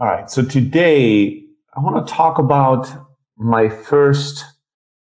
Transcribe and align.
All 0.00 0.06
right. 0.06 0.30
So 0.30 0.42
today 0.42 1.44
I 1.76 1.80
want 1.80 2.06
to 2.06 2.10
talk 2.10 2.38
about 2.38 2.88
my 3.36 3.68
first 3.68 4.42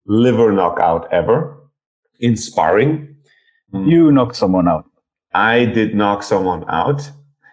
liver 0.06 0.50
knockout 0.50 1.12
ever 1.12 1.54
in 2.20 2.38
sparring. 2.38 3.14
You 3.70 4.10
knocked 4.10 4.36
someone 4.36 4.66
out. 4.66 4.86
I 5.34 5.66
did 5.66 5.94
knock 5.94 6.22
someone 6.22 6.64
out. 6.70 7.02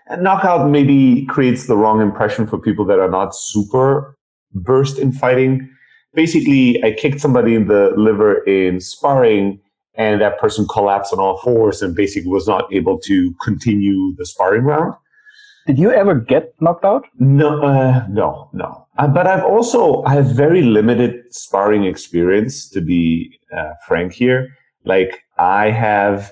And 0.07 0.23
knockout 0.23 0.69
maybe 0.69 1.25
creates 1.25 1.67
the 1.67 1.75
wrong 1.75 1.99
impression 1.99 2.47
for 2.47 2.57
people 2.57 2.85
that 2.85 2.99
are 2.99 3.11
not 3.11 3.35
super 3.35 4.17
versed 4.53 4.97
in 4.97 5.11
fighting. 5.11 5.69
Basically, 6.13 6.81
I 6.85 6.93
kicked 6.93 7.19
somebody 7.19 7.53
in 7.53 7.67
the 7.67 7.91
liver 7.97 8.45
in 8.45 8.79
sparring 8.79 9.59
and 9.95 10.21
that 10.21 10.39
person 10.39 10.65
collapsed 10.69 11.11
on 11.11 11.19
all 11.19 11.37
fours 11.39 11.81
and 11.81 11.97
basically 11.97 12.31
was 12.31 12.47
not 12.47 12.73
able 12.73 12.97
to 12.99 13.33
continue 13.43 14.15
the 14.15 14.25
sparring 14.25 14.63
round. 14.63 14.93
Did 15.65 15.79
you 15.79 15.91
ever 15.91 16.13
get 16.13 16.53
knocked 16.61 16.85
out? 16.85 17.07
No, 17.17 17.63
uh, 17.63 18.05
no, 18.07 18.49
no. 18.53 18.85
Uh, 18.99 19.07
but 19.07 19.25
I've 19.25 19.43
also 19.43 20.03
I 20.03 20.13
have 20.13 20.27
very 20.27 20.61
limited 20.61 21.33
sparring 21.33 21.85
experience, 21.85 22.69
to 22.69 22.81
be 22.81 23.39
uh, 23.55 23.71
frank 23.87 24.13
here. 24.13 24.49
Like 24.83 25.23
I 25.39 25.71
have, 25.71 26.31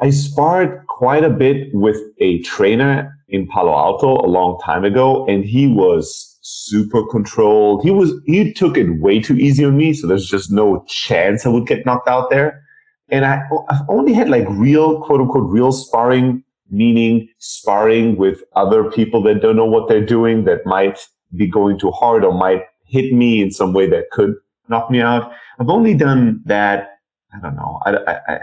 I 0.00 0.10
sparred 0.10 0.84
quite 0.88 1.22
a 1.22 1.30
bit 1.30 1.68
with 1.72 1.98
a 2.18 2.42
trainer 2.42 3.16
in 3.28 3.46
Palo 3.46 3.72
Alto 3.72 4.16
a 4.16 4.28
long 4.28 4.58
time 4.64 4.84
ago, 4.84 5.24
and 5.26 5.44
he 5.44 5.68
was 5.68 6.36
super 6.42 7.06
controlled. 7.06 7.84
He 7.84 7.92
was 7.92 8.12
he 8.26 8.52
took 8.52 8.76
it 8.76 9.00
way 9.00 9.20
too 9.20 9.36
easy 9.36 9.64
on 9.64 9.76
me, 9.76 9.92
so 9.94 10.08
there's 10.08 10.28
just 10.28 10.50
no 10.50 10.84
chance 10.88 11.46
I 11.46 11.50
would 11.50 11.68
get 11.68 11.86
knocked 11.86 12.08
out 12.08 12.28
there. 12.28 12.60
And 13.08 13.24
I, 13.24 13.42
I've 13.68 13.88
only 13.88 14.12
had 14.14 14.28
like 14.28 14.46
real 14.48 15.00
quote 15.00 15.20
unquote 15.20 15.48
real 15.48 15.70
sparring 15.70 16.42
meaning 16.72 17.28
sparring 17.38 18.16
with 18.16 18.42
other 18.56 18.90
people 18.90 19.22
that 19.22 19.42
don't 19.42 19.56
know 19.56 19.66
what 19.66 19.88
they're 19.88 20.04
doing 20.04 20.44
that 20.44 20.64
might 20.64 20.98
be 21.36 21.46
going 21.46 21.78
too 21.78 21.90
hard 21.90 22.24
or 22.24 22.32
might 22.32 22.62
hit 22.86 23.12
me 23.12 23.42
in 23.42 23.50
some 23.50 23.72
way 23.72 23.88
that 23.88 24.10
could 24.10 24.34
knock 24.68 24.90
me 24.90 25.00
out. 25.00 25.32
I've 25.60 25.68
only 25.68 25.94
done 25.94 26.40
that, 26.46 26.98
I 27.34 27.40
don't 27.40 27.56
know, 27.56 27.78
I, 27.84 27.96
I, 27.96 28.20
I, 28.28 28.38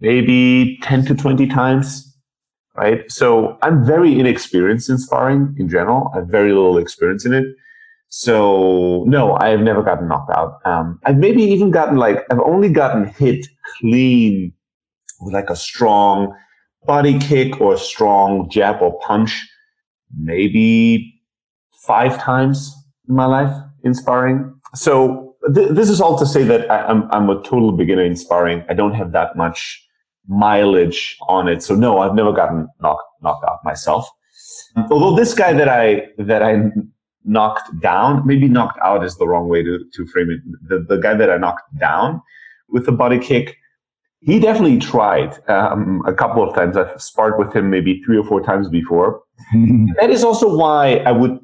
maybe 0.00 0.78
10 0.82 1.06
to 1.06 1.14
20 1.14 1.46
times, 1.48 2.16
right? 2.76 3.10
So 3.10 3.58
I'm 3.62 3.84
very 3.84 4.18
inexperienced 4.18 4.90
in 4.90 4.98
sparring 4.98 5.54
in 5.58 5.68
general. 5.68 6.10
I 6.14 6.18
have 6.18 6.28
very 6.28 6.52
little 6.52 6.78
experience 6.78 7.24
in 7.24 7.32
it. 7.32 7.46
So 8.08 9.04
no, 9.06 9.36
I 9.40 9.48
have 9.48 9.60
never 9.60 9.82
gotten 9.82 10.06
knocked 10.06 10.30
out. 10.30 10.58
Um, 10.64 11.00
I've 11.04 11.16
maybe 11.16 11.42
even 11.42 11.70
gotten 11.70 11.96
like, 11.96 12.24
I've 12.30 12.40
only 12.40 12.68
gotten 12.68 13.06
hit 13.06 13.46
clean 13.78 14.52
with 15.20 15.34
like 15.34 15.50
a 15.50 15.56
strong 15.56 16.34
body 16.86 17.18
kick 17.18 17.60
or 17.60 17.76
strong 17.76 18.48
jab 18.50 18.80
or 18.80 18.98
punch 19.00 19.46
maybe 20.18 21.20
five 21.82 22.18
times 22.18 22.74
in 23.08 23.14
my 23.14 23.26
life 23.26 23.54
in 23.84 23.94
sparring. 23.94 24.54
So 24.74 25.36
th- 25.54 25.70
this 25.70 25.88
is 25.88 26.00
all 26.00 26.18
to 26.18 26.26
say 26.26 26.42
that 26.44 26.70
I, 26.70 26.90
am 26.90 27.02
I'm, 27.12 27.28
I'm 27.28 27.30
a 27.30 27.42
total 27.42 27.72
beginner 27.72 28.04
in 28.04 28.16
sparring. 28.16 28.64
I 28.68 28.74
don't 28.74 28.94
have 28.94 29.12
that 29.12 29.36
much 29.36 29.82
mileage 30.28 31.16
on 31.28 31.48
it. 31.48 31.62
So 31.62 31.74
no, 31.74 31.98
I've 31.98 32.14
never 32.14 32.32
gotten 32.32 32.68
knocked 32.80 33.02
knocked 33.22 33.44
out 33.44 33.58
myself. 33.64 34.08
Although 34.90 35.16
this 35.16 35.34
guy 35.34 35.52
that 35.52 35.68
I 35.68 36.08
that 36.18 36.42
I 36.42 36.70
knocked 37.24 37.80
down, 37.80 38.26
maybe 38.26 38.48
knocked 38.48 38.78
out 38.82 39.04
is 39.04 39.16
the 39.16 39.26
wrong 39.26 39.48
way 39.48 39.62
to, 39.62 39.84
to 39.94 40.06
frame 40.06 40.30
it. 40.30 40.40
The, 40.68 40.84
the 40.88 41.00
guy 41.00 41.14
that 41.14 41.30
I 41.30 41.36
knocked 41.36 41.76
down 41.78 42.22
with 42.68 42.86
the 42.86 42.92
body 42.92 43.18
kick, 43.18 43.56
he 44.26 44.40
definitely 44.40 44.78
tried 44.78 45.38
um, 45.48 46.02
a 46.04 46.12
couple 46.12 46.42
of 46.42 46.52
times. 46.52 46.76
I've 46.76 47.00
sparred 47.00 47.38
with 47.38 47.54
him 47.54 47.70
maybe 47.70 48.02
three 48.02 48.18
or 48.18 48.24
four 48.24 48.42
times 48.42 48.68
before. 48.68 49.22
that 50.00 50.10
is 50.10 50.24
also 50.24 50.54
why 50.54 50.96
I 50.96 51.12
would, 51.12 51.38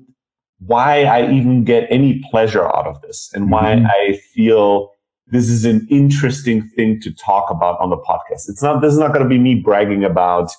why 0.67 1.05
I 1.05 1.31
even 1.31 1.63
get 1.63 1.87
any 1.91 2.21
pleasure 2.29 2.67
out 2.67 2.89
of 2.89 3.01
this, 3.01 3.31
and 3.35 3.53
why 3.53 3.77
mm-hmm. 3.77 3.87
I 3.87 4.19
feel 4.35 4.91
this 5.29 5.49
is 5.49 5.65
an 5.65 5.87
interesting 5.91 6.69
thing 6.71 7.01
to 7.03 7.13
talk 7.15 7.51
about 7.51 7.79
on 7.79 7.91
the 7.91 7.97
podcast. 7.99 8.49
It's 8.49 8.63
not. 8.63 8.83
This 8.83 8.93
is 8.93 8.99
not 8.99 9.13
going 9.13 9.23
to 9.23 9.29
be 9.29 9.39
me 9.39 9.55
bragging 9.55 10.03
about 10.03 10.51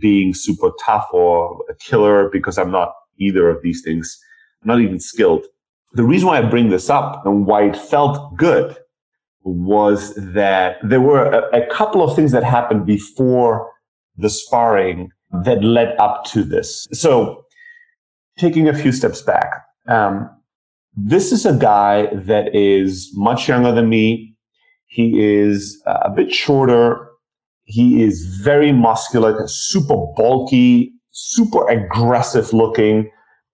being 0.00 0.34
super 0.34 0.70
tough 0.80 1.08
or 1.12 1.58
a 1.68 1.74
killer 1.74 2.28
because 2.28 2.56
I'm 2.56 2.70
not 2.70 2.92
either 3.18 3.50
of 3.50 3.62
these 3.62 3.82
things. 3.82 4.16
I'm 4.62 4.68
not 4.68 4.80
even 4.80 5.00
skilled. 5.00 5.44
The 5.94 6.04
reason 6.04 6.28
why 6.28 6.38
I 6.38 6.42
bring 6.42 6.68
this 6.68 6.88
up 6.88 7.26
and 7.26 7.46
why 7.46 7.64
it 7.64 7.76
felt 7.76 8.36
good 8.36 8.76
was 9.54 10.14
that 10.16 10.76
there 10.82 11.00
were 11.00 11.24
a, 11.24 11.62
a 11.62 11.66
couple 11.66 12.02
of 12.02 12.14
things 12.14 12.32
that 12.32 12.44
happened 12.44 12.86
before 12.86 13.70
the 14.16 14.30
sparring 14.30 15.10
that 15.44 15.62
led 15.62 15.96
up 15.98 16.24
to 16.26 16.42
this. 16.42 16.86
So, 16.92 17.44
taking 18.38 18.68
a 18.68 18.74
few 18.74 18.92
steps 18.92 19.22
back, 19.22 19.50
um, 19.88 20.30
this 20.96 21.32
is 21.32 21.46
a 21.46 21.56
guy 21.56 22.06
that 22.14 22.54
is 22.54 23.10
much 23.14 23.48
younger 23.48 23.72
than 23.72 23.88
me. 23.88 24.34
He 24.86 25.22
is 25.22 25.80
a 25.86 26.10
bit 26.10 26.32
shorter. 26.32 27.08
He 27.64 28.02
is 28.02 28.24
very 28.42 28.72
muscular, 28.72 29.46
super 29.46 29.96
bulky, 30.16 30.92
super 31.10 31.68
aggressive 31.68 32.52
looking, 32.52 33.10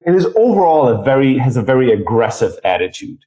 and 0.06 0.14
is 0.14 0.26
overall 0.36 0.86
a 0.88 1.02
very 1.02 1.36
has 1.36 1.56
a 1.56 1.62
very 1.62 1.92
aggressive 1.92 2.52
attitude. 2.64 3.18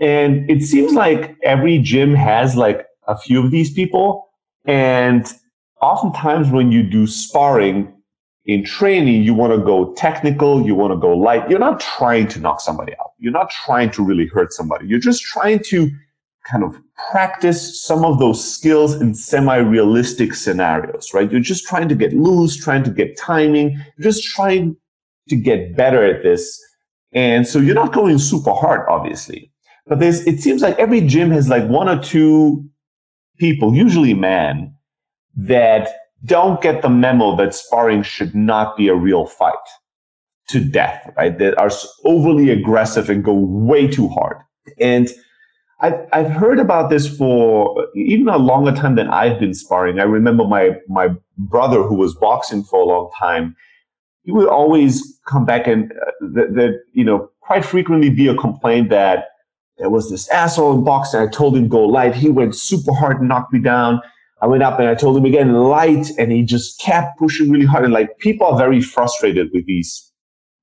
And 0.00 0.48
it 0.50 0.62
seems 0.62 0.92
like 0.92 1.36
every 1.42 1.78
gym 1.78 2.14
has 2.14 2.56
like 2.56 2.86
a 3.08 3.16
few 3.16 3.42
of 3.42 3.50
these 3.50 3.72
people. 3.72 4.28
And 4.66 5.26
oftentimes 5.80 6.50
when 6.50 6.72
you 6.72 6.82
do 6.82 7.06
sparring 7.06 7.92
in 8.44 8.64
training, 8.64 9.22
you 9.22 9.34
want 9.34 9.52
to 9.52 9.58
go 9.58 9.92
technical, 9.94 10.64
you 10.64 10.74
want 10.74 10.92
to 10.92 10.96
go 10.98 11.16
light. 11.16 11.48
You're 11.48 11.58
not 11.58 11.80
trying 11.80 12.28
to 12.28 12.40
knock 12.40 12.60
somebody 12.60 12.92
out. 13.00 13.12
You're 13.18 13.32
not 13.32 13.50
trying 13.50 13.90
to 13.92 14.04
really 14.04 14.26
hurt 14.26 14.52
somebody. 14.52 14.86
You're 14.86 14.98
just 15.00 15.22
trying 15.22 15.60
to 15.64 15.90
kind 16.46 16.62
of 16.62 16.76
practice 17.10 17.82
some 17.82 18.04
of 18.04 18.18
those 18.18 18.54
skills 18.54 18.94
in 18.94 19.14
semi-realistic 19.14 20.34
scenarios, 20.34 21.12
right? 21.12 21.30
You're 21.30 21.40
just 21.40 21.66
trying 21.66 21.88
to 21.88 21.94
get 21.94 22.12
loose, 22.12 22.56
trying 22.56 22.84
to 22.84 22.90
get 22.90 23.18
timing, 23.18 23.72
you're 23.72 24.12
just 24.12 24.24
trying 24.24 24.76
to 25.28 25.36
get 25.36 25.76
better 25.76 26.04
at 26.04 26.22
this. 26.22 26.62
And 27.12 27.46
so 27.46 27.58
you're 27.58 27.74
not 27.74 27.92
going 27.92 28.18
super 28.18 28.52
hard, 28.52 28.86
obviously. 28.88 29.50
But 29.86 30.00
there's, 30.00 30.26
it 30.26 30.40
seems 30.40 30.62
like 30.62 30.78
every 30.78 31.00
gym 31.00 31.30
has 31.30 31.48
like 31.48 31.66
one 31.68 31.88
or 31.88 32.02
two 32.02 32.68
people, 33.38 33.74
usually 33.74 34.14
men, 34.14 34.74
that 35.36 35.88
don't 36.24 36.60
get 36.60 36.82
the 36.82 36.88
memo 36.88 37.36
that 37.36 37.54
sparring 37.54 38.02
should 38.02 38.34
not 38.34 38.76
be 38.76 38.88
a 38.88 38.94
real 38.94 39.26
fight 39.26 39.54
to 40.48 40.60
death, 40.60 41.08
right? 41.16 41.38
That 41.38 41.58
are 41.58 41.70
overly 42.04 42.50
aggressive 42.50 43.10
and 43.10 43.22
go 43.22 43.34
way 43.34 43.86
too 43.86 44.08
hard. 44.08 44.38
And 44.80 45.08
I've, 45.80 46.06
I've 46.12 46.30
heard 46.30 46.58
about 46.58 46.90
this 46.90 47.06
for 47.06 47.86
even 47.94 48.28
a 48.28 48.38
longer 48.38 48.72
time 48.72 48.94
than 48.94 49.08
I've 49.08 49.38
been 49.38 49.54
sparring. 49.54 50.00
I 50.00 50.04
remember 50.04 50.44
my, 50.44 50.70
my 50.88 51.10
brother 51.36 51.82
who 51.82 51.94
was 51.94 52.14
boxing 52.14 52.64
for 52.64 52.80
a 52.80 52.84
long 52.84 53.10
time. 53.16 53.54
He 54.22 54.32
would 54.32 54.48
always 54.48 55.20
come 55.26 55.44
back 55.44 55.66
and 55.66 55.92
uh, 55.92 56.10
that, 56.34 56.54
that, 56.54 56.80
you 56.92 57.04
know, 57.04 57.28
quite 57.40 57.64
frequently 57.64 58.10
be 58.10 58.26
a 58.26 58.34
complaint 58.34 58.88
that 58.90 59.26
there 59.78 59.90
was 59.90 60.10
this 60.10 60.28
asshole 60.28 60.74
in 60.74 60.84
boxing. 60.84 61.20
I 61.20 61.26
told 61.26 61.56
him 61.56 61.68
go 61.68 61.82
light. 61.82 62.14
He 62.14 62.30
went 62.30 62.54
super 62.54 62.92
hard 62.92 63.20
and 63.20 63.28
knocked 63.28 63.52
me 63.52 63.60
down. 63.60 64.00
I 64.40 64.46
went 64.46 64.62
up 64.62 64.78
and 64.78 64.88
I 64.88 64.94
told 64.94 65.16
him 65.16 65.24
again 65.24 65.52
light, 65.54 66.10
and 66.18 66.30
he 66.32 66.42
just 66.42 66.80
kept 66.80 67.18
pushing 67.18 67.50
really 67.50 67.66
hard. 67.66 67.84
And 67.84 67.92
like 67.92 68.18
people 68.18 68.46
are 68.46 68.58
very 68.58 68.80
frustrated 68.80 69.50
with 69.52 69.66
these 69.66 70.12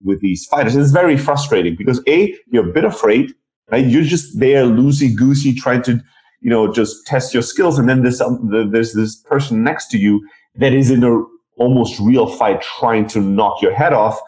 with 0.03 0.19
these 0.22 0.46
fighters. 0.46 0.75
It's 0.75 0.91
very 0.91 1.18
frustrating 1.18 1.75
because 1.75 2.02
a 2.07 2.35
you're 2.52 2.69
a 2.69 2.73
bit 2.73 2.85
afraid, 2.85 3.34
right? 3.72 3.85
You're 3.85 4.03
just 4.03 4.40
there 4.40 4.66
loosey 4.66 5.16
goosey 5.16 5.53
trying 5.53 5.81
to 5.84 6.03
you 6.41 6.50
know 6.50 6.72
just 6.72 7.06
test 7.07 7.34
your 7.34 7.44
skills, 7.44 7.79
and 7.79 7.88
then 7.88 8.02
there's 8.03 8.22
um, 8.22 8.40
there's 8.72 8.94
this 8.94 9.16
person 9.16 9.63
next 9.63 9.88
to 9.90 9.97
you 9.97 10.28
that 10.56 10.73
is 10.73 10.91
in 10.91 11.03
a 11.03 11.23
almost 11.57 12.00
real 12.00 12.28
fight 12.28 12.62
trying 12.62 13.07
to 13.07 13.22
knock 13.22 13.62
your 13.62 13.73
head 13.73 13.94
off, 13.94 14.19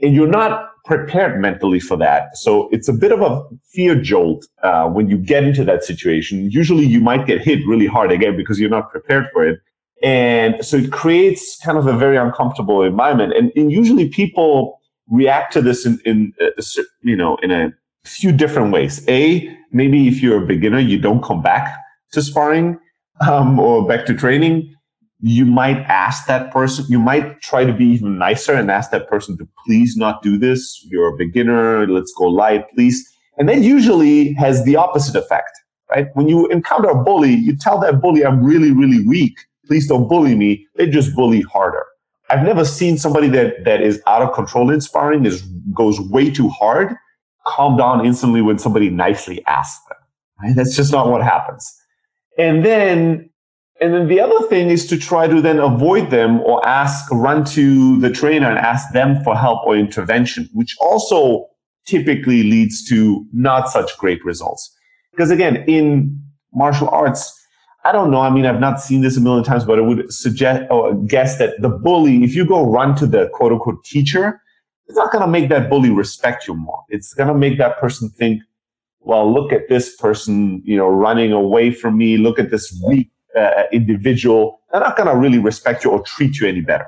and 0.00 0.14
you're 0.14 0.28
not 0.28 0.67
prepared 0.88 1.40
mentally 1.40 1.78
for 1.78 1.96
that. 1.98 2.36
So 2.36 2.68
it's 2.72 2.88
a 2.88 2.92
bit 2.92 3.12
of 3.12 3.20
a 3.20 3.44
fear 3.72 3.94
jolt 3.94 4.46
uh, 4.62 4.88
when 4.88 5.08
you 5.08 5.18
get 5.18 5.44
into 5.44 5.62
that 5.64 5.84
situation. 5.84 6.50
Usually 6.50 6.86
you 6.86 7.00
might 7.00 7.26
get 7.26 7.40
hit 7.42 7.60
really 7.68 7.86
hard 7.86 8.10
again 8.10 8.36
because 8.36 8.58
you're 8.58 8.70
not 8.70 8.90
prepared 8.90 9.26
for 9.32 9.46
it. 9.46 9.60
And 10.02 10.64
so 10.64 10.78
it 10.78 10.90
creates 10.90 11.58
kind 11.64 11.76
of 11.76 11.86
a 11.86 11.96
very 11.96 12.16
uncomfortable 12.16 12.82
environment. 12.82 13.34
And, 13.36 13.52
and 13.54 13.70
usually 13.70 14.08
people 14.08 14.80
react 15.08 15.52
to 15.52 15.60
this 15.62 15.84
in, 15.84 16.00
in 16.06 16.32
a, 16.40 16.62
you 17.02 17.16
know, 17.16 17.36
in 17.42 17.50
a 17.50 17.72
few 18.04 18.32
different 18.32 18.72
ways. 18.72 19.06
A, 19.08 19.54
maybe 19.70 20.08
if 20.08 20.22
you're 20.22 20.42
a 20.42 20.46
beginner, 20.46 20.78
you 20.78 20.98
don't 20.98 21.22
come 21.22 21.42
back 21.42 21.76
to 22.12 22.22
sparring 22.22 22.78
um, 23.28 23.58
or 23.58 23.86
back 23.86 24.06
to 24.06 24.14
training 24.14 24.74
you 25.20 25.44
might 25.44 25.78
ask 25.88 26.26
that 26.26 26.52
person, 26.52 26.84
you 26.88 26.98
might 26.98 27.40
try 27.40 27.64
to 27.64 27.72
be 27.72 27.84
even 27.86 28.18
nicer 28.18 28.54
and 28.54 28.70
ask 28.70 28.90
that 28.92 29.08
person 29.08 29.36
to 29.38 29.48
please 29.66 29.96
not 29.96 30.22
do 30.22 30.38
this. 30.38 30.84
You're 30.88 31.14
a 31.14 31.16
beginner. 31.16 31.86
Let's 31.88 32.12
go 32.16 32.24
light, 32.24 32.64
please. 32.74 33.04
And 33.36 33.48
that 33.48 33.60
usually 33.60 34.32
has 34.34 34.64
the 34.64 34.76
opposite 34.76 35.16
effect, 35.16 35.50
right? 35.90 36.06
When 36.14 36.28
you 36.28 36.46
encounter 36.48 36.88
a 36.88 37.02
bully, 37.02 37.34
you 37.34 37.56
tell 37.56 37.78
that 37.80 38.00
bully, 38.00 38.24
I'm 38.24 38.42
really, 38.42 38.70
really 38.70 39.06
weak. 39.06 39.36
Please 39.66 39.88
don't 39.88 40.08
bully 40.08 40.34
me. 40.34 40.66
They 40.76 40.88
just 40.88 41.14
bully 41.14 41.42
harder. 41.42 41.84
I've 42.30 42.44
never 42.44 42.64
seen 42.64 42.98
somebody 42.98 43.28
that 43.28 43.64
that 43.64 43.80
is 43.80 44.02
out 44.06 44.22
of 44.22 44.34
control 44.34 44.70
in 44.70 44.80
sparring 44.80 45.24
is 45.24 45.42
goes 45.74 45.98
way 46.00 46.30
too 46.30 46.48
hard, 46.50 46.94
calm 47.46 47.76
down 47.76 48.04
instantly 48.04 48.42
when 48.42 48.58
somebody 48.58 48.90
nicely 48.90 49.44
asks 49.46 49.84
them. 49.88 49.98
Right? 50.42 50.54
That's 50.54 50.76
just 50.76 50.92
not 50.92 51.10
what 51.10 51.22
happens. 51.22 51.74
And 52.38 52.64
then 52.64 53.30
and 53.80 53.94
then 53.94 54.08
the 54.08 54.20
other 54.20 54.46
thing 54.48 54.70
is 54.70 54.86
to 54.88 54.98
try 54.98 55.28
to 55.28 55.40
then 55.40 55.58
avoid 55.58 56.10
them 56.10 56.40
or 56.40 56.66
ask, 56.66 57.10
run 57.12 57.44
to 57.46 57.98
the 58.00 58.10
trainer 58.10 58.48
and 58.48 58.58
ask 58.58 58.92
them 58.92 59.22
for 59.22 59.36
help 59.36 59.64
or 59.64 59.76
intervention, 59.76 60.48
which 60.52 60.76
also 60.80 61.46
typically 61.86 62.42
leads 62.42 62.84
to 62.88 63.24
not 63.32 63.68
such 63.68 63.96
great 63.98 64.24
results. 64.24 64.74
Because 65.12 65.30
again, 65.30 65.64
in 65.68 66.20
martial 66.52 66.88
arts, 66.88 67.34
I 67.84 67.92
don't 67.92 68.10
know. 68.10 68.20
I 68.20 68.30
mean, 68.30 68.46
I've 68.46 68.60
not 68.60 68.80
seen 68.80 69.00
this 69.00 69.16
a 69.16 69.20
million 69.20 69.44
times, 69.44 69.64
but 69.64 69.78
I 69.78 69.82
would 69.82 70.12
suggest 70.12 70.64
or 70.70 70.94
guess 71.06 71.38
that 71.38 71.60
the 71.62 71.68
bully, 71.68 72.24
if 72.24 72.34
you 72.34 72.44
go 72.44 72.68
run 72.68 72.96
to 72.96 73.06
the 73.06 73.28
quote 73.32 73.52
unquote 73.52 73.84
teacher, 73.84 74.40
it's 74.88 74.96
not 74.96 75.12
going 75.12 75.22
to 75.22 75.28
make 75.28 75.48
that 75.50 75.70
bully 75.70 75.90
respect 75.90 76.48
you 76.48 76.54
more. 76.54 76.82
It's 76.88 77.14
going 77.14 77.28
to 77.28 77.34
make 77.34 77.58
that 77.58 77.78
person 77.78 78.08
think, 78.10 78.42
well, 79.00 79.32
look 79.32 79.52
at 79.52 79.68
this 79.68 79.94
person, 79.96 80.62
you 80.64 80.76
know, 80.76 80.88
running 80.88 81.30
away 81.32 81.70
from 81.70 81.96
me. 81.96 82.16
Look 82.16 82.38
at 82.38 82.50
this 82.50 82.76
weak 82.86 83.10
uh, 83.36 83.64
individual. 83.72 84.60
They're 84.70 84.80
not 84.80 84.96
going 84.96 85.08
to 85.08 85.16
really 85.16 85.38
respect 85.38 85.84
you 85.84 85.90
or 85.90 86.02
treat 86.02 86.38
you 86.40 86.48
any 86.48 86.60
better. 86.60 86.86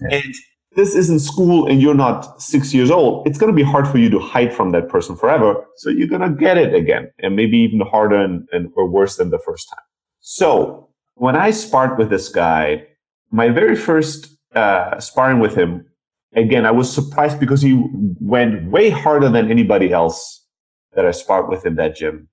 Yeah. 0.00 0.18
And 0.18 0.34
this 0.76 0.94
isn't 0.94 1.20
school 1.20 1.66
and 1.66 1.80
you're 1.80 1.94
not 1.94 2.40
six 2.40 2.74
years 2.74 2.90
old. 2.90 3.26
It's 3.26 3.38
going 3.38 3.50
to 3.50 3.56
be 3.56 3.62
hard 3.62 3.88
for 3.88 3.98
you 3.98 4.10
to 4.10 4.18
hide 4.18 4.52
from 4.52 4.72
that 4.72 4.88
person 4.88 5.16
forever. 5.16 5.64
So 5.76 5.88
you're 5.90 6.08
going 6.08 6.20
to 6.20 6.30
get 6.30 6.58
it 6.58 6.74
again 6.74 7.10
and 7.20 7.34
maybe 7.34 7.56
even 7.58 7.80
harder 7.80 8.16
and, 8.16 8.46
and 8.52 8.70
or 8.76 8.88
worse 8.88 9.16
than 9.16 9.30
the 9.30 9.38
first 9.38 9.68
time. 9.70 9.84
So 10.20 10.90
when 11.14 11.34
I 11.34 11.50
sparred 11.50 11.98
with 11.98 12.10
this 12.10 12.28
guy, 12.28 12.84
my 13.30 13.48
very 13.48 13.74
first 13.74 14.36
uh, 14.54 15.00
sparring 15.00 15.40
with 15.40 15.54
him, 15.56 15.86
again, 16.34 16.66
I 16.66 16.70
was 16.70 16.92
surprised 16.92 17.40
because 17.40 17.62
he 17.62 17.82
went 18.20 18.70
way 18.70 18.90
harder 18.90 19.30
than 19.30 19.50
anybody 19.50 19.92
else 19.92 20.44
that 20.92 21.06
I 21.06 21.10
sparred 21.10 21.48
with 21.48 21.64
in 21.64 21.76
that 21.76 21.96
gym. 21.96 22.28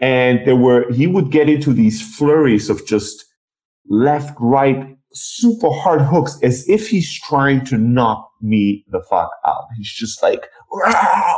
And 0.00 0.46
there 0.46 0.56
were, 0.56 0.90
he 0.92 1.06
would 1.06 1.30
get 1.30 1.48
into 1.48 1.72
these 1.72 2.00
flurries 2.16 2.70
of 2.70 2.86
just 2.86 3.24
left, 3.88 4.34
right, 4.40 4.96
super 5.12 5.70
hard 5.70 6.00
hooks 6.00 6.38
as 6.42 6.68
if 6.68 6.88
he's 6.88 7.12
trying 7.12 7.64
to 7.66 7.76
knock 7.76 8.30
me 8.40 8.84
the 8.90 9.02
fuck 9.02 9.30
out. 9.46 9.64
He's 9.76 9.92
just 9.92 10.22
like 10.22 10.46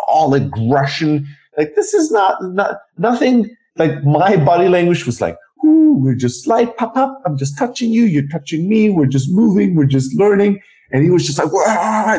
all 0.09 0.35
aggression. 0.35 1.27
Like 1.57 1.75
this 1.75 1.95
is 1.95 2.11
not 2.11 2.37
not 2.43 2.79
nothing. 2.99 3.55
Like 3.77 4.05
my 4.05 4.37
body 4.37 4.69
language 4.69 5.07
was 5.07 5.21
like, 5.21 5.37
Ooh, 5.65 5.97
we're 5.99 6.15
just 6.15 6.47
like 6.47 6.77
pop 6.77 6.97
up. 6.97 7.23
I'm 7.25 7.39
just 7.39 7.59
touching 7.59 7.91
you. 7.91 8.05
You're 8.05 8.29
touching 8.29 8.69
me. 8.69 8.91
We're 8.91 9.07
just 9.07 9.31
moving. 9.31 9.75
We're 9.75 9.87
just 9.87 10.15
learning. 10.19 10.61
And 10.93 11.03
he 11.03 11.11
was 11.11 11.27
just 11.27 11.39
like, 11.39 11.51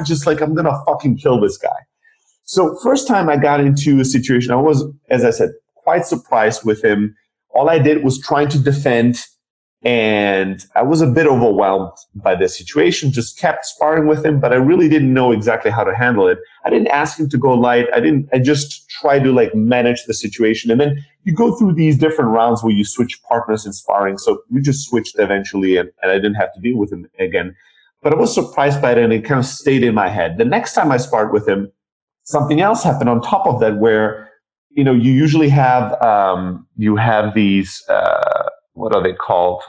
just 0.05 0.25
like 0.25 0.41
I'm 0.41 0.55
gonna 0.55 0.77
fucking 0.85 1.17
kill 1.17 1.39
this 1.39 1.57
guy. 1.57 1.69
So 2.45 2.77
first 2.83 3.07
time 3.07 3.29
I 3.29 3.37
got 3.37 3.59
into 3.59 3.99
a 3.99 4.05
situation, 4.05 4.51
I 4.51 4.55
was, 4.55 4.83
as 5.09 5.23
I 5.23 5.29
said, 5.29 5.51
quite 5.83 6.05
surprised 6.05 6.65
with 6.65 6.83
him. 6.83 7.15
All 7.49 7.69
I 7.69 7.79
did 7.79 8.03
was 8.03 8.19
trying 8.19 8.49
to 8.49 8.59
defend 8.59 9.23
and 9.85 10.65
I 10.75 10.81
was 10.81 11.01
a 11.01 11.07
bit 11.07 11.27
overwhelmed 11.27 11.91
by 12.15 12.35
the 12.35 12.47
situation, 12.47 13.11
just 13.11 13.37
kept 13.37 13.65
sparring 13.65 14.07
with 14.07 14.25
him, 14.25 14.39
but 14.39 14.53
I 14.53 14.55
really 14.55 14.87
didn't 14.87 15.13
know 15.13 15.33
exactly 15.33 15.71
how 15.71 15.83
to 15.83 15.93
handle 15.93 16.29
it. 16.29 16.39
I 16.63 16.69
didn't 16.69 16.87
ask 16.87 17.19
him 17.19 17.27
to 17.29 17.37
go 17.37 17.53
light. 17.53 17.87
I 17.93 17.99
didn't, 17.99 18.29
I 18.31 18.39
just 18.39 18.89
tried 18.89 19.25
to 19.25 19.33
like 19.33 19.53
manage 19.53 20.05
the 20.05 20.13
situation. 20.13 20.71
And 20.71 20.79
then 20.79 21.03
you 21.25 21.33
go 21.33 21.53
through 21.55 21.73
these 21.73 21.97
different 21.97 22.31
rounds 22.31 22.63
where 22.63 22.73
you 22.73 22.85
switch 22.85 23.21
partners 23.23 23.65
in 23.65 23.73
sparring. 23.73 24.17
So 24.17 24.41
we 24.49 24.61
just 24.61 24.87
switched 24.87 25.19
eventually 25.19 25.75
and, 25.75 25.91
and 26.01 26.11
I 26.11 26.15
didn't 26.15 26.35
have 26.35 26.53
to 26.53 26.61
deal 26.61 26.77
with 26.77 26.93
him 26.93 27.05
again. 27.19 27.53
But 28.01 28.13
I 28.13 28.15
was 28.15 28.33
surprised 28.33 28.81
by 28.81 28.93
it 28.93 28.99
and 28.99 29.11
it 29.11 29.25
kind 29.25 29.39
of 29.39 29.45
stayed 29.45 29.83
in 29.83 29.93
my 29.93 30.07
head. 30.07 30.37
The 30.37 30.45
next 30.45 30.73
time 30.73 30.93
I 30.93 30.97
sparred 30.97 31.33
with 31.33 31.47
him, 31.47 31.69
something 32.23 32.61
else 32.61 32.83
happened 32.83 33.09
on 33.09 33.21
top 33.21 33.45
of 33.47 33.59
that 33.59 33.79
where, 33.79 34.29
you 34.75 34.83
know, 34.83 34.93
you 34.93 35.11
usually 35.11 35.49
have, 35.49 36.01
um, 36.01 36.67
you 36.77 36.95
have 36.95 37.33
these, 37.33 37.83
uh, 37.89 38.49
what 38.73 38.95
are 38.95 39.03
they 39.03 39.13
called? 39.13 39.61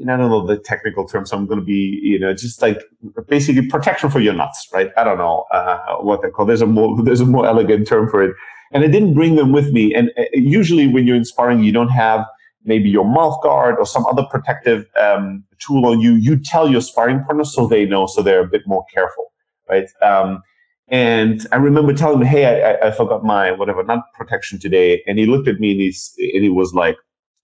I 0.00 0.16
don't 0.16 0.30
know 0.30 0.46
the 0.46 0.58
technical 0.58 1.06
terms. 1.06 1.30
So 1.30 1.36
I'm 1.36 1.46
going 1.46 1.58
to 1.58 1.64
be, 1.64 2.00
you 2.02 2.20
know, 2.20 2.32
just 2.32 2.62
like 2.62 2.80
basically 3.26 3.66
protection 3.66 4.10
for 4.10 4.20
your 4.20 4.32
nuts, 4.32 4.68
right? 4.72 4.90
I 4.96 5.02
don't 5.02 5.18
know 5.18 5.44
uh, 5.52 5.96
what 5.96 6.22
they 6.22 6.30
call. 6.30 6.46
There's 6.46 6.62
a 6.62 6.66
more 6.66 7.02
there's 7.04 7.20
a 7.20 7.26
more 7.26 7.46
elegant 7.46 7.88
term 7.88 8.08
for 8.08 8.22
it. 8.22 8.34
And 8.72 8.84
I 8.84 8.86
didn't 8.86 9.14
bring 9.14 9.36
them 9.36 9.52
with 9.52 9.72
me. 9.72 9.94
And 9.94 10.10
uh, 10.18 10.24
usually 10.34 10.86
when 10.86 11.06
you're 11.06 11.16
in 11.16 11.24
sparring, 11.24 11.64
you 11.64 11.72
don't 11.72 11.88
have 11.88 12.24
maybe 12.64 12.88
your 12.88 13.04
mouth 13.04 13.42
guard 13.42 13.76
or 13.78 13.86
some 13.86 14.04
other 14.06 14.24
protective 14.30 14.86
um, 15.00 15.42
tool 15.58 15.86
on 15.86 16.00
you. 16.00 16.14
You 16.14 16.38
tell 16.38 16.70
your 16.70 16.82
sparring 16.82 17.24
partner 17.24 17.44
so 17.44 17.66
they 17.66 17.84
know, 17.84 18.06
so 18.06 18.22
they're 18.22 18.44
a 18.44 18.46
bit 18.46 18.62
more 18.66 18.84
careful, 18.94 19.32
right? 19.68 19.88
Um, 20.02 20.42
and 20.90 21.46
I 21.52 21.56
remember 21.56 21.92
telling 21.92 22.20
him, 22.20 22.26
"Hey, 22.26 22.64
I, 22.64 22.88
I 22.88 22.90
forgot 22.90 23.24
my 23.24 23.50
whatever 23.52 23.82
nut 23.82 24.00
protection 24.14 24.58
today." 24.58 25.02
And 25.06 25.18
he 25.18 25.26
looked 25.26 25.48
at 25.48 25.60
me 25.60 25.72
and 25.72 25.80
he's 25.80 26.14
and 26.18 26.42
he 26.42 26.48
was 26.48 26.74
like, 26.74 26.96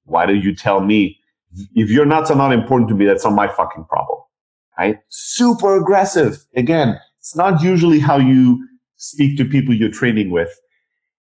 "Why 0.05 0.27
did 0.27 0.45
you 0.45 0.55
tell 0.55 0.81
me?" 0.81 1.19
if 1.75 1.91
your 1.91 2.05
nuts 2.05 2.31
are 2.31 2.37
not 2.37 2.53
important 2.53 2.89
to 2.89 2.95
me, 2.95 3.05
that's 3.05 3.25
not 3.25 3.35
my 3.35 3.49
fucking 3.49 3.85
problem. 3.85 4.21
Right? 4.79 4.99
Super 5.09 5.77
aggressive. 5.77 6.45
Again, 6.57 6.99
it's 7.19 7.37
not 7.37 7.63
usually 7.63 8.01
how 8.01 8.17
you 8.17 8.67
speak 8.97 9.37
to 9.39 9.45
people 9.45 9.75
you're 9.75 9.91
training 9.91 10.31
with. 10.31 10.51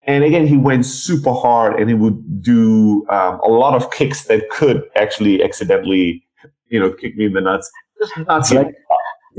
And 0.03 0.23
again, 0.23 0.47
he 0.47 0.57
went 0.57 0.85
super 0.85 1.33
hard 1.33 1.79
and 1.79 1.89
he 1.89 1.95
would 1.95 2.41
do 2.41 3.05
um, 3.09 3.39
a 3.41 3.47
lot 3.49 3.75
of 3.75 3.91
kicks 3.91 4.25
that 4.25 4.49
could 4.49 4.83
actually 4.95 5.43
accidentally, 5.43 6.23
you 6.67 6.79
know, 6.79 6.91
kick 6.91 7.15
me 7.17 7.25
in 7.25 7.33
the 7.33 7.41
nuts. 7.41 7.69
It's 7.99 8.51
like, 8.51 8.75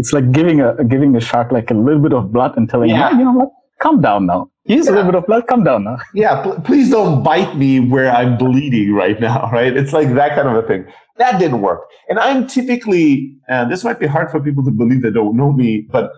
it's 0.01 0.13
like 0.15 0.33
giving 0.33 0.61
a 0.63 0.83
giving 0.85 1.15
a 1.15 1.21
shark 1.21 1.53
like 1.53 1.71
a 1.71 1.75
little 1.75 2.01
bit 2.01 2.15
of 2.15 2.33
blood 2.33 2.57
and 2.57 2.69
telling 2.69 2.91
yeah. 2.91 3.11
him, 3.11 3.19
you 3.19 3.25
know 3.27 3.33
what, 3.33 3.51
calm 3.81 4.01
down 4.01 4.27
now. 4.27 4.51
Here's 4.65 4.87
yeah. 4.87 4.93
a 4.93 4.95
little 4.95 5.13
bit 5.13 5.19
of 5.21 5.27
blood. 5.27 5.47
Come 5.47 5.63
down 5.63 5.85
now. 5.85 5.99
Yeah, 6.15 6.43
pl- 6.43 6.61
please 6.63 6.91
don't 6.91 7.23
bite 7.23 7.57
me 7.57 7.81
where 7.81 8.11
I'm 8.11 8.39
bleeding 8.39 8.95
right 8.95 9.21
now, 9.21 9.51
right? 9.53 9.77
It's 9.77 9.93
like 9.93 10.15
that 10.15 10.35
kind 10.37 10.49
of 10.49 10.65
a 10.65 10.67
thing. 10.67 10.87
That 11.19 11.39
didn't 11.39 11.61
work. 11.61 11.83
And 12.09 12.19
I'm 12.19 12.47
typically, 12.47 13.37
and 13.49 13.71
this 13.71 13.85
might 13.85 14.01
be 14.01 14.07
hard 14.07 14.31
for 14.31 14.41
people 14.41 14.65
to 14.65 14.71
believe 14.71 15.03
that 15.03 15.13
don't 15.13 15.37
know 15.37 15.53
me, 15.53 15.83
but 15.83 16.13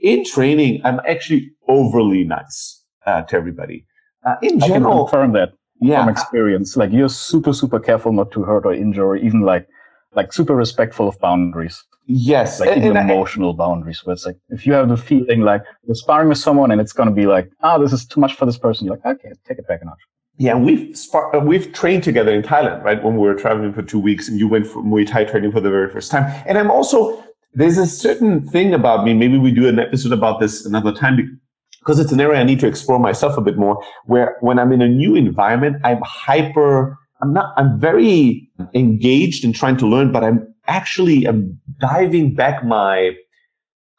in 0.00 0.24
training, 0.24 0.80
I'm 0.84 1.00
actually 1.06 1.50
overly 1.68 2.24
nice 2.24 2.82
uh, 3.04 3.22
to 3.22 3.36
everybody. 3.36 3.84
Uh, 4.24 4.36
in 4.42 4.58
general, 4.60 4.92
I 4.92 4.96
can 4.96 5.04
confirm 5.04 5.32
that 5.32 5.52
yeah, 5.80 6.00
from 6.00 6.08
experience. 6.08 6.76
Like 6.76 6.90
you're 6.90 7.10
super, 7.10 7.52
super 7.52 7.78
careful 7.78 8.12
not 8.12 8.30
to 8.32 8.44
hurt 8.44 8.64
or 8.64 8.72
injure, 8.72 9.04
or 9.04 9.16
even 9.16 9.42
like 9.42 9.68
like 10.14 10.32
super 10.32 10.56
respectful 10.56 11.08
of 11.08 11.18
boundaries. 11.20 11.84
Yes, 12.06 12.60
like 12.60 12.70
and, 12.70 12.84
even 12.84 12.96
and 12.96 13.10
emotional 13.10 13.52
I, 13.52 13.56
boundaries. 13.56 14.04
Where 14.04 14.14
it's 14.14 14.24
like 14.24 14.36
if 14.50 14.66
you 14.66 14.72
have 14.74 14.88
the 14.88 14.96
feeling 14.96 15.40
like 15.40 15.62
you're 15.86 15.96
sparring 15.96 16.28
with 16.28 16.38
someone 16.38 16.70
and 16.70 16.80
it's 16.80 16.92
going 16.92 17.08
to 17.08 17.14
be 17.14 17.26
like, 17.26 17.50
oh, 17.62 17.82
this 17.82 17.92
is 17.92 18.06
too 18.06 18.20
much 18.20 18.34
for 18.34 18.46
this 18.46 18.56
person. 18.56 18.86
You're 18.86 18.96
like, 18.96 19.18
okay, 19.18 19.32
take 19.46 19.58
it 19.58 19.66
back 19.66 19.80
a 19.82 19.86
notch. 19.86 19.98
Yeah, 20.38 20.54
we've 20.56 20.96
spar- 20.96 21.34
uh, 21.34 21.40
we've 21.40 21.72
trained 21.72 22.04
together 22.04 22.32
in 22.32 22.42
Thailand, 22.42 22.82
right? 22.84 23.02
When 23.02 23.14
we 23.14 23.26
were 23.26 23.34
traveling 23.34 23.72
for 23.72 23.82
two 23.82 23.98
weeks, 23.98 24.28
and 24.28 24.38
you 24.38 24.46
went 24.46 24.66
for 24.66 24.82
Muay 24.82 25.06
Thai 25.06 25.24
training 25.24 25.50
for 25.50 25.60
the 25.60 25.70
very 25.70 25.90
first 25.90 26.10
time. 26.10 26.24
And 26.46 26.58
I'm 26.58 26.70
also 26.70 27.24
there's 27.54 27.78
a 27.78 27.86
certain 27.86 28.46
thing 28.46 28.74
about 28.74 29.04
me. 29.04 29.14
Maybe 29.14 29.38
we 29.38 29.50
do 29.50 29.66
an 29.66 29.78
episode 29.78 30.12
about 30.12 30.40
this 30.40 30.64
another 30.66 30.92
time 30.92 31.40
because 31.80 31.98
it's 31.98 32.12
an 32.12 32.20
area 32.20 32.38
I 32.38 32.44
need 32.44 32.60
to 32.60 32.66
explore 32.66 32.98
myself 32.98 33.36
a 33.38 33.40
bit 33.40 33.56
more. 33.56 33.82
Where 34.04 34.36
when 34.40 34.58
I'm 34.58 34.72
in 34.72 34.82
a 34.82 34.88
new 34.88 35.16
environment, 35.16 35.76
I'm 35.82 36.02
hyper. 36.02 36.96
I'm 37.22 37.32
not. 37.32 37.54
I'm 37.56 37.80
very 37.80 38.48
engaged 38.74 39.42
in 39.42 39.54
trying 39.54 39.78
to 39.78 39.86
learn, 39.86 40.12
but 40.12 40.22
I'm 40.22 40.54
actually 40.68 41.26
am 41.26 41.58
diving 41.80 42.34
back 42.34 42.64
my 42.64 43.16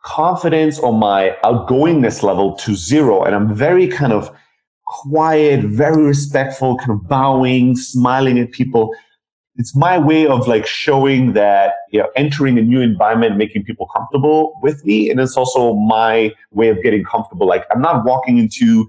confidence 0.03 0.79
or 0.79 0.93
my 0.93 1.35
outgoingness 1.43 2.23
level 2.23 2.55
to 2.55 2.75
zero. 2.75 3.23
And 3.23 3.35
I'm 3.35 3.53
very 3.53 3.87
kind 3.87 4.13
of 4.13 4.33
quiet, 4.85 5.65
very 5.65 6.03
respectful, 6.03 6.77
kind 6.77 6.91
of 6.91 7.07
bowing, 7.07 7.75
smiling 7.75 8.39
at 8.39 8.51
people. 8.51 8.95
It's 9.57 9.75
my 9.75 9.97
way 9.97 10.27
of 10.27 10.47
like 10.47 10.65
showing 10.65 11.33
that, 11.33 11.73
you 11.91 11.99
know, 11.99 12.09
entering 12.15 12.57
a 12.57 12.61
new 12.61 12.79
environment, 12.79 13.37
making 13.37 13.65
people 13.65 13.87
comfortable 13.87 14.53
with 14.61 14.85
me. 14.85 15.09
And 15.09 15.19
it's 15.19 15.35
also 15.35 15.73
my 15.73 16.33
way 16.51 16.69
of 16.69 16.81
getting 16.83 17.03
comfortable. 17.03 17.47
Like 17.47 17.65
I'm 17.71 17.81
not 17.81 18.05
walking 18.05 18.37
into 18.37 18.87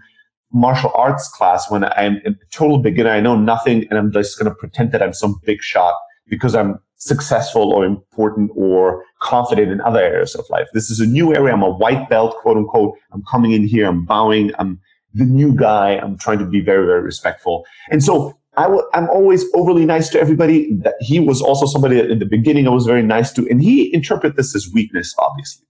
martial 0.53 0.93
arts 0.95 1.29
class 1.29 1.71
when 1.71 1.85
I'm 1.85 2.21
a 2.25 2.31
total 2.53 2.79
beginner. 2.79 3.11
I 3.11 3.21
know 3.21 3.37
nothing 3.37 3.87
and 3.89 3.99
I'm 3.99 4.13
just 4.13 4.39
going 4.39 4.51
to 4.51 4.55
pretend 4.55 4.93
that 4.93 5.03
I'm 5.03 5.13
some 5.13 5.41
big 5.45 5.63
shot 5.63 5.95
because 6.29 6.55
I'm 6.55 6.79
successful 6.99 7.73
or 7.73 7.85
important 7.85 8.50
or 8.55 9.05
confident 9.23 9.73
in 9.73 9.81
other 9.81 10.00
areas 10.00 10.35
of 10.35 10.45
life. 10.50 10.69
This 10.75 10.90
is 10.90 11.00
a 11.00 11.07
new 11.07 11.35
area. 11.35 11.52
I'm 11.52 11.62
a 11.62 11.71
white 11.71 12.09
belt, 12.09 12.37
quote 12.38 12.57
unquote. 12.57 12.97
I'm 13.12 13.25
coming 13.25 13.52
in 13.52 13.67
here. 13.67 13.87
I'm 13.87 14.05
bowing. 14.05 14.52
I'm 14.59 14.81
the 15.14 15.25
new 15.25 15.55
guy. 15.55 15.97
I'm 15.97 16.19
trying 16.19 16.38
to 16.38 16.47
be 16.47 16.61
very, 16.61 16.87
very 16.87 17.00
respectful. 17.00 17.64
And 17.90 18.02
so 18.02 18.38
i 18.57 18.62
w- 18.62 18.88
I'm 18.93 19.09
always 19.11 19.45
overly 19.55 19.87
nice 19.87 20.09
to 20.11 20.21
everybody. 20.21 20.75
That 20.83 20.95
he 21.00 21.21
was 21.21 21.40
also 21.40 21.67
somebody 21.67 21.95
that 21.97 22.11
in 22.11 22.19
the 22.19 22.26
beginning 22.26 22.67
I 22.67 22.71
was 22.71 22.87
very 22.87 23.02
nice 23.02 23.33
to, 23.35 23.47
and 23.49 23.62
he 23.62 23.95
interpreted 23.95 24.37
this 24.37 24.55
as 24.55 24.69
weakness, 24.75 25.14
obviously. 25.19 25.64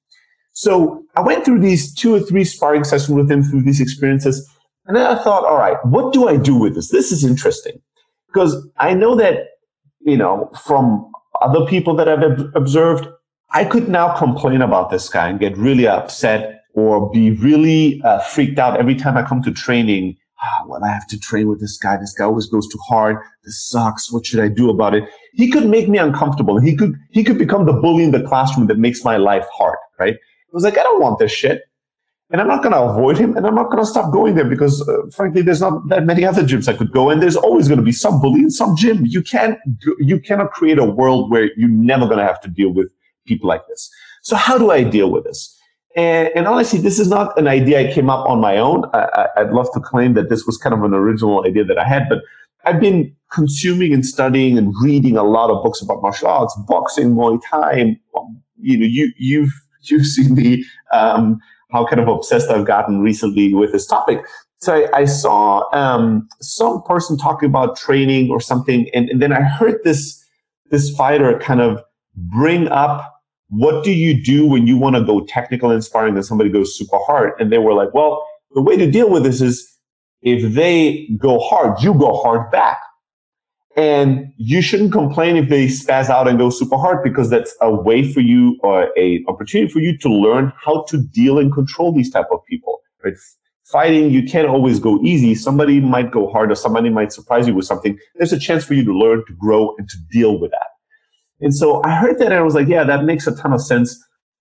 So 0.55 1.05
I 1.15 1.21
went 1.21 1.45
through 1.45 1.61
these 1.61 1.95
two 1.95 2.15
or 2.15 2.21
three 2.21 2.45
sparring 2.45 2.85
sessions 2.85 3.15
with 3.15 3.31
him 3.31 3.43
through 3.43 3.63
these 3.63 3.81
experiences. 3.81 4.49
And 4.87 4.97
then 4.97 5.07
I 5.07 5.23
thought, 5.23 5.45
all 5.45 5.59
right, 5.59 5.77
what 5.85 6.15
do 6.15 6.29
I 6.29 6.37
do 6.37 6.57
with 6.57 6.75
this? 6.75 6.91
This 6.91 7.13
is 7.13 7.25
interesting 7.25 7.81
because 8.27 8.57
I 8.79 8.95
know 8.95 9.15
that, 9.17 9.49
you 10.01 10.17
know, 10.17 10.51
from 10.65 11.13
other 11.41 11.65
people 11.67 11.95
that 11.97 12.09
I've 12.09 12.41
observed, 12.55 13.09
I 13.51 13.65
could 13.65 13.89
now 13.89 14.17
complain 14.17 14.63
about 14.63 14.91
this 14.91 15.09
guy 15.09 15.29
and 15.29 15.41
get 15.41 15.57
really 15.57 15.87
upset 15.87 16.63
or 16.75 17.11
be 17.11 17.31
really 17.33 18.01
uh, 18.05 18.21
freaked 18.21 18.59
out 18.59 18.79
every 18.79 18.95
time 18.95 19.17
I 19.17 19.23
come 19.23 19.43
to 19.43 19.53
training. 19.53 20.17
Ah, 20.41 20.65
well, 20.67 20.85
I 20.85 20.89
have 20.89 21.07
to 21.09 21.19
train 21.19 21.49
with 21.49 21.61
this 21.61 21.77
guy. 21.79 21.97
This 21.97 22.15
guy 22.15 22.25
always 22.25 22.47
goes 22.47 22.69
too 22.69 22.79
hard. 22.87 23.17
This 23.45 23.69
sucks. 23.69 24.13
What 24.13 24.27
should 24.27 24.41
I 24.41 24.49
do 24.49 24.71
about 24.71 24.95
it? 24.95 25.05
He 25.35 25.51
could 25.51 25.67
make 25.67 25.89
me 25.89 25.99
uncomfortable. 25.99 26.61
He 26.61 26.77
could 26.77 26.95
he 27.11 27.25
could 27.25 27.39
become 27.39 27.67
the 27.67 27.73
bully 27.73 28.05
in 28.05 28.13
the 28.13 28.23
classroom 28.23 28.69
that 28.69 28.79
makes 28.79 29.05
my 29.05 29.17
life 29.17 29.47
hard. 29.53 29.79
Right? 29.99 30.15
I 30.15 30.53
was 30.53 30.63
like, 30.63 30.79
I 30.79 30.83
don't 30.83 31.01
want 31.01 31.19
this 31.19 31.33
shit. 31.33 31.63
And 32.31 32.43
I'm 32.43 32.47
not 32.47 32.63
going 32.63 32.75
to 32.75 32.83
avoid 32.83 33.17
him 33.17 33.37
and 33.37 33.47
I'm 33.47 33.55
not 33.55 33.71
going 33.71 33.83
to 33.83 33.87
stop 33.87 34.13
going 34.13 34.35
there 34.35 34.45
because, 34.45 34.87
uh, 34.87 35.09
frankly, 35.15 35.41
there's 35.41 35.63
not 35.63 35.89
that 35.89 36.05
many 36.05 36.27
other 36.27 36.43
gyms 36.43 36.69
I 36.69 36.77
could 36.77 36.93
go. 36.93 37.09
And 37.09 37.23
there's 37.23 37.37
always 37.37 37.69
going 37.69 37.79
to 37.79 37.85
be 37.85 37.93
some 37.93 38.21
bully 38.21 38.41
in 38.41 38.51
some 38.51 38.77
gym. 38.77 39.07
You 39.07 39.23
can't, 39.23 39.59
you 39.99 40.21
cannot 40.21 40.51
create 40.51 40.79
a 40.79 40.85
world 40.85 41.31
where 41.31 41.51
you're 41.57 41.71
never 41.71 42.05
going 42.05 42.19
to 42.19 42.25
have 42.25 42.41
to 42.43 42.49
deal 42.49 42.71
with 42.71 42.93
people 43.27 43.49
like 43.49 43.67
this. 43.69 43.91
So 44.23 44.37
how 44.37 44.59
do 44.59 44.71
I 44.71 44.83
deal 44.83 45.11
with 45.11 45.25
this? 45.25 45.59
And, 45.97 46.29
and 46.35 46.47
honestly, 46.47 46.79
this 46.79 46.99
is 46.99 47.09
not 47.09 47.39
an 47.39 47.49
idea 47.49 47.89
I 47.89 47.93
came 47.93 48.11
up 48.11 48.29
on 48.29 48.41
my 48.41 48.59
own. 48.59 48.85
I, 48.93 49.29
I'd 49.39 49.51
love 49.51 49.73
to 49.73 49.81
claim 49.81 50.13
that 50.15 50.29
this 50.29 50.45
was 50.45 50.59
kind 50.59 50.75
of 50.75 50.83
an 50.83 50.93
original 50.93 51.47
idea 51.47 51.65
that 51.65 51.79
I 51.79 51.85
had, 51.85 52.11
but 52.11 52.19
I've 52.67 52.81
been 52.81 53.15
consuming 53.33 53.95
and 53.95 54.05
studying 54.05 54.59
and 54.59 54.75
reading 54.83 55.17
a 55.17 55.23
lot 55.23 55.51
of 55.51 55.63
books 55.63 55.81
about 55.81 56.03
martial 56.03 56.29
arts, 56.29 56.55
boxing, 56.67 57.15
Muay 57.15 57.41
Thai. 57.49 57.97
You 58.61 58.79
know, 58.79 58.87
you, 58.87 59.13
you've, 59.17 59.53
you've 59.83 60.07
seen 60.07 60.35
me, 60.35 60.65
um, 60.93 61.39
how 61.71 61.87
kind 61.87 62.01
of 62.01 62.09
obsessed 62.09 62.51
I've 62.51 62.67
gotten 62.67 63.01
recently 63.01 63.55
with 63.55 63.73
this 63.73 63.87
topic. 63.87 64.25
So 64.61 64.75
I, 64.75 65.01
I 65.01 65.05
saw 65.05 65.63
um, 65.73 66.29
some 66.41 66.83
person 66.83 67.17
talking 67.17 67.49
about 67.49 67.77
training 67.77 68.31
or 68.31 68.41
something, 68.41 68.89
and, 68.93 69.09
and 69.09 69.23
then 69.23 69.33
I 69.33 69.43
heard 69.43 69.79
this 69.85 70.25
this 70.71 70.95
fighter 70.97 71.39
kind 71.39 71.61
of 71.61 71.83
bring 72.15 72.69
up 72.69 73.15
what 73.51 73.83
do 73.83 73.93
you 73.93 74.23
do 74.23 74.47
when 74.47 74.67
you 74.67 74.77
want 74.77 74.97
to 74.97 75.03
go 75.03 75.25
technical 75.25 75.71
and 75.71 75.83
sparring 75.83 76.15
and 76.15 76.25
somebody 76.25 76.51
goes 76.51 76.77
super 76.77 76.99
hard, 77.07 77.33
and 77.39 77.51
they 77.53 77.59
were 77.59 77.73
like, 77.73 77.95
well, 77.95 78.27
the 78.53 78.63
way 78.63 78.77
to 78.77 78.91
deal 78.91 79.11
with 79.11 79.23
this 79.23 79.41
is 79.41 79.79
if 80.23 80.55
they 80.55 81.09
go 81.19 81.39
hard, 81.39 81.81
you 81.83 81.95
go 81.95 82.15
hard 82.15 82.51
back. 82.51 82.79
And 83.79 84.33
you 84.39 84.61
shouldn't 84.61 84.91
complain 84.91 85.37
if 85.37 85.49
they 85.49 85.67
spaz 85.67 86.09
out 86.09 86.27
and 86.27 86.37
go 86.37 86.51
super 86.51 86.77
hard 86.77 87.05
because 87.05 87.31
that's 87.31 87.55
a 87.61 87.73
way 87.73 88.13
for 88.13 88.19
you 88.19 88.59
or 88.65 88.91
a 88.99 89.25
opportunity 89.29 89.73
for 89.73 89.79
you 89.79 89.97
to 89.99 90.09
learn 90.09 90.53
how 90.61 90.83
to 90.89 90.99
deal 90.99 91.39
and 91.39 91.53
control 91.53 91.93
these 91.93 92.11
type 92.11 92.27
of 92.33 92.45
people. 92.47 92.81
Right? 93.05 93.15
Fighting, 93.71 94.11
you 94.11 94.25
can't 94.25 94.49
always 94.49 94.81
go 94.81 95.01
easy. 95.05 95.37
Somebody 95.37 95.79
might 95.79 96.11
go 96.11 96.29
hard 96.29 96.51
or 96.51 96.57
somebody 96.57 96.91
might 96.91 97.13
surprise 97.13 97.47
you 97.47 97.55
with 97.55 97.67
something. 97.67 97.97
There's 98.17 98.33
a 98.33 98.39
chance 98.41 98.65
for 98.65 98.75
you 98.75 98.85
to 98.85 98.93
learn, 98.93 99.25
to 99.29 99.33
grow, 99.35 99.77
and 99.79 99.89
to 99.89 99.97
deal 100.11 100.41
with 100.41 100.51
that. 100.51 100.67
And 101.41 101.55
so 101.55 101.81
I 101.85 101.95
heard 101.95 102.19
that 102.19 102.33
and 102.33 102.35
I 102.35 102.41
was 102.43 102.57
like, 102.57 102.67
yeah, 102.67 102.83
that 102.83 103.05
makes 103.05 103.29
a 103.29 103.37
ton 103.37 103.53
of 103.53 103.63
sense. 103.63 103.97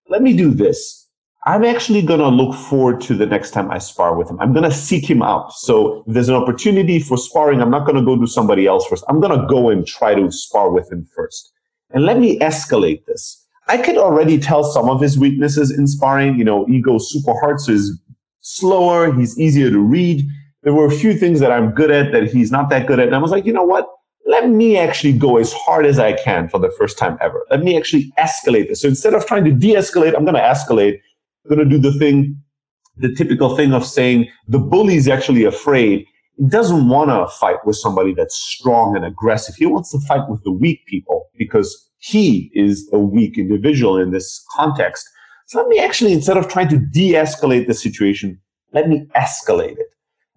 Let 0.09 0.23
me 0.23 0.35
do 0.35 0.51
this. 0.51 1.06
I'm 1.47 1.63
actually 1.63 2.01
going 2.01 2.19
to 2.19 2.27
look 2.27 2.53
forward 2.53 2.99
to 3.03 3.15
the 3.15 3.25
next 3.25 3.51
time 3.51 3.71
I 3.71 3.77
spar 3.77 4.17
with 4.17 4.29
him. 4.29 4.37
I'm 4.41 4.51
going 4.51 4.69
to 4.69 4.75
seek 4.75 5.09
him 5.09 5.21
out. 5.21 5.53
So 5.53 6.03
if 6.05 6.13
there's 6.13 6.27
an 6.27 6.35
opportunity 6.35 6.99
for 6.99 7.17
sparring, 7.17 7.61
I'm 7.61 7.71
not 7.71 7.85
going 7.85 7.95
to 7.95 8.03
go 8.03 8.19
to 8.19 8.27
somebody 8.27 8.67
else 8.67 8.85
first. 8.85 9.05
I'm 9.07 9.21
going 9.21 9.39
to 9.39 9.47
go 9.47 9.69
and 9.69 9.87
try 9.87 10.13
to 10.13 10.29
spar 10.29 10.69
with 10.71 10.91
him 10.91 11.07
first. 11.15 11.53
And 11.91 12.03
let 12.03 12.19
me 12.19 12.37
escalate 12.39 13.05
this. 13.05 13.47
I 13.69 13.77
could 13.77 13.97
already 13.97 14.37
tell 14.37 14.65
some 14.65 14.89
of 14.89 14.99
his 14.99 15.17
weaknesses 15.17 15.71
in 15.71 15.87
sparring. 15.87 16.37
You 16.37 16.43
know, 16.43 16.65
he 16.65 16.81
goes 16.81 17.09
super 17.09 17.33
hard, 17.39 17.61
so 17.61 17.71
he's 17.71 17.97
slower, 18.41 19.13
he's 19.13 19.39
easier 19.39 19.69
to 19.69 19.79
read. 19.79 20.27
There 20.63 20.73
were 20.73 20.87
a 20.87 20.91
few 20.91 21.13
things 21.13 21.39
that 21.39 21.53
I'm 21.53 21.71
good 21.71 21.91
at 21.91 22.11
that 22.11 22.29
he's 22.29 22.51
not 22.51 22.69
that 22.71 22.87
good 22.87 22.99
at. 22.99 23.07
And 23.07 23.15
I 23.15 23.19
was 23.19 23.31
like, 23.31 23.45
you 23.45 23.53
know 23.53 23.63
what? 23.63 23.87
Let 24.25 24.49
me 24.49 24.77
actually 24.77 25.13
go 25.13 25.37
as 25.37 25.53
hard 25.53 25.85
as 25.85 25.97
I 25.97 26.11
can 26.11 26.49
for 26.49 26.59
the 26.59 26.71
first 26.77 26.97
time 26.97 27.17
ever. 27.21 27.45
Let 27.49 27.63
me 27.63 27.77
actually 27.77 28.11
escalate 28.19 28.67
this. 28.67 28.81
So 28.81 28.89
instead 28.89 29.13
of 29.13 29.25
trying 29.25 29.45
to 29.45 29.51
de 29.51 29.75
escalate, 29.75 30.13
I'm 30.13 30.25
going 30.25 30.35
to 30.35 30.41
escalate 30.41 30.99
going 31.47 31.59
to 31.59 31.65
do 31.65 31.79
the 31.79 31.97
thing, 31.97 32.41
the 32.97 33.13
typical 33.15 33.55
thing 33.55 33.73
of 33.73 33.85
saying 33.85 34.27
the 34.47 34.59
bully 34.59 34.95
is 34.95 35.07
actually 35.07 35.43
afraid. 35.43 36.05
He 36.37 36.47
doesn't 36.47 36.87
want 36.89 37.09
to 37.09 37.27
fight 37.37 37.57
with 37.65 37.75
somebody 37.77 38.13
that's 38.13 38.35
strong 38.35 38.95
and 38.95 39.05
aggressive. 39.05 39.55
He 39.55 39.65
wants 39.65 39.91
to 39.91 39.99
fight 40.07 40.29
with 40.29 40.43
the 40.43 40.51
weak 40.51 40.85
people 40.87 41.29
because 41.37 41.89
he 41.97 42.51
is 42.53 42.87
a 42.93 42.99
weak 42.99 43.37
individual 43.37 43.97
in 43.97 44.11
this 44.11 44.45
context. 44.55 45.07
So 45.47 45.59
let 45.59 45.67
me 45.67 45.79
actually, 45.79 46.13
instead 46.13 46.37
of 46.37 46.47
trying 46.47 46.67
to 46.69 46.77
de-escalate 46.77 47.67
the 47.67 47.73
situation, 47.73 48.39
let 48.73 48.89
me 48.89 49.07
escalate 49.15 49.77
it. 49.77 49.87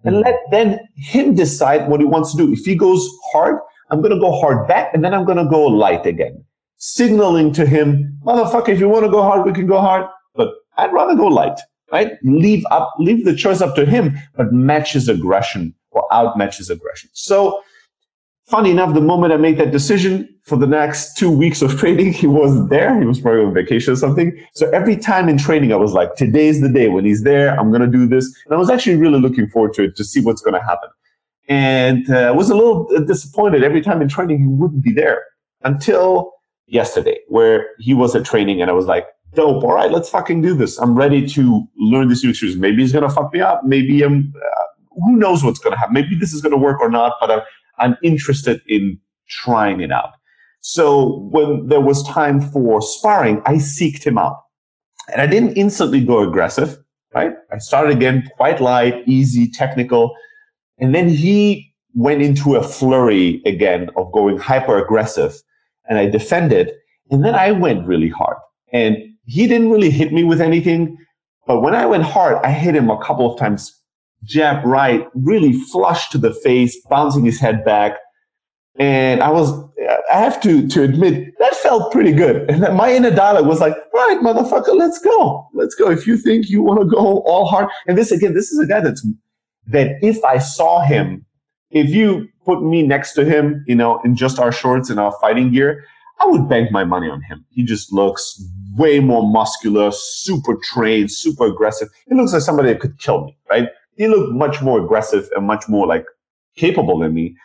And 0.03 0.21
let 0.21 0.35
then 0.49 0.79
him 0.95 1.35
decide 1.35 1.87
what 1.87 1.99
he 1.99 2.05
wants 2.05 2.31
to 2.31 2.37
do. 2.37 2.51
If 2.51 2.59
he 2.59 2.75
goes 2.75 3.07
hard, 3.31 3.59
I'm 3.91 4.01
going 4.01 4.13
to 4.13 4.19
go 4.19 4.31
hard 4.39 4.67
back 4.67 4.93
and 4.93 5.03
then 5.03 5.13
I'm 5.13 5.25
going 5.25 5.37
to 5.37 5.45
go 5.45 5.65
light 5.65 6.05
again. 6.05 6.43
Signaling 6.77 7.53
to 7.53 7.65
him, 7.67 8.17
motherfucker, 8.25 8.69
if 8.69 8.79
you 8.79 8.89
want 8.89 9.05
to 9.05 9.11
go 9.11 9.21
hard, 9.21 9.45
we 9.45 9.53
can 9.53 9.67
go 9.67 9.79
hard. 9.79 10.07
But 10.33 10.49
I'd 10.77 10.93
rather 10.93 11.15
go 11.15 11.27
light, 11.27 11.59
right? 11.91 12.13
Leave 12.23 12.65
up, 12.71 12.93
leave 12.99 13.25
the 13.25 13.35
choice 13.35 13.61
up 13.61 13.75
to 13.75 13.85
him, 13.85 14.17
but 14.35 14.51
match 14.51 14.93
his 14.93 15.09
aggression 15.09 15.73
or 15.91 16.05
outmatch 16.11 16.57
his 16.57 16.69
aggression. 16.69 17.09
So, 17.13 17.61
funny 18.45 18.71
enough, 18.71 18.93
the 18.93 19.01
moment 19.01 19.33
I 19.33 19.37
made 19.37 19.57
that 19.57 19.71
decision 19.71 20.27
for 20.43 20.57
the 20.57 20.67
next 20.67 21.17
two 21.17 21.31
weeks 21.31 21.61
of 21.61 21.77
training, 21.79 22.13
he 22.13 22.27
wasn't 22.27 22.69
there. 22.69 22.99
He 22.99 23.05
was 23.05 23.19
probably 23.19 23.45
on 23.45 23.53
vacation 23.53 23.93
or 23.93 23.95
something. 23.95 24.37
So 24.53 24.69
every 24.71 24.97
time 24.97 25.29
in 25.29 25.37
training, 25.37 25.71
I 25.71 25.77
was 25.77 25.93
like, 25.93 26.15
today's 26.15 26.61
the 26.61 26.69
day 26.69 26.87
when 26.87 27.05
he's 27.05 27.23
there. 27.23 27.59
I'm 27.59 27.69
going 27.69 27.81
to 27.81 27.87
do 27.87 28.07
this. 28.07 28.25
And 28.45 28.53
I 28.53 28.57
was 28.57 28.69
actually 28.69 28.97
really 28.97 29.19
looking 29.19 29.47
forward 29.47 29.73
to 29.75 29.83
it 29.83 29.95
to 29.95 30.03
see 30.03 30.21
what's 30.21 30.41
going 30.41 30.55
to 30.55 30.61
happen. 30.61 30.89
And 31.47 32.09
uh, 32.09 32.27
I 32.27 32.31
was 32.31 32.49
a 32.49 32.55
little 32.55 32.87
disappointed 33.05 33.63
every 33.63 33.81
time 33.81 34.01
in 34.01 34.07
training 34.07 34.39
he 34.39 34.47
wouldn't 34.47 34.83
be 34.83 34.93
there 34.93 35.23
until 35.63 36.31
yesterday, 36.67 37.19
where 37.27 37.67
he 37.79 37.93
was 37.93 38.15
at 38.15 38.25
training 38.25 38.61
and 38.61 38.69
I 38.69 38.73
was 38.73 38.85
like, 38.85 39.05
dope. 39.33 39.63
All 39.63 39.73
right, 39.73 39.91
let's 39.91 40.09
fucking 40.09 40.41
do 40.41 40.53
this. 40.55 40.77
I'm 40.77 40.95
ready 40.95 41.25
to 41.27 41.63
learn 41.77 42.07
this 42.09 42.23
new 42.23 42.31
experience. 42.31 42.59
Maybe 42.59 42.81
he's 42.81 42.91
gonna 42.91 43.09
fuck 43.09 43.33
me 43.33 43.41
up. 43.41 43.63
Maybe 43.63 44.01
I'm. 44.03 44.33
Uh, 44.35 44.63
who 44.91 45.15
knows 45.15 45.43
what's 45.43 45.59
gonna 45.59 45.77
happen? 45.77 45.93
Maybe 45.93 46.15
this 46.15 46.33
is 46.33 46.41
gonna 46.41 46.57
work 46.57 46.79
or 46.79 46.89
not. 46.89 47.13
But 47.19 47.31
I'm 47.31 47.41
I'm 47.77 47.97
interested 48.03 48.61
in 48.67 48.99
trying 49.29 49.81
it 49.81 49.91
out. 49.91 50.11
So 50.61 51.19
when 51.31 51.67
there 51.67 51.81
was 51.81 52.03
time 52.03 52.41
for 52.41 52.81
sparring, 52.81 53.41
I 53.45 53.55
seeked 53.55 54.03
him 54.03 54.17
out, 54.17 54.41
and 55.11 55.21
I 55.21 55.27
didn't 55.27 55.57
instantly 55.57 56.03
go 56.03 56.19
aggressive. 56.19 56.77
Right? 57.13 57.33
I 57.51 57.57
started 57.57 57.95
again 57.95 58.29
quite 58.37 58.61
light, 58.61 59.03
easy, 59.05 59.51
technical, 59.51 60.15
and 60.79 60.95
then 60.95 61.09
he 61.09 61.73
went 61.93 62.21
into 62.21 62.55
a 62.55 62.63
flurry 62.63 63.41
again 63.45 63.89
of 63.97 64.11
going 64.13 64.37
hyper 64.37 64.77
aggressive, 64.77 65.35
and 65.89 65.97
I 65.97 66.09
defended, 66.09 66.71
and 67.09 67.25
then 67.25 67.35
I 67.35 67.51
went 67.51 67.85
really 67.85 68.07
hard. 68.07 68.37
And 68.71 68.97
he 69.25 69.47
didn't 69.47 69.71
really 69.71 69.89
hit 69.89 70.11
me 70.11 70.23
with 70.23 70.41
anything. 70.41 70.97
But 71.47 71.61
when 71.61 71.75
I 71.75 71.85
went 71.85 72.03
hard, 72.03 72.37
I 72.43 72.51
hit 72.51 72.75
him 72.75 72.89
a 72.89 73.03
couple 73.03 73.31
of 73.31 73.39
times, 73.39 73.73
jab 74.23 74.63
right, 74.65 75.07
really 75.15 75.53
flush 75.53 76.09
to 76.09 76.17
the 76.17 76.33
face, 76.33 76.79
bouncing 76.89 77.25
his 77.25 77.39
head 77.39 77.65
back. 77.65 77.97
And 78.79 79.21
I 79.21 79.29
was, 79.31 79.51
I 80.11 80.17
have 80.17 80.41
to, 80.41 80.67
to 80.67 80.83
admit, 80.83 81.33
that 81.39 81.55
felt 81.55 81.91
pretty 81.91 82.13
good. 82.13 82.49
And 82.49 82.61
my 82.75 82.93
inner 82.93 83.11
dialogue 83.11 83.47
was 83.47 83.59
like, 83.59 83.75
right, 83.93 84.19
motherfucker, 84.21 84.75
let's 84.75 84.99
go. 84.99 85.47
Let's 85.53 85.75
go. 85.75 85.89
If 85.89 86.07
you 86.07 86.17
think 86.17 86.49
you 86.49 86.61
want 86.61 86.79
to 86.79 86.85
go 86.85 87.19
all 87.21 87.45
hard. 87.47 87.67
And 87.87 87.97
this, 87.97 88.11
again, 88.11 88.33
this 88.33 88.51
is 88.51 88.59
a 88.59 88.67
guy 88.67 88.79
that's, 88.79 89.05
that 89.67 89.97
if 90.01 90.23
I 90.23 90.37
saw 90.37 90.81
him, 90.81 91.25
if 91.69 91.89
you 91.89 92.27
put 92.45 92.63
me 92.63 92.83
next 92.83 93.13
to 93.13 93.25
him, 93.25 93.63
you 93.67 93.75
know, 93.75 93.99
in 94.03 94.15
just 94.15 94.39
our 94.39 94.51
shorts 94.51 94.89
and 94.89 94.99
our 94.99 95.13
fighting 95.19 95.51
gear, 95.51 95.83
I 96.19 96.25
would 96.27 96.47
bank 96.47 96.71
my 96.71 96.83
money 96.83 97.09
on 97.09 97.21
him. 97.21 97.45
He 97.49 97.63
just 97.63 97.91
looks 97.91 98.43
way 98.77 98.99
more 98.99 99.27
muscular, 99.27 99.91
super 99.91 100.57
trained, 100.63 101.11
super 101.11 101.45
aggressive. 101.45 101.89
He 102.07 102.15
looks 102.15 102.33
like 102.33 102.41
somebody 102.41 102.69
that 102.69 102.79
could 102.79 102.99
kill 102.99 103.25
me, 103.25 103.37
right? 103.49 103.69
He 103.97 104.07
looked 104.07 104.33
much 104.33 104.61
more 104.61 104.83
aggressive 104.83 105.29
and 105.35 105.45
much 105.45 105.67
more 105.67 105.87
like 105.87 106.05
capable 106.55 106.99
than 106.99 107.13
me. 107.13 107.35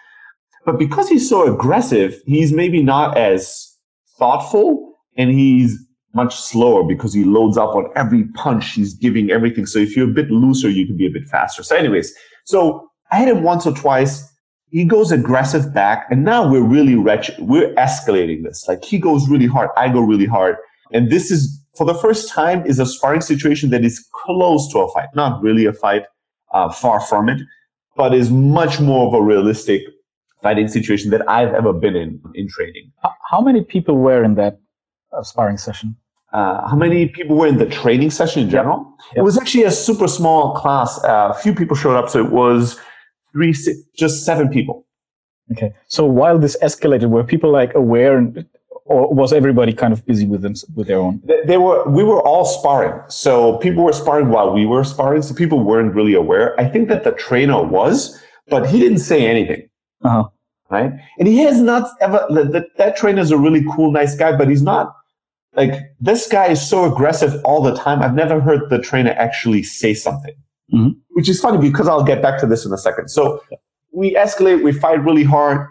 But 0.65 0.79
because 0.79 1.09
he's 1.09 1.29
so 1.29 1.53
aggressive, 1.53 2.21
he's 2.27 2.53
maybe 2.53 2.83
not 2.83 3.17
as 3.17 3.77
thoughtful 4.19 4.95
and 5.17 5.31
he's 5.31 5.79
much 6.15 6.35
slower 6.35 6.83
because 6.83 7.13
he 7.13 7.25
loads 7.25 7.57
up 7.57 7.75
on 7.75 7.87
every 7.95 8.25
punch. 8.35 8.73
He's 8.73 8.95
giving 8.95 9.31
everything. 9.31 9.67
So 9.67 9.79
if 9.79 9.97
you're 9.97 10.11
a 10.11 10.13
bit 10.13 10.31
looser, 10.31 10.69
you 10.69 10.87
can 10.87 10.97
be 10.97 11.07
a 11.07 11.11
bit 11.11 11.29
faster. 11.29 11.63
So 11.63 11.77
anyways, 11.77 12.13
so 12.45 12.89
I 13.13 13.19
hit 13.21 13.29
him 13.29 13.43
once 13.43 13.67
or 13.67 13.75
twice 13.75 14.27
he 14.71 14.85
goes 14.85 15.13
aggressive 15.13 15.73
back 15.73 16.07
and 16.11 16.25
now 16.25 16.49
we're 16.51 16.63
really 16.63 16.95
wretched. 16.95 17.37
We're 17.39 17.75
escalating 17.75 18.43
this. 18.43 18.67
Like 18.69 18.85
he 18.85 18.99
goes 18.99 19.29
really 19.29 19.47
hard 19.47 19.71
i 19.77 19.89
go 19.89 20.01
really 20.01 20.27
hard. 20.27 20.57
And 20.93 21.11
this 21.11 21.31
is 21.31 21.63
for 21.77 21.85
the 21.85 21.95
first 21.95 22.29
time 22.29 22.65
is 22.67 22.79
a 22.79 22.87
sparring 22.87 23.21
situation 23.21 23.71
that 23.71 23.85
is 23.85 24.07
close 24.13 24.71
to 24.73 24.79
a 24.81 24.93
fight. 24.93 25.09
Not 25.15 25.43
really 25.43 25.67
a 25.67 25.73
fight 25.73 26.05
uh, 26.53 26.71
far 26.71 27.01
from 27.01 27.29
it 27.29 27.41
but 27.97 28.15
is 28.15 28.31
much 28.31 28.79
more 28.79 29.09
of 29.09 29.15
a 29.15 29.23
realistic 29.23 29.83
fighting 30.43 30.69
situation 30.69 31.11
that 31.11 31.29
i've 31.29 31.53
ever 31.55 31.73
been 31.73 31.97
in 31.97 32.21
in 32.35 32.47
training. 32.49 32.93
How 33.31 33.41
many 33.41 33.65
people 33.65 33.97
were 33.97 34.23
in 34.23 34.35
that 34.35 34.61
uh, 35.13 35.23
sparring 35.23 35.57
session? 35.57 35.97
Uh, 36.33 36.69
how 36.69 36.77
many 36.77 37.09
people 37.09 37.37
were 37.37 37.47
in 37.47 37.57
the 37.57 37.67
training 37.67 38.11
session 38.11 38.43
in 38.43 38.51
general? 38.51 38.79
Yep. 38.79 39.07
Yep. 39.07 39.17
it 39.19 39.23
was 39.23 39.39
actually 39.39 39.65
a 39.65 39.71
super 39.71 40.07
small 40.07 40.55
class. 40.55 41.03
Uh, 41.03 41.33
a 41.35 41.39
few 41.43 41.55
people 41.55 41.77
showed 41.77 41.97
up 41.97 42.09
so 42.11 42.25
it 42.25 42.31
was 42.31 42.79
three, 43.37 43.53
six, 43.53 43.79
just 43.95 44.25
seven 44.25 44.49
people. 44.49 44.87
Okay. 45.53 45.71
So 45.89 46.05
while 46.07 46.39
this 46.39 46.57
escalated, 46.63 47.09
were 47.11 47.23
people 47.23 47.51
like 47.53 47.73
aware 47.75 48.17
or 48.87 49.13
was 49.13 49.33
everybody 49.33 49.73
kind 49.73 49.93
of 49.93 50.05
busy 50.07 50.27
with 50.27 50.43
them 50.43 50.55
with 50.75 50.87
their 50.87 50.99
own? 50.99 51.21
They, 51.25 51.41
they 51.45 51.59
were. 51.59 51.89
We 51.89 52.05
were 52.05 52.23
all 52.23 52.45
sparring, 52.45 52.99
so 53.09 53.59
people 53.59 53.83
were 53.85 53.93
sparring 53.93 54.29
while 54.29 54.53
we 54.53 54.65
were 54.65 54.85
sparring. 54.85 55.23
So 55.23 55.35
people 55.35 55.61
weren't 55.61 55.95
really 55.95 56.15
aware. 56.15 56.59
I 56.61 56.69
think 56.69 56.89
that 56.89 57.05
the 57.05 57.13
trainer 57.13 57.63
was, 57.63 57.97
but 58.49 58.69
he 58.69 58.79
didn't 58.79 59.05
say 59.11 59.27
anything. 59.27 59.69
Uh-huh. 60.03 60.25
Right, 60.69 60.93
and 61.19 61.29
he 61.29 61.39
has 61.39 61.61
not 61.61 61.91
ever. 62.01 62.27
That, 62.31 62.67
that 62.77 62.97
trainer 62.97 63.21
is 63.21 63.31
a 63.31 63.39
really 63.39 63.65
cool, 63.75 63.91
nice 63.93 64.17
guy, 64.17 64.37
but 64.37 64.49
he's 64.49 64.63
not 64.63 64.95
like 65.55 65.73
this 66.01 66.29
guy 66.29 66.47
is 66.47 66.61
so 66.75 66.91
aggressive 66.93 67.41
all 67.45 67.63
the 67.63 67.75
time. 67.75 68.03
I've 68.03 68.15
never 68.15 68.41
heard 68.41 68.71
the 68.71 68.79
trainer 68.79 69.15
actually 69.17 69.63
say 69.63 69.95
something, 69.95 70.35
mm-hmm. 70.73 70.99
which 71.11 71.29
is 71.29 71.41
funny 71.41 71.59
because 71.59 71.89
I'll 71.89 72.05
get 72.05 72.23
back 72.23 72.41
to 72.41 72.47
this 72.47 72.65
in 72.65 72.73
a 72.73 72.79
second. 72.79 73.09
So 73.09 73.43
we 73.93 74.15
escalate, 74.15 74.63
we 74.63 74.73
fight 74.73 75.03
really 75.03 75.25
hard, 75.25 75.67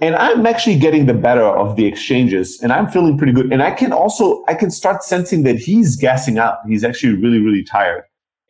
and 0.00 0.14
I'm 0.16 0.46
actually 0.46 0.78
getting 0.78 1.06
the 1.06 1.14
better 1.14 1.44
of 1.44 1.76
the 1.76 1.86
exchanges, 1.86 2.60
and 2.62 2.72
I'm 2.72 2.88
feeling 2.88 3.16
pretty 3.16 3.32
good. 3.32 3.52
And 3.52 3.62
I 3.62 3.70
can 3.70 3.92
also 3.92 4.44
I 4.48 4.54
can 4.54 4.70
start 4.70 5.02
sensing 5.02 5.42
that 5.44 5.56
he's 5.56 5.96
gassing 5.96 6.38
out. 6.38 6.58
He's 6.68 6.84
actually 6.84 7.14
really 7.14 7.40
really 7.40 7.64
tired, 7.64 8.04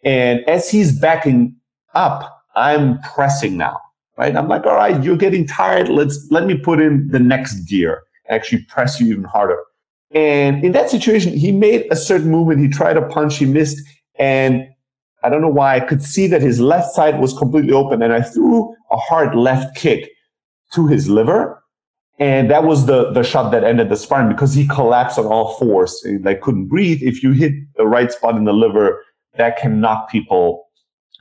and 0.04 0.40
as 0.48 0.70
he's 0.70 0.98
backing 0.98 1.54
up, 1.94 2.42
I'm 2.56 3.00
pressing 3.00 3.56
now. 3.56 3.78
Right, 4.16 4.36
I'm 4.36 4.46
like, 4.46 4.64
all 4.64 4.76
right, 4.76 5.02
you're 5.02 5.16
getting 5.16 5.44
tired. 5.44 5.88
Let's 5.88 6.28
let 6.30 6.46
me 6.46 6.56
put 6.56 6.80
in 6.80 7.08
the 7.08 7.18
next 7.18 7.68
gear. 7.68 8.02
Actually, 8.28 8.64
press 8.64 9.00
you 9.00 9.08
even 9.08 9.24
harder 9.24 9.58
and 10.14 10.64
in 10.64 10.72
that 10.72 10.90
situation, 10.90 11.36
he 11.36 11.50
made 11.50 11.86
a 11.90 11.96
certain 11.96 12.30
movement. 12.30 12.60
He 12.60 12.68
tried 12.68 12.96
a 12.96 13.02
punch, 13.02 13.36
he 13.36 13.46
missed. 13.46 13.84
And 14.18 14.68
I 15.24 15.30
don't 15.30 15.40
know 15.40 15.48
why 15.48 15.76
I 15.76 15.80
could 15.80 16.02
see 16.02 16.26
that 16.28 16.42
his 16.42 16.60
left 16.60 16.94
side 16.94 17.18
was 17.18 17.32
completely 17.32 17.72
open. 17.72 18.02
And 18.02 18.12
I 18.12 18.20
threw 18.20 18.74
a 18.90 18.96
hard 18.96 19.34
left 19.34 19.74
kick 19.76 20.10
to 20.74 20.86
his 20.86 21.08
liver. 21.08 21.62
And 22.18 22.50
that 22.50 22.64
was 22.64 22.86
the, 22.86 23.10
the 23.10 23.24
shot 23.24 23.50
that 23.50 23.64
ended 23.64 23.88
the 23.88 23.96
sparring 23.96 24.28
because 24.28 24.54
he 24.54 24.68
collapsed 24.68 25.18
on 25.18 25.26
all 25.26 25.54
fours. 25.58 26.00
and 26.04 26.24
like 26.24 26.42
couldn't 26.42 26.68
breathe. 26.68 27.02
If 27.02 27.22
you 27.22 27.32
hit 27.32 27.54
the 27.76 27.86
right 27.86 28.12
spot 28.12 28.36
in 28.36 28.44
the 28.44 28.52
liver, 28.52 29.02
that 29.36 29.56
can 29.56 29.80
knock 29.80 30.10
people, 30.10 30.66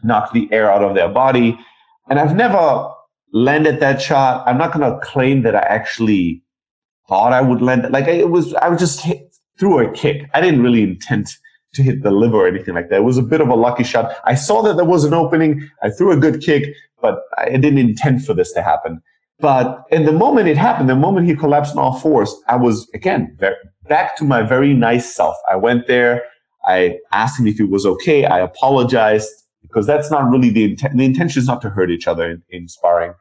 knock 0.03 0.33
the 0.33 0.47
air 0.51 0.69
out 0.69 0.83
of 0.83 0.93
their 0.95 1.09
body. 1.09 1.57
And 2.09 2.19
I've 2.19 2.35
never 2.35 2.89
landed 3.31 3.79
that 3.79 4.01
shot. 4.01 4.47
I'm 4.47 4.57
not 4.57 4.73
going 4.73 4.91
to 4.91 4.99
claim 4.99 5.41
that 5.43 5.55
I 5.55 5.61
actually 5.61 6.43
thought 7.07 7.33
I 7.33 7.41
would 7.41 7.61
land. 7.61 7.85
it. 7.85 7.91
Like 7.91 8.07
it 8.07 8.29
was, 8.29 8.53
I 8.55 8.69
was 8.69 8.79
just 8.79 9.01
hit 9.01 9.33
through 9.57 9.79
a 9.79 9.91
kick. 9.93 10.29
I 10.33 10.41
didn't 10.41 10.61
really 10.61 10.83
intend 10.83 11.27
to 11.73 11.83
hit 11.83 12.03
the 12.03 12.11
liver 12.11 12.37
or 12.37 12.47
anything 12.47 12.75
like 12.75 12.89
that. 12.89 12.97
It 12.97 13.03
was 13.03 13.17
a 13.17 13.23
bit 13.23 13.41
of 13.41 13.49
a 13.49 13.55
lucky 13.55 13.83
shot. 13.83 14.15
I 14.25 14.35
saw 14.35 14.61
that 14.61 14.75
there 14.75 14.85
was 14.85 15.03
an 15.03 15.13
opening. 15.13 15.69
I 15.81 15.89
threw 15.89 16.11
a 16.11 16.17
good 16.17 16.41
kick, 16.41 16.73
but 17.01 17.19
I 17.37 17.49
didn't 17.49 17.79
intend 17.79 18.25
for 18.25 18.33
this 18.33 18.51
to 18.53 18.61
happen. 18.61 19.01
But 19.39 19.83
in 19.91 20.05
the 20.05 20.11
moment 20.11 20.47
it 20.47 20.57
happened, 20.57 20.89
the 20.89 20.95
moment 20.95 21.27
he 21.27 21.35
collapsed 21.35 21.75
on 21.75 21.79
all 21.79 21.99
fours, 21.99 22.33
I 22.47 22.55
was 22.55 22.87
again 22.93 23.35
very, 23.39 23.55
back 23.89 24.15
to 24.17 24.23
my 24.23 24.41
very 24.41 24.73
nice 24.73 25.13
self. 25.13 25.35
I 25.51 25.55
went 25.55 25.87
there. 25.87 26.23
I 26.65 26.99
asked 27.11 27.39
him 27.39 27.47
if 27.47 27.57
he 27.57 27.63
was 27.63 27.85
okay. 27.85 28.25
I 28.25 28.39
apologized 28.39 29.29
because 29.61 29.85
that's 29.85 30.11
not 30.11 30.29
really 30.29 30.49
the 30.49 30.65
intent. 30.65 30.95
The 30.95 31.05
intention 31.05 31.41
is 31.41 31.47
not 31.47 31.61
to 31.63 31.69
hurt 31.69 31.89
each 31.89 32.07
other 32.07 32.29
in, 32.29 32.43
in 32.49 32.67
sparring. 32.67 33.13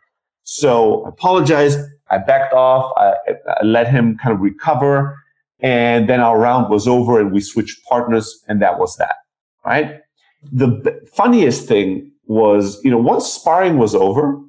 So 0.44 1.04
I 1.04 1.08
apologized. 1.08 1.80
I 2.10 2.18
backed 2.18 2.52
off. 2.52 2.92
I, 2.96 3.14
I 3.48 3.64
let 3.64 3.88
him 3.88 4.18
kind 4.18 4.34
of 4.34 4.40
recover. 4.40 5.18
And 5.62 6.08
then 6.08 6.20
our 6.20 6.38
round 6.38 6.70
was 6.70 6.88
over 6.88 7.20
and 7.20 7.32
we 7.32 7.40
switched 7.40 7.84
partners 7.84 8.42
and 8.48 8.60
that 8.62 8.78
was 8.78 8.96
that. 8.96 9.16
Right. 9.64 10.00
The 10.50 10.68
b- 10.68 11.06
funniest 11.14 11.68
thing 11.68 12.10
was, 12.26 12.80
you 12.84 12.90
know, 12.90 12.98
once 12.98 13.26
sparring 13.26 13.78
was 13.78 13.94
over, 13.94 14.40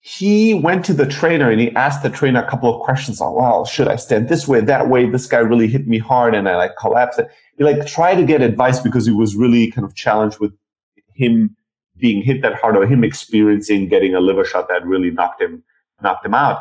he 0.00 0.54
went 0.54 0.84
to 0.86 0.94
the 0.94 1.06
trainer 1.06 1.50
and 1.50 1.60
he 1.60 1.74
asked 1.74 2.02
the 2.02 2.08
trainer 2.08 2.42
a 2.42 2.48
couple 2.48 2.74
of 2.74 2.82
questions 2.82 3.20
on, 3.20 3.34
well, 3.34 3.64
should 3.64 3.88
I 3.88 3.96
stand 3.96 4.28
this 4.28 4.46
way, 4.46 4.60
that 4.60 4.88
way? 4.88 5.10
This 5.10 5.26
guy 5.26 5.38
really 5.38 5.66
hit 5.66 5.88
me 5.88 5.98
hard 5.98 6.34
and 6.34 6.48
I 6.48 6.56
like 6.56 6.76
collapsed. 6.78 7.20
He 7.58 7.64
like 7.64 7.86
tried 7.86 8.14
to 8.14 8.24
get 8.24 8.40
advice 8.40 8.80
because 8.80 9.04
he 9.04 9.12
was 9.12 9.34
really 9.34 9.70
kind 9.72 9.84
of 9.84 9.94
challenged 9.94 10.38
with 10.38 10.52
him 11.14 11.56
being 11.98 12.22
hit 12.22 12.40
that 12.42 12.54
hard 12.54 12.76
or 12.76 12.86
him 12.86 13.04
experiencing 13.04 13.88
getting 13.88 14.14
a 14.14 14.20
liver 14.20 14.44
shot 14.44 14.68
that 14.68 14.86
really 14.86 15.10
knocked 15.10 15.42
him, 15.42 15.62
knocked 16.00 16.24
him 16.24 16.34
out 16.34 16.60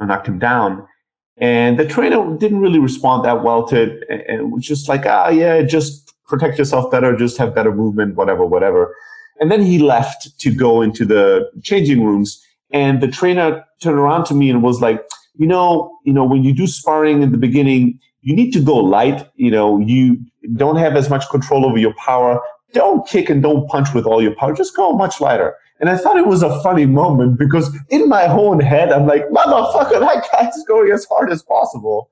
knocked 0.00 0.28
him 0.28 0.38
down. 0.38 0.86
And 1.36 1.78
the 1.78 1.86
trainer 1.86 2.36
didn't 2.36 2.60
really 2.60 2.78
respond 2.78 3.24
that 3.24 3.42
well 3.42 3.66
to 3.68 3.82
it. 3.82 4.28
And 4.28 4.52
was 4.52 4.64
just 4.64 4.88
like, 4.88 5.04
ah, 5.06 5.28
yeah, 5.28 5.62
just 5.62 6.14
protect 6.26 6.58
yourself 6.58 6.90
better, 6.90 7.16
just 7.16 7.36
have 7.38 7.54
better 7.54 7.74
movement, 7.74 8.16
whatever, 8.16 8.46
whatever. 8.46 8.94
And 9.40 9.50
then 9.50 9.62
he 9.62 9.78
left 9.78 10.38
to 10.38 10.54
go 10.54 10.80
into 10.80 11.04
the 11.04 11.50
changing 11.62 12.04
rooms. 12.04 12.40
And 12.70 13.00
the 13.00 13.08
trainer 13.08 13.64
turned 13.80 13.98
around 13.98 14.24
to 14.26 14.34
me 14.34 14.48
and 14.48 14.62
was 14.62 14.80
like, 14.80 15.04
you 15.36 15.46
know, 15.46 15.96
you 16.04 16.12
know, 16.12 16.24
when 16.24 16.44
you 16.44 16.54
do 16.54 16.66
sparring 16.66 17.22
in 17.22 17.32
the 17.32 17.38
beginning, 17.38 17.98
you 18.22 18.34
need 18.34 18.52
to 18.52 18.60
go 18.60 18.76
light. 18.76 19.28
You 19.34 19.50
know, 19.50 19.78
you 19.80 20.18
don't 20.54 20.76
have 20.76 20.96
as 20.96 21.10
much 21.10 21.28
control 21.30 21.66
over 21.66 21.78
your 21.78 21.94
power. 21.94 22.40
Don't 22.72 23.06
kick 23.06 23.28
and 23.28 23.42
don't 23.42 23.68
punch 23.68 23.92
with 23.92 24.06
all 24.06 24.22
your 24.22 24.34
power. 24.36 24.54
Just 24.54 24.76
go 24.76 24.92
much 24.92 25.20
lighter. 25.20 25.56
And 25.80 25.90
I 25.90 25.96
thought 25.96 26.16
it 26.16 26.26
was 26.26 26.42
a 26.42 26.62
funny 26.62 26.86
moment 26.86 27.38
because 27.38 27.76
in 27.90 28.08
my 28.08 28.26
own 28.26 28.60
head, 28.60 28.92
I'm 28.92 29.06
like, 29.06 29.28
motherfucker, 29.28 30.00
that 30.00 30.26
guy's 30.32 30.64
going 30.68 30.92
as 30.92 31.04
hard 31.04 31.32
as 31.32 31.42
possible. 31.42 32.10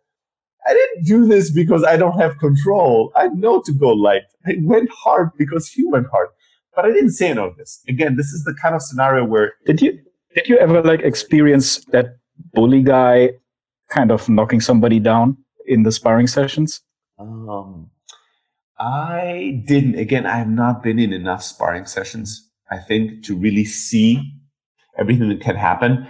I 0.66 0.74
didn't 0.74 1.04
do 1.06 1.26
this 1.26 1.50
because 1.50 1.84
I 1.84 1.96
don't 1.96 2.18
have 2.18 2.38
control. 2.38 3.12
I 3.16 3.28
know 3.28 3.62
to 3.62 3.72
go 3.72 3.90
light. 3.90 4.22
I 4.46 4.56
went 4.62 4.90
hard 4.90 5.30
because 5.36 5.68
he 5.68 5.84
went 5.86 6.06
hard. 6.10 6.28
But 6.74 6.86
I 6.86 6.92
didn't 6.92 7.10
say 7.10 7.30
any 7.30 7.40
of 7.40 7.56
this. 7.56 7.82
Again, 7.88 8.16
this 8.16 8.26
is 8.26 8.44
the 8.44 8.54
kind 8.60 8.74
of 8.74 8.82
scenario 8.82 9.24
where 9.24 9.54
did 9.66 9.82
you 9.82 9.98
did 10.34 10.48
you 10.48 10.56
ever 10.58 10.82
like 10.82 11.00
experience 11.00 11.84
that 11.86 12.16
bully 12.54 12.82
guy 12.82 13.30
kind 13.90 14.10
of 14.10 14.28
knocking 14.28 14.60
somebody 14.60 14.98
down 14.98 15.36
in 15.66 15.82
the 15.82 15.92
sparring 15.92 16.26
sessions? 16.26 16.80
Um, 17.18 17.90
I 18.78 19.62
didn't. 19.66 19.96
Again, 19.96 20.26
I 20.26 20.38
have 20.38 20.48
not 20.48 20.82
been 20.82 20.98
in 20.98 21.12
enough 21.12 21.42
sparring 21.42 21.84
sessions 21.84 22.48
I 22.72 22.78
think, 22.78 23.22
to 23.24 23.36
really 23.36 23.64
see 23.64 24.32
everything 24.98 25.28
that 25.28 25.40
can 25.40 25.56
happen. 25.56 26.06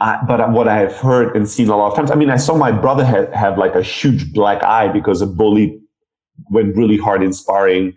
Uh, 0.00 0.18
but 0.26 0.50
what 0.52 0.68
I 0.68 0.78
have 0.78 0.92
heard 0.92 1.34
and 1.36 1.48
seen 1.48 1.68
a 1.68 1.76
lot 1.76 1.90
of 1.92 1.96
times, 1.96 2.10
I 2.10 2.14
mean, 2.16 2.30
I 2.30 2.36
saw 2.36 2.56
my 2.56 2.72
brother 2.72 3.04
ha- 3.04 3.30
have 3.32 3.58
like 3.58 3.74
a 3.74 3.82
huge 3.82 4.32
black 4.32 4.62
eye 4.62 4.88
because 4.88 5.22
a 5.22 5.26
bully 5.26 5.80
went 6.50 6.76
really 6.76 6.98
hard 6.98 7.22
in 7.22 7.32
sparring 7.32 7.96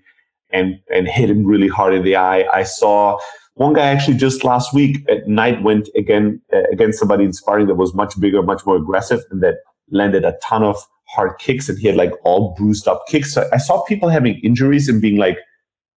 and, 0.52 0.80
and 0.94 1.08
hit 1.08 1.30
him 1.30 1.46
really 1.46 1.68
hard 1.68 1.94
in 1.94 2.04
the 2.04 2.16
eye. 2.16 2.46
I 2.54 2.64
saw 2.64 3.20
one 3.56 3.74
guy 3.74 3.88
actually 3.88 4.18
just 4.18 4.44
last 4.44 4.74
week 4.74 5.04
at 5.10 5.28
night 5.28 5.64
went 5.64 5.90
again 5.96 6.40
uh, 6.54 6.64
against 6.72 7.00
somebody 7.00 7.24
in 7.24 7.34
sparring 7.34 7.68
that 7.68 7.76
was 7.76 7.94
much 7.96 8.18
bigger, 8.20 8.44
much 8.44 8.66
more 8.66 8.78
aggressive, 8.78 9.22
and 9.32 9.42
that 9.42 9.56
landed 9.90 10.24
a 10.24 10.38
ton 10.44 10.64
of 10.64 10.78
hard 11.08 11.40
kicks, 11.40 11.68
and 11.68 11.80
he 11.80 11.88
had 11.88 11.96
like 11.96 12.14
all 12.24 12.54
bruised 12.56 12.88
up 12.88 13.04
kicks. 13.08 13.34
So 13.34 13.50
I 13.52 13.58
saw 13.58 13.84
people 13.86 14.10
having 14.10 14.40
injuries 14.44 14.88
and 14.88 15.02
being 15.02 15.18
like 15.18 15.40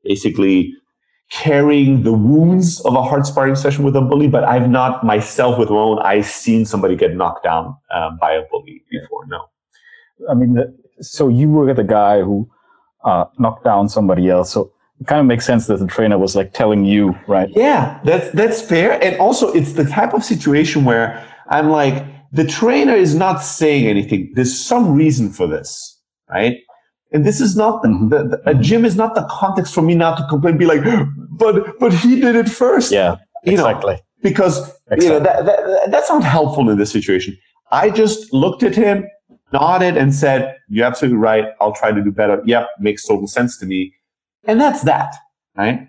basically 0.02 0.74
carrying 1.30 2.02
the 2.02 2.12
wounds 2.12 2.80
of 2.80 2.94
a 2.94 3.02
hard 3.02 3.24
sparring 3.24 3.54
session 3.54 3.84
with 3.84 3.96
a 3.96 4.00
bully, 4.00 4.28
but 4.28 4.44
I've 4.44 4.68
not 4.68 5.04
myself 5.04 5.58
with 5.58 5.70
my 5.70 5.76
own 5.76 5.98
eyes 6.00 6.32
seen 6.32 6.66
somebody 6.66 6.96
get 6.96 7.14
knocked 7.14 7.44
down 7.44 7.76
um, 7.94 8.18
by 8.20 8.32
a 8.32 8.42
bully 8.50 8.82
before. 8.90 9.26
No. 9.26 9.46
I 10.28 10.34
mean, 10.34 10.58
so 11.00 11.28
you 11.28 11.48
were 11.50 11.72
the 11.72 11.84
guy 11.84 12.20
who 12.20 12.50
uh, 13.04 13.26
knocked 13.38 13.64
down 13.64 13.88
somebody 13.88 14.28
else. 14.28 14.52
So 14.52 14.72
it 15.00 15.06
kind 15.06 15.20
of 15.20 15.26
makes 15.26 15.46
sense 15.46 15.66
that 15.68 15.78
the 15.78 15.86
trainer 15.86 16.18
was 16.18 16.36
like 16.36 16.52
telling 16.52 16.84
you, 16.84 17.16
right? 17.26 17.48
Yeah, 17.54 18.00
that's 18.04 18.30
that's 18.32 18.60
fair. 18.60 19.02
And 19.02 19.16
also, 19.18 19.50
it's 19.52 19.72
the 19.72 19.84
type 19.84 20.12
of 20.12 20.22
situation 20.24 20.84
where 20.84 21.26
I'm 21.48 21.70
like, 21.70 22.04
the 22.32 22.44
trainer 22.44 22.94
is 22.94 23.14
not 23.14 23.38
saying 23.38 23.86
anything. 23.86 24.32
There's 24.34 24.58
some 24.58 24.94
reason 24.94 25.30
for 25.30 25.46
this, 25.46 25.98
right? 26.28 26.58
And 27.12 27.24
this 27.24 27.40
is 27.40 27.56
not 27.56 27.82
the, 27.82 27.88
mm-hmm. 27.88 28.08
the, 28.08 28.24
the, 28.24 28.50
a 28.50 28.54
gym 28.54 28.84
is 28.84 28.96
not 28.96 29.14
the 29.14 29.26
context 29.30 29.74
for 29.74 29.82
me 29.82 29.94
now 29.94 30.14
to 30.14 30.26
complain, 30.28 30.56
be 30.56 30.66
like, 30.66 30.82
but 31.30 31.78
but 31.78 31.92
he 31.92 32.20
did 32.20 32.36
it 32.36 32.48
first. 32.48 32.92
Yeah, 32.92 33.16
you 33.44 33.52
exactly. 33.52 33.94
Know, 33.94 34.00
because 34.22 34.58
exactly. 34.90 35.06
you 35.06 35.12
know 35.12 35.20
that, 35.20 35.44
that 35.46 35.90
that's 35.90 36.08
not 36.08 36.22
helpful 36.22 36.68
in 36.70 36.78
this 36.78 36.92
situation. 36.92 37.36
I 37.72 37.90
just 37.90 38.32
looked 38.32 38.62
at 38.62 38.74
him, 38.74 39.06
nodded, 39.52 39.96
and 39.96 40.14
said, 40.14 40.56
"You're 40.68 40.86
absolutely 40.86 41.18
right. 41.18 41.46
I'll 41.60 41.72
try 41.72 41.90
to 41.90 42.02
do 42.02 42.12
better." 42.12 42.42
Yep, 42.44 42.68
makes 42.78 43.04
total 43.06 43.26
sense 43.26 43.58
to 43.58 43.66
me. 43.66 43.92
And 44.44 44.60
that's 44.60 44.82
that, 44.82 45.14
right? 45.56 45.88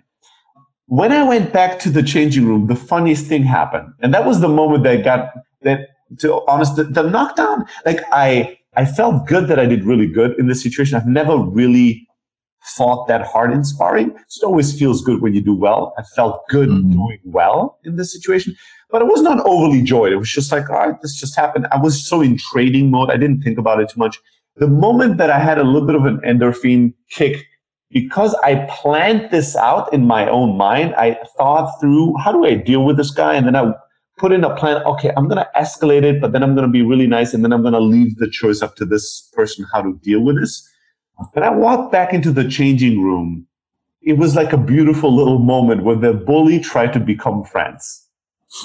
When 0.86 1.12
I 1.12 1.22
went 1.22 1.52
back 1.52 1.78
to 1.80 1.90
the 1.90 2.02
changing 2.02 2.46
room, 2.46 2.66
the 2.66 2.76
funniest 2.76 3.26
thing 3.26 3.44
happened, 3.44 3.92
and 4.00 4.12
that 4.12 4.26
was 4.26 4.40
the 4.40 4.48
moment 4.48 4.84
that 4.84 5.04
got 5.04 5.32
that. 5.62 5.88
To 6.18 6.44
honest, 6.46 6.76
the, 6.76 6.84
the 6.84 7.04
knockdown, 7.04 7.64
like 7.86 8.00
I 8.12 8.58
I 8.74 8.84
felt 8.84 9.26
good 9.26 9.48
that 9.48 9.58
I 9.58 9.66
did 9.66 9.84
really 9.84 10.06
good 10.06 10.38
in 10.38 10.46
this 10.46 10.62
situation. 10.62 10.96
I've 10.96 11.06
never 11.06 11.36
really 11.36 12.06
fought 12.62 13.08
that 13.08 13.26
hard 13.26 13.52
in 13.52 13.64
sparring. 13.64 14.16
So 14.28 14.46
it 14.46 14.50
always 14.50 14.78
feels 14.78 15.02
good 15.02 15.20
when 15.20 15.34
you 15.34 15.40
do 15.40 15.54
well. 15.54 15.94
I 15.98 16.02
felt 16.02 16.46
good 16.48 16.68
mm-hmm. 16.68 16.92
doing 16.92 17.18
well 17.24 17.78
in 17.84 17.96
this 17.96 18.12
situation, 18.12 18.56
but 18.90 19.02
I 19.02 19.04
was 19.04 19.20
not 19.20 19.44
overly 19.44 19.82
joyed. 19.82 20.12
It 20.12 20.16
was 20.16 20.30
just 20.30 20.52
like, 20.52 20.70
all 20.70 20.76
right, 20.76 21.00
this 21.02 21.18
just 21.18 21.36
happened. 21.36 21.66
I 21.72 21.78
was 21.78 22.06
so 22.06 22.20
in 22.20 22.38
trading 22.38 22.90
mode. 22.90 23.10
I 23.10 23.16
didn't 23.16 23.42
think 23.42 23.58
about 23.58 23.80
it 23.80 23.90
too 23.90 23.98
much. 23.98 24.18
The 24.56 24.68
moment 24.68 25.16
that 25.18 25.30
I 25.30 25.38
had 25.38 25.58
a 25.58 25.64
little 25.64 25.86
bit 25.86 25.96
of 25.96 26.04
an 26.04 26.18
endorphin 26.18 26.94
kick, 27.10 27.44
because 27.90 28.34
I 28.42 28.66
planned 28.70 29.30
this 29.30 29.56
out 29.56 29.92
in 29.92 30.06
my 30.06 30.28
own 30.28 30.56
mind, 30.56 30.94
I 30.94 31.18
thought 31.36 31.78
through 31.80 32.16
how 32.18 32.32
do 32.32 32.44
I 32.44 32.54
deal 32.54 32.84
with 32.84 32.96
this 32.96 33.10
guy? 33.10 33.34
And 33.34 33.46
then 33.46 33.56
I 33.56 33.72
put 34.18 34.32
in 34.32 34.44
a 34.44 34.54
plan. 34.54 34.82
Okay, 34.84 35.10
I'm 35.16 35.28
gonna 35.28 35.48
escalate 35.56 36.02
it, 36.02 36.20
but 36.20 36.32
then 36.32 36.42
I'm 36.42 36.54
gonna 36.54 36.68
be 36.68 36.82
really 36.82 37.06
nice, 37.06 37.34
and 37.34 37.44
then 37.44 37.52
I'm 37.52 37.62
gonna 37.62 37.80
leave 37.80 38.16
the 38.16 38.30
choice 38.30 38.62
up 38.62 38.76
to 38.76 38.84
this 38.84 39.30
person 39.32 39.66
how 39.72 39.82
to 39.82 39.98
deal 40.02 40.20
with 40.20 40.40
this. 40.40 40.68
And 41.34 41.44
I 41.44 41.50
walked 41.50 41.92
back 41.92 42.12
into 42.12 42.32
the 42.32 42.48
changing 42.48 43.02
room. 43.02 43.46
It 44.00 44.14
was 44.14 44.34
like 44.34 44.52
a 44.52 44.58
beautiful 44.58 45.14
little 45.14 45.38
moment 45.38 45.84
where 45.84 45.96
the 45.96 46.12
bully 46.12 46.58
tried 46.58 46.92
to 46.94 47.00
become 47.00 47.44
friends. 47.44 48.08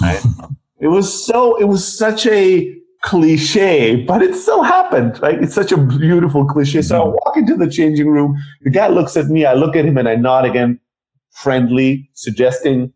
Right? 0.01 0.23
it 0.79 0.87
was 0.87 1.25
so. 1.25 1.55
It 1.57 1.65
was 1.65 1.85
such 1.85 2.25
a 2.25 2.73
cliche, 3.03 4.03
but 4.03 4.23
it 4.23 4.35
still 4.35 4.63
happened. 4.63 5.21
Right? 5.21 5.41
It's 5.41 5.53
such 5.53 5.71
a 5.71 5.77
beautiful 5.77 6.45
cliche. 6.45 6.81
So 6.81 6.95
I 6.95 7.05
mm-hmm. 7.05 7.11
walk 7.11 7.37
into 7.37 7.55
the 7.55 7.69
changing 7.69 8.07
room. 8.07 8.35
The 8.63 8.71
guy 8.71 8.87
looks 8.87 9.15
at 9.15 9.27
me. 9.27 9.45
I 9.45 9.53
look 9.53 9.75
at 9.75 9.85
him, 9.85 9.97
and 9.97 10.09
I 10.09 10.15
nod 10.15 10.45
again, 10.45 10.79
friendly, 11.31 12.09
suggesting, 12.13 12.91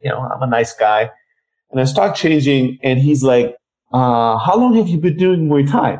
you 0.00 0.10
know, 0.10 0.20
I'm 0.20 0.42
a 0.42 0.46
nice 0.46 0.72
guy. 0.72 1.10
And 1.76 1.82
I 1.82 1.84
start 1.84 2.16
changing, 2.16 2.78
and 2.82 2.98
he's 2.98 3.22
like, 3.22 3.54
uh, 3.92 4.38
"How 4.38 4.56
long 4.56 4.74
have 4.76 4.88
you 4.88 4.96
been 4.96 5.18
doing 5.18 5.46
Muay 5.46 5.70
Thai?" 5.70 5.98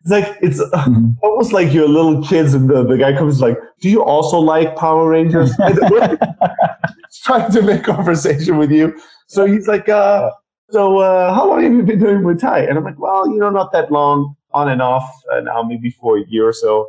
It's 0.00 0.10
like 0.12 0.38
it's 0.40 0.60
Mhm. 0.62 1.16
almost 1.24 1.52
like 1.52 1.72
you're 1.72 1.88
little 1.88 2.22
kids, 2.22 2.54
and 2.54 2.70
the, 2.70 2.84
the 2.84 2.96
guy 2.96 3.16
comes 3.16 3.40
like, 3.40 3.58
"Do 3.80 3.90
you 3.90 4.00
also 4.04 4.38
like 4.38 4.76
Power 4.76 5.08
Rangers?" 5.08 5.50
trying 7.24 7.50
to 7.50 7.62
make 7.62 7.82
conversation 7.82 8.58
with 8.58 8.70
you. 8.70 8.94
So 9.26 9.44
he's 9.44 9.66
like, 9.66 9.88
uh, 9.88 10.30
"So 10.70 10.98
uh, 10.98 11.34
how 11.34 11.48
long 11.48 11.64
have 11.64 11.72
you 11.72 11.82
been 11.82 11.98
doing 11.98 12.18
Muay 12.18 12.38
Thai?" 12.38 12.60
And 12.60 12.78
I'm 12.78 12.84
like, 12.84 13.00
"Well, 13.00 13.28
you 13.28 13.38
know, 13.40 13.50
not 13.50 13.72
that 13.72 13.90
long, 13.90 14.36
on 14.52 14.68
and 14.68 14.80
off, 14.80 15.10
uh, 15.32 15.40
now 15.40 15.64
maybe 15.64 15.90
for 15.90 16.16
a 16.16 16.24
year 16.28 16.46
or 16.46 16.52
so." 16.52 16.86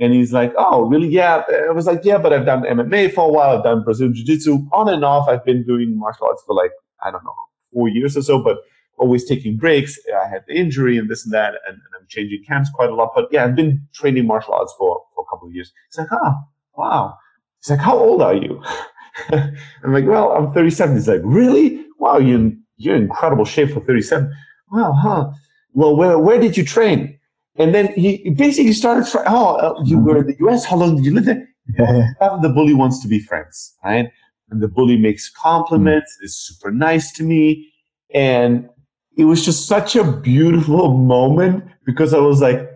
And 0.00 0.12
he's 0.12 0.32
like, 0.32 0.52
"Oh, 0.56 0.82
really? 0.84 1.08
Yeah." 1.08 1.42
I 1.68 1.72
was 1.72 1.86
like, 1.86 2.04
"Yeah, 2.04 2.18
but 2.18 2.32
I've 2.32 2.46
done 2.46 2.62
MMA 2.64 3.12
for 3.12 3.28
a 3.28 3.32
while. 3.32 3.56
I've 3.56 3.64
done 3.64 3.82
Brazilian 3.84 4.14
Jiu-Jitsu 4.14 4.68
on 4.72 4.88
and 4.88 5.04
off. 5.04 5.28
I've 5.28 5.44
been 5.44 5.64
doing 5.64 5.98
martial 5.98 6.26
arts 6.26 6.42
for 6.46 6.54
like 6.54 6.70
I 7.04 7.10
don't 7.10 7.24
know 7.24 7.34
four 7.72 7.88
years 7.88 8.16
or 8.16 8.22
so, 8.22 8.42
but." 8.42 8.58
always 8.98 9.24
taking 9.24 9.56
breaks. 9.56 9.98
I 10.14 10.28
had 10.28 10.44
the 10.46 10.54
injury 10.54 10.98
and 10.98 11.08
this 11.08 11.24
and 11.24 11.32
that, 11.32 11.54
and, 11.66 11.74
and 11.76 11.92
I'm 11.98 12.06
changing 12.08 12.44
camps 12.46 12.70
quite 12.74 12.90
a 12.90 12.94
lot. 12.94 13.12
But 13.14 13.28
yeah, 13.30 13.44
I've 13.44 13.56
been 13.56 13.80
training 13.94 14.26
martial 14.26 14.54
arts 14.54 14.74
for, 14.78 15.02
for 15.14 15.24
a 15.24 15.30
couple 15.30 15.48
of 15.48 15.54
years. 15.54 15.72
He's 15.90 15.98
like, 15.98 16.12
ah, 16.12 16.34
wow. 16.76 17.16
He's 17.60 17.70
like, 17.70 17.80
how 17.80 17.98
old 17.98 18.22
are 18.22 18.34
you? 18.34 18.62
I'm 19.30 19.92
like, 19.92 20.06
well, 20.06 20.32
I'm 20.32 20.52
37. 20.52 20.96
He's 20.96 21.08
like, 21.08 21.20
really? 21.24 21.84
Wow, 21.98 22.18
you're 22.18 22.38
in, 22.38 22.62
you're 22.76 22.96
in 22.96 23.02
incredible 23.02 23.44
shape 23.44 23.70
for 23.70 23.80
37. 23.80 24.32
Wow, 24.70 24.92
huh? 24.92 25.30
Well, 25.72 25.96
where, 25.96 26.18
where 26.18 26.40
did 26.40 26.56
you 26.56 26.64
train? 26.64 27.17
And 27.58 27.74
then 27.74 27.88
he 27.94 28.30
basically 28.30 28.72
started, 28.72 29.10
tra- 29.10 29.24
oh, 29.26 29.56
uh, 29.56 29.82
you 29.84 29.96
mm-hmm. 29.96 30.06
were 30.06 30.18
in 30.18 30.26
the 30.26 30.36
US. 30.46 30.64
How 30.64 30.76
long 30.76 30.96
did 30.96 31.04
you 31.04 31.14
live 31.14 31.24
there? 31.24 31.48
Yeah. 31.78 32.12
The 32.40 32.48
bully 32.48 32.72
wants 32.72 33.02
to 33.02 33.08
be 33.08 33.18
friends, 33.18 33.76
right? 33.84 34.08
And 34.50 34.62
the 34.62 34.68
bully 34.68 34.96
makes 34.96 35.28
compliments, 35.28 36.16
mm. 36.20 36.24
is 36.24 36.36
super 36.36 36.70
nice 36.70 37.12
to 37.12 37.22
me. 37.22 37.70
And 38.14 38.68
it 39.16 39.24
was 39.24 39.44
just 39.44 39.66
such 39.66 39.96
a 39.96 40.04
beautiful 40.04 40.96
moment 40.96 41.64
because 41.84 42.14
I 42.14 42.18
was 42.18 42.40
like, 42.40 42.70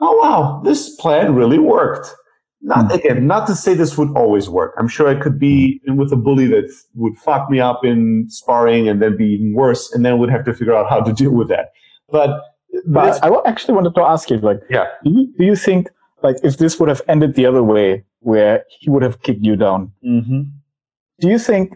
oh 0.00 0.16
wow, 0.18 0.60
this 0.64 0.94
plan 0.96 1.34
really 1.34 1.58
worked. 1.58 2.14
Not 2.62 2.90
mm. 2.90 2.94
again, 2.96 3.26
not 3.26 3.46
to 3.46 3.54
say 3.54 3.74
this 3.74 3.96
would 3.96 4.14
always 4.16 4.48
work. 4.48 4.74
I'm 4.78 4.86
sure 4.86 5.08
I 5.08 5.14
could 5.18 5.38
be 5.38 5.80
mm. 5.82 5.88
in 5.88 5.96
with 5.96 6.12
a 6.12 6.16
bully 6.16 6.46
that 6.48 6.70
would 6.94 7.16
fuck 7.16 7.50
me 7.50 7.58
up 7.58 7.84
in 7.84 8.26
sparring 8.28 8.88
and 8.88 9.00
then 9.00 9.16
be 9.16 9.26
even 9.26 9.54
worse, 9.54 9.90
and 9.92 10.04
then 10.04 10.18
would 10.18 10.30
have 10.30 10.44
to 10.44 10.52
figure 10.52 10.74
out 10.74 10.90
how 10.90 11.00
to 11.00 11.12
deal 11.12 11.32
with 11.32 11.48
that. 11.48 11.72
But, 12.10 12.40
but 12.86 13.22
I 13.24 13.30
actually 13.46 13.74
wanted 13.74 13.94
to 13.94 14.02
ask 14.02 14.30
you, 14.30 14.38
like, 14.38 14.60
yeah, 14.70 14.86
do 15.04 15.10
you, 15.10 15.32
do 15.38 15.44
you 15.44 15.56
think, 15.56 15.88
like, 16.22 16.36
if 16.42 16.58
this 16.58 16.78
would 16.78 16.88
have 16.88 17.02
ended 17.08 17.34
the 17.34 17.46
other 17.46 17.62
way, 17.62 18.04
where 18.20 18.64
he 18.68 18.90
would 18.90 19.02
have 19.02 19.22
kicked 19.22 19.42
you 19.42 19.56
down, 19.56 19.92
hmm 20.02 20.42
do 21.20 21.28
you 21.28 21.38
think, 21.38 21.74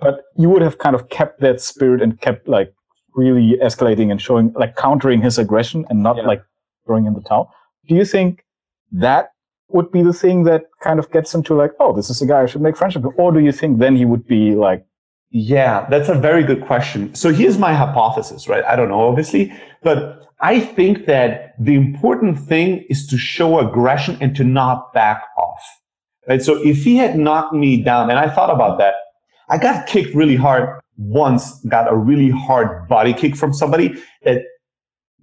but 0.00 0.24
you 0.36 0.50
would 0.50 0.60
have 0.60 0.76
kind 0.76 0.94
of 0.94 1.08
kept 1.08 1.40
that 1.40 1.58
spirit 1.62 2.02
and 2.02 2.20
kept 2.20 2.46
like 2.46 2.70
really 3.14 3.56
escalating 3.62 4.10
and 4.10 4.20
showing, 4.20 4.52
like, 4.54 4.76
countering 4.76 5.22
his 5.22 5.38
aggression 5.38 5.86
and 5.88 6.02
not 6.02 6.16
Yeah. 6.18 6.24
like 6.26 6.42
throwing 6.84 7.06
in 7.06 7.14
the 7.14 7.22
towel? 7.22 7.50
Do 7.88 7.94
you 7.94 8.04
think 8.04 8.44
that 8.92 9.30
would 9.68 9.90
be 9.90 10.02
the 10.02 10.12
thing 10.12 10.44
that 10.44 10.64
kind 10.82 10.98
of 10.98 11.10
gets 11.12 11.34
him 11.34 11.42
to 11.44 11.54
like, 11.54 11.72
oh, 11.80 11.94
this 11.94 12.10
is 12.10 12.20
a 12.20 12.26
guy 12.26 12.42
I 12.42 12.46
should 12.46 12.60
make 12.60 12.76
friendship 12.76 13.02
with, 13.02 13.14
or 13.18 13.32
do 13.32 13.40
you 13.40 13.52
think 13.52 13.78
then 13.78 13.96
he 13.96 14.04
would 14.04 14.26
be 14.26 14.54
like, 14.54 14.84
Yeah, 15.36 15.88
that's 15.90 16.08
a 16.08 16.14
very 16.14 16.44
good 16.44 16.64
question. 16.64 17.12
So 17.12 17.32
here's 17.32 17.58
my 17.58 17.74
hypothesis, 17.74 18.46
right? 18.46 18.62
I 18.66 18.76
don't 18.76 18.88
know, 18.88 19.00
obviously, 19.00 19.52
but 19.82 20.28
I 20.40 20.60
think 20.60 21.06
that 21.06 21.56
the 21.58 21.74
important 21.74 22.38
thing 22.38 22.84
is 22.88 23.04
to 23.08 23.18
show 23.18 23.58
aggression 23.58 24.16
and 24.20 24.36
to 24.36 24.44
not 24.44 24.92
back 24.92 25.24
off, 25.36 25.60
right? 26.28 26.40
So 26.40 26.64
if 26.64 26.84
he 26.84 26.96
had 26.98 27.18
knocked 27.18 27.52
me 27.52 27.82
down, 27.82 28.10
and 28.10 28.18
I 28.20 28.32
thought 28.32 28.48
about 28.48 28.78
that, 28.78 28.94
I 29.48 29.58
got 29.58 29.88
kicked 29.88 30.14
really 30.14 30.36
hard 30.36 30.80
once, 30.98 31.60
got 31.64 31.92
a 31.92 31.96
really 31.96 32.30
hard 32.30 32.86
body 32.86 33.12
kick 33.12 33.34
from 33.34 33.52
somebody 33.52 34.00
that 34.22 34.42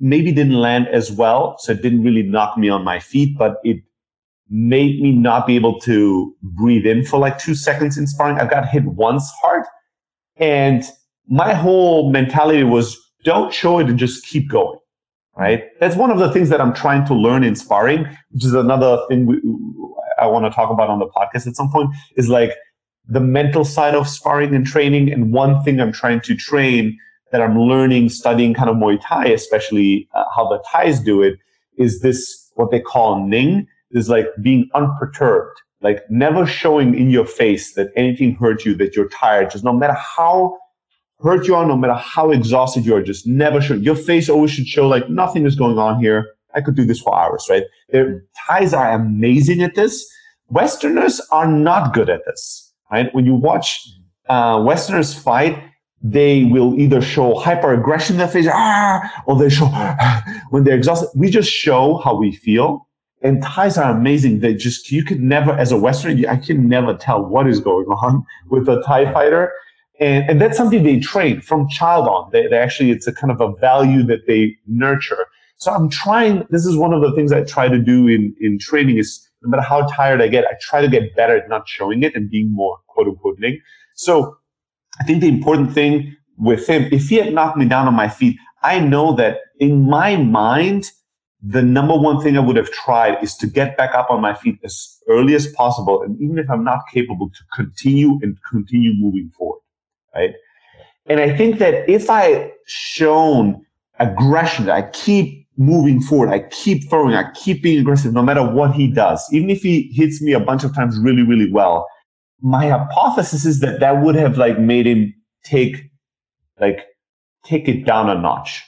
maybe 0.01 0.33
didn't 0.33 0.59
land 0.59 0.89
as 0.89 1.09
well. 1.09 1.55
So 1.59 1.71
it 1.71 1.81
didn't 1.81 2.03
really 2.03 2.23
knock 2.23 2.57
me 2.57 2.67
on 2.67 2.83
my 2.83 2.99
feet, 2.99 3.37
but 3.37 3.59
it 3.63 3.77
made 4.49 5.01
me 5.01 5.13
not 5.13 5.47
be 5.47 5.55
able 5.55 5.79
to 5.79 6.35
breathe 6.43 6.85
in 6.85 7.05
for 7.05 7.17
like 7.17 7.39
two 7.39 7.55
seconds 7.55 7.97
in 7.97 8.07
sparring. 8.07 8.41
I 8.41 8.45
got 8.45 8.67
hit 8.67 8.83
once 8.83 9.31
hard 9.41 9.63
and 10.41 10.83
my 11.27 11.53
whole 11.53 12.11
mentality 12.11 12.63
was 12.63 12.97
don't 13.23 13.53
show 13.53 13.79
it 13.79 13.87
and 13.87 13.97
just 13.97 14.25
keep 14.25 14.49
going. 14.49 14.77
Right. 15.37 15.63
That's 15.79 15.95
one 15.95 16.11
of 16.11 16.19
the 16.19 16.29
things 16.29 16.49
that 16.49 16.59
I'm 16.59 16.73
trying 16.73 17.05
to 17.05 17.13
learn 17.13 17.45
in 17.45 17.55
sparring, 17.55 18.05
which 18.31 18.43
is 18.43 18.53
another 18.53 19.01
thing 19.07 19.27
we, 19.27 19.39
I 20.19 20.27
want 20.27 20.45
to 20.45 20.51
talk 20.51 20.69
about 20.69 20.89
on 20.89 20.99
the 20.99 21.07
podcast 21.07 21.47
at 21.47 21.55
some 21.55 21.71
point 21.71 21.89
is 22.17 22.27
like 22.27 22.51
the 23.07 23.21
mental 23.21 23.63
side 23.63 23.95
of 23.95 24.09
sparring 24.09 24.53
and 24.53 24.65
training. 24.65 25.11
And 25.11 25.31
one 25.31 25.63
thing 25.63 25.79
I'm 25.79 25.93
trying 25.93 26.19
to 26.21 26.35
train 26.35 26.97
that 27.31 27.41
I'm 27.41 27.57
learning, 27.57 28.09
studying 28.09 28.53
kind 28.53 28.69
of 28.69 28.75
Muay 28.75 28.99
Thai, 29.01 29.27
especially 29.27 30.07
uh, 30.13 30.25
how 30.35 30.49
the 30.49 30.61
Thais 30.69 30.99
do 30.99 31.21
it, 31.21 31.39
is 31.77 32.01
this 32.01 32.51
what 32.55 32.69
they 32.69 32.81
call 32.81 33.25
Ning, 33.25 33.67
is 33.91 34.09
like 34.09 34.27
being 34.41 34.69
unperturbed, 34.75 35.57
like 35.81 36.03
never 36.09 36.45
showing 36.45 36.95
in 36.97 37.09
your 37.09 37.25
face 37.25 37.73
that 37.73 37.89
anything 37.95 38.35
hurt 38.35 38.65
you, 38.65 38.75
that 38.75 38.95
you're 38.95 39.09
tired, 39.09 39.51
just 39.51 39.63
no 39.63 39.73
matter 39.73 39.93
how 39.93 40.57
hurt 41.21 41.47
you 41.47 41.55
are, 41.55 41.65
no 41.65 41.77
matter 41.77 41.93
how 41.93 42.31
exhausted 42.31 42.85
you 42.85 42.95
are, 42.95 43.01
just 43.01 43.27
never 43.27 43.61
show. 43.61 43.75
Your 43.75 43.95
face 43.95 44.29
always 44.29 44.51
should 44.51 44.67
show 44.67 44.87
like 44.87 45.09
nothing 45.09 45.45
is 45.45 45.55
going 45.55 45.77
on 45.77 45.99
here. 45.99 46.27
I 46.53 46.61
could 46.61 46.75
do 46.75 46.85
this 46.85 46.99
for 46.99 47.17
hours, 47.17 47.47
right? 47.49 47.63
Their 47.89 48.23
Thais 48.47 48.73
are 48.73 48.91
amazing 48.91 49.61
at 49.61 49.75
this. 49.75 50.05
Westerners 50.49 51.21
are 51.31 51.47
not 51.47 51.93
good 51.93 52.09
at 52.09 52.25
this, 52.25 52.73
right? 52.91 53.13
When 53.15 53.25
you 53.25 53.35
watch 53.35 53.79
uh, 54.27 54.61
Westerners 54.65 55.13
fight, 55.13 55.57
they 56.03 56.45
will 56.45 56.79
either 56.79 57.01
show 57.01 57.35
hyper 57.35 57.73
aggression 57.73 58.15
in 58.15 58.19
their 58.19 58.27
face, 58.27 58.47
ah, 58.49 59.23
or 59.27 59.37
they 59.37 59.49
show 59.49 59.67
when 60.49 60.63
they're 60.63 60.75
exhausted. 60.75 61.09
We 61.15 61.29
just 61.29 61.49
show 61.49 61.97
how 61.97 62.15
we 62.15 62.31
feel. 62.31 62.87
And 63.21 63.41
Thais 63.43 63.77
are 63.77 63.91
amazing. 63.91 64.39
They 64.39 64.55
just, 64.55 64.91
you 64.91 65.03
could 65.03 65.21
never, 65.21 65.51
as 65.51 65.71
a 65.71 65.77
Westerner, 65.77 66.27
I 66.27 66.37
can 66.37 66.67
never 66.67 66.95
tell 66.95 67.23
what 67.23 67.47
is 67.47 67.59
going 67.59 67.85
on 68.01 68.25
with 68.49 68.67
a 68.67 68.81
Thai 68.81 69.11
fighter. 69.13 69.51
And, 69.99 70.27
and 70.29 70.41
that's 70.41 70.57
something 70.57 70.83
they 70.83 70.99
train 70.99 71.41
from 71.41 71.69
child 71.69 72.07
on. 72.07 72.29
They, 72.31 72.47
they 72.47 72.57
actually, 72.57 72.91
it's 72.91 73.07
a 73.07 73.13
kind 73.13 73.31
of 73.31 73.39
a 73.39 73.55
value 73.57 74.03
that 74.03 74.25
they 74.27 74.57
nurture. 74.65 75.27
So 75.57 75.71
I'm 75.71 75.89
trying, 75.89 76.43
this 76.49 76.65
is 76.65 76.75
one 76.75 76.91
of 76.91 77.01
the 77.01 77.11
things 77.13 77.31
I 77.31 77.43
try 77.43 77.67
to 77.67 77.77
do 77.77 78.07
in, 78.07 78.35
in 78.41 78.57
training 78.57 78.97
is 78.97 79.29
no 79.43 79.49
matter 79.49 79.61
how 79.61 79.85
tired 79.85 80.21
I 80.21 80.27
get, 80.27 80.45
I 80.45 80.55
try 80.59 80.81
to 80.81 80.87
get 80.87 81.15
better 81.15 81.37
at 81.37 81.49
not 81.49 81.67
showing 81.67 82.01
it 82.01 82.15
and 82.15 82.29
being 82.29 82.51
more 82.51 82.79
quote 82.87 83.07
unquote 83.07 83.37
ning. 83.37 83.59
So 83.95 84.37
I 84.99 85.03
think 85.03 85.21
the 85.21 85.27
important 85.27 85.71
thing 85.71 86.15
with 86.37 86.67
him, 86.67 86.89
if 86.91 87.09
he 87.09 87.15
had 87.15 87.33
knocked 87.33 87.57
me 87.57 87.65
down 87.65 87.87
on 87.87 87.93
my 87.93 88.09
feet, 88.09 88.37
I 88.63 88.79
know 88.79 89.15
that 89.15 89.37
in 89.59 89.87
my 89.87 90.15
mind, 90.15 90.91
the 91.41 91.61
number 91.61 91.95
one 91.95 92.21
thing 92.21 92.37
I 92.37 92.39
would 92.39 92.55
have 92.55 92.69
tried 92.71 93.23
is 93.23 93.35
to 93.37 93.47
get 93.47 93.75
back 93.75 93.95
up 93.95 94.11
on 94.11 94.21
my 94.21 94.33
feet 94.33 94.59
as 94.63 94.97
early 95.07 95.33
as 95.33 95.47
possible. 95.53 96.03
And 96.03 96.21
even 96.21 96.37
if 96.37 96.49
I'm 96.49 96.63
not 96.63 96.81
capable, 96.93 97.29
to 97.29 97.39
continue 97.55 98.19
and 98.21 98.37
continue 98.49 98.93
moving 98.93 99.31
forward. 99.35 99.61
Right. 100.13 100.33
And 101.07 101.19
I 101.19 101.35
think 101.35 101.57
that 101.59 101.89
if 101.89 102.09
I 102.09 102.51
shown 102.67 103.65
aggression, 103.99 104.69
I 104.69 104.83
keep 104.91 105.47
moving 105.57 105.99
forward, 105.99 106.29
I 106.29 106.39
keep 106.49 106.89
throwing, 106.89 107.15
I 107.15 107.31
keep 107.31 107.63
being 107.63 107.79
aggressive 107.79 108.13
no 108.13 108.21
matter 108.21 108.43
what 108.43 108.73
he 108.73 108.87
does, 108.87 109.27
even 109.31 109.49
if 109.49 109.61
he 109.61 109.91
hits 109.93 110.21
me 110.21 110.33
a 110.33 110.39
bunch 110.39 110.63
of 110.63 110.75
times 110.75 110.99
really, 110.99 111.23
really 111.23 111.51
well, 111.51 111.87
my 112.41 112.69
hypothesis 112.69 113.45
is 113.45 113.59
that 113.59 113.79
that 113.79 114.01
would 114.03 114.15
have 114.15 114.37
like 114.37 114.59
made 114.59 114.87
him 114.87 115.13
take 115.43 115.91
like 116.59 116.85
take 117.43 117.67
it 117.67 117.85
down 117.85 118.09
a 118.09 118.15
notch 118.15 118.63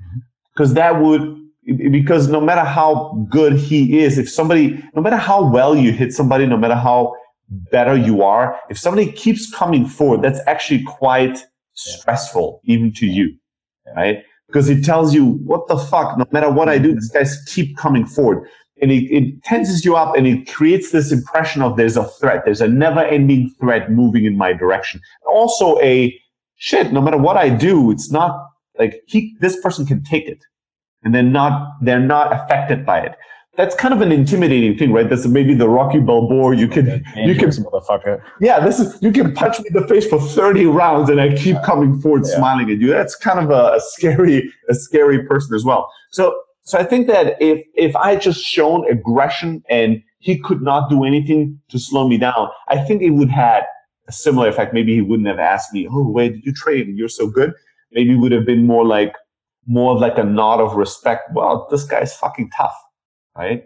mm-hmm. 0.00 0.18
because 0.52 0.74
that 0.74 1.00
would 1.00 1.43
because 1.90 2.28
no 2.28 2.40
matter 2.40 2.64
how 2.64 3.26
good 3.30 3.54
he 3.54 4.00
is 4.00 4.18
if 4.18 4.30
somebody 4.30 4.82
no 4.94 5.00
matter 5.00 5.16
how 5.16 5.50
well 5.50 5.74
you 5.74 5.92
hit 5.92 6.12
somebody 6.12 6.46
no 6.46 6.56
matter 6.56 6.74
how 6.74 7.14
better 7.70 7.96
you 7.96 8.22
are 8.22 8.58
if 8.68 8.78
somebody 8.78 9.10
keeps 9.12 9.50
coming 9.54 9.86
forward 9.86 10.22
that's 10.22 10.40
actually 10.46 10.82
quite 10.82 11.38
stressful 11.74 12.60
even 12.64 12.92
to 12.92 13.06
you 13.06 13.34
right? 13.96 14.22
Because 14.46 14.68
it 14.68 14.84
tells 14.84 15.14
you 15.14 15.32
what 15.44 15.66
the 15.68 15.76
fuck? 15.76 16.18
No 16.18 16.26
matter 16.30 16.50
what 16.50 16.68
i 16.68 16.78
do 16.78 16.94
these 16.94 17.10
guys 17.10 17.42
keep 17.46 17.76
coming 17.76 18.06
forward. 18.06 18.48
And 18.82 18.90
it, 18.90 19.04
it 19.04 19.42
tenses 19.44 19.84
you 19.84 19.96
up 19.96 20.16
and 20.16 20.26
it 20.26 20.52
creates 20.52 20.90
this 20.90 21.12
impression 21.12 21.62
of 21.62 21.76
there's 21.76 21.96
a 21.96 22.04
threat. 22.04 22.42
There's 22.44 22.60
a 22.60 22.68
never 22.68 23.00
ending 23.00 23.54
threat 23.60 23.90
moving 23.90 24.24
in 24.24 24.36
my 24.36 24.52
direction. 24.52 25.00
Also 25.26 25.80
a 25.80 26.14
shit, 26.56 26.92
no 26.92 27.00
matter 27.00 27.16
what 27.16 27.36
I 27.36 27.50
do, 27.50 27.92
it's 27.92 28.10
not 28.10 28.48
like 28.78 29.00
he, 29.06 29.36
this 29.40 29.60
person 29.60 29.86
can 29.86 30.02
take 30.02 30.26
it 30.26 30.38
and 31.04 31.14
they're 31.14 31.22
not, 31.22 31.76
they're 31.82 32.00
not 32.00 32.32
affected 32.32 32.84
by 32.84 33.00
it. 33.00 33.14
That's 33.56 33.74
kind 33.76 33.94
of 33.94 34.00
an 34.00 34.10
intimidating 34.10 34.76
thing, 34.76 34.92
right? 34.92 35.08
That's 35.08 35.26
maybe 35.26 35.54
the 35.54 35.68
Rocky 35.68 36.00
Balboa. 36.00 36.56
You 36.56 36.66
can, 36.66 37.04
you 37.16 37.36
can, 37.36 37.50
motherfucker. 37.50 38.20
Yeah, 38.40 38.58
this 38.58 38.80
is, 38.80 39.00
you 39.00 39.12
can 39.12 39.32
punch 39.32 39.60
me 39.60 39.66
in 39.68 39.80
the 39.80 39.86
face 39.86 40.08
for 40.08 40.20
30 40.20 40.66
rounds 40.66 41.08
and 41.08 41.20
I 41.20 41.36
keep 41.36 41.56
coming 41.62 42.00
forward 42.00 42.24
yeah. 42.26 42.36
smiling 42.36 42.68
at 42.70 42.78
you. 42.78 42.88
That's 42.88 43.14
kind 43.14 43.38
of 43.38 43.50
a, 43.50 43.76
a 43.76 43.80
scary, 43.80 44.52
a 44.68 44.74
scary 44.74 45.24
person 45.24 45.54
as 45.54 45.64
well. 45.64 45.88
So, 46.10 46.36
so 46.64 46.78
I 46.78 46.84
think 46.84 47.06
that 47.06 47.36
if, 47.40 47.64
if 47.74 47.94
I 47.94 48.16
just 48.16 48.44
shown 48.44 48.90
aggression 48.90 49.62
and 49.70 50.02
he 50.18 50.38
could 50.38 50.62
not 50.62 50.88
do 50.88 51.04
anything 51.04 51.60
to 51.68 51.78
slow 51.78 52.08
me 52.08 52.18
down, 52.18 52.48
I 52.68 52.78
think 52.78 53.02
it 53.02 53.10
would 53.10 53.30
have 53.30 53.62
a 54.08 54.12
similar 54.12 54.48
effect. 54.48 54.74
Maybe 54.74 54.94
he 54.94 55.00
wouldn't 55.00 55.28
have 55.28 55.38
asked 55.38 55.72
me, 55.72 55.86
"Oh, 55.90 56.08
where 56.08 56.30
did 56.30 56.44
you 56.44 56.52
train? 56.52 56.96
You're 56.96 57.08
so 57.08 57.26
good." 57.26 57.52
Maybe 57.92 58.12
it 58.12 58.16
would 58.16 58.32
have 58.32 58.46
been 58.46 58.66
more 58.66 58.86
like 58.86 59.14
more 59.66 59.94
of 59.94 60.00
like 60.00 60.18
a 60.18 60.24
nod 60.24 60.60
of 60.60 60.74
respect. 60.74 61.30
Well, 61.34 61.66
this 61.70 61.84
guy's 61.84 62.14
fucking 62.16 62.50
tough, 62.50 62.74
right? 63.36 63.64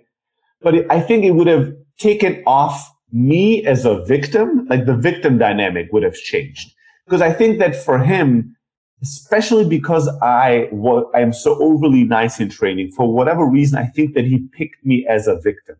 But 0.60 0.74
it, 0.74 0.86
I 0.90 1.00
think 1.00 1.24
it 1.24 1.32
would 1.32 1.46
have 1.46 1.72
taken 1.98 2.42
off 2.46 2.90
me 3.12 3.64
as 3.66 3.84
a 3.84 4.04
victim. 4.04 4.66
Like 4.68 4.86
the 4.86 4.96
victim 4.96 5.38
dynamic 5.38 5.88
would 5.92 6.02
have 6.02 6.14
changed 6.14 6.72
because 7.04 7.22
I 7.22 7.32
think 7.32 7.58
that 7.58 7.76
for 7.76 7.98
him, 7.98 8.54
especially 9.02 9.64
because 9.64 10.08
I 10.22 10.68
was 10.72 11.04
I 11.14 11.20
am 11.20 11.32
so 11.32 11.60
overly 11.62 12.04
nice 12.04 12.40
in 12.40 12.48
training 12.48 12.92
for 12.96 13.12
whatever 13.12 13.46
reason, 13.46 13.78
I 13.78 13.86
think 13.86 14.14
that 14.14 14.24
he 14.24 14.48
picked 14.52 14.84
me 14.84 15.06
as 15.08 15.26
a 15.26 15.40
victim, 15.40 15.76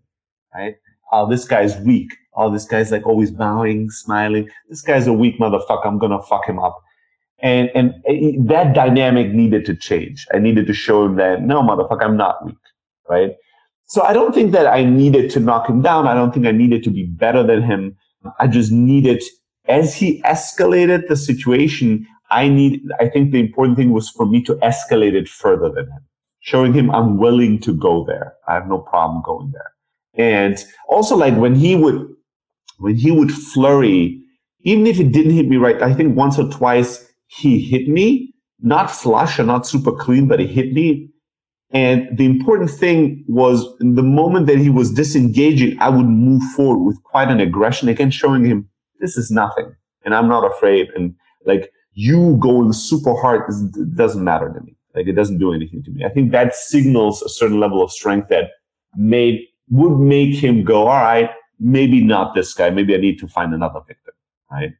right? 0.55 0.77
Oh, 1.13 1.29
this 1.29 1.47
guy's 1.47 1.77
weak 1.79 2.11
oh, 2.39 2.51
this 2.51 2.65
guy's 2.65 2.91
like 2.91 3.07
always 3.07 3.31
bowing, 3.31 3.91
smiling. 3.91 4.49
This 4.71 4.81
guy's 4.81 5.07
a 5.07 5.13
weak 5.13 5.39
motherfucker. 5.39 5.85
I'm 5.85 5.99
going 5.99 6.13
to 6.13 6.23
fuck 6.23 6.49
him 6.49 6.59
up. 6.59 6.81
And, 7.41 7.71
and 7.75 7.95
eh, 8.07 8.13
eh, 8.13 8.33
that 8.41 8.75
dynamic 8.75 9.33
needed 9.33 9.65
to 9.67 9.77
change. 9.77 10.27
I 10.33 10.39
needed 10.39 10.67
to 10.67 10.75
show 10.75 11.05
him 11.05 11.17
that, 11.17 11.43
no, 11.43 11.63
motherfucker, 11.63 12.03
I'm 12.03 12.17
not 12.17 12.45
weak. 12.45 12.57
Right. 13.09 13.33
So 13.87 14.03
I 14.03 14.13
don't 14.13 14.35
think 14.35 14.53
that 14.53 14.67
I 14.67 14.85
needed 14.85 15.31
to 15.31 15.41
knock 15.41 15.69
him 15.69 15.81
down. 15.81 16.07
I 16.07 16.15
don't 16.15 16.33
think 16.35 16.47
I 16.47 16.53
needed 16.53 16.83
to 16.85 16.91
be 16.91 17.05
better 17.05 17.43
than 17.43 17.63
him. 17.63 17.97
I 18.39 18.47
just 18.47 18.71
needed, 18.73 19.23
as 19.67 19.95
he 19.95 20.21
escalated 20.23 21.09
the 21.09 21.17
situation, 21.17 22.07
I 22.31 22.49
need, 22.49 22.83
I 23.01 23.09
think 23.09 23.33
the 23.33 23.41
important 23.41 23.79
thing 23.79 23.93
was 23.93 24.11
for 24.11 24.27
me 24.27 24.43
to 24.43 24.55
escalate 24.57 25.15
it 25.15 25.29
further 25.29 25.71
than 25.71 25.85
him, 25.85 26.07
showing 26.41 26.75
him 26.75 26.91
I'm 26.91 27.17
willing 27.17 27.61
to 27.61 27.73
go 27.73 28.05
there. 28.05 28.35
I 28.47 28.55
have 28.55 28.69
no 28.69 28.79
problem 28.79 29.23
going 29.25 29.53
there. 29.53 29.73
And 30.19 30.63
also 30.89 31.17
like 31.17 31.37
when 31.37 31.55
he 31.55 31.75
would 31.77 32.15
when 32.79 32.97
he 32.97 33.11
would 33.11 33.33
flurry, 33.33 34.21
even 34.61 34.87
if 34.87 35.01
it 35.01 35.13
didn't 35.13 35.33
hit 35.33 35.49
me 35.49 35.57
right, 35.57 35.81
I 35.83 35.93
think 35.95 36.17
once 36.17 36.39
or 36.39 36.49
twice 36.49 37.08
he 37.29 37.61
hit 37.61 37.89
me, 37.89 38.35
not 38.61 38.91
flush 38.91 39.39
and 39.39 39.49
not 39.49 39.67
super 39.67 39.93
clean, 39.93 40.27
but 40.29 40.41
he 40.41 40.47
hit 40.47 40.73
me. 40.73 41.09
And 41.71 42.17
the 42.17 42.25
important 42.25 42.71
thing 42.71 43.25
was 43.29 43.65
the 43.79 44.03
moment 44.03 44.47
that 44.47 44.59
he 44.59 44.71
was 44.71 44.93
disengaging, 44.93 45.79
I 45.81 45.91
would 45.91 46.07
move 46.07 46.43
forward 46.57 46.85
with 46.85 47.03
quite 47.05 47.29
an 47.29 47.41
aggression, 47.41 47.89
again, 47.89 48.11
showing 48.11 48.45
him 48.45 48.69
this 49.01 49.17
is 49.17 49.31
nothing 49.31 49.75
and 50.05 50.15
I'm 50.15 50.29
not 50.29 50.45
afraid. 50.51 50.89
And 50.97 51.15
like 51.45 51.71
you 51.93 52.37
going 52.41 52.73
super 52.73 53.15
hard 53.15 53.43
doesn't 53.95 54.25
matter 54.25 54.53
to 54.53 54.61
me. 54.65 54.75
Like 54.95 55.07
it 55.07 55.13
doesn't 55.13 55.39
do 55.39 55.53
anything 55.53 55.83
to 55.85 55.91
me. 55.91 56.05
I 56.05 56.09
think 56.09 56.33
that 56.33 56.55
signals 56.55 57.23
a 57.23 57.29
certain 57.29 57.61
level 57.61 57.83
of 57.83 57.93
strength 57.93 58.29
that 58.31 58.53
made, 58.97 59.45
would 59.71 59.99
make 59.99 60.35
him 60.35 60.65
go, 60.65 60.89
all 60.89 61.03
right, 61.03 61.31
maybe 61.61 62.03
not 62.03 62.35
this 62.35 62.55
guy. 62.55 62.71
Maybe 62.71 62.95
I 62.95 62.99
need 62.99 63.19
to 63.19 63.29
find 63.29 63.53
another 63.53 63.81
victim, 63.87 64.15
right? 64.51 64.71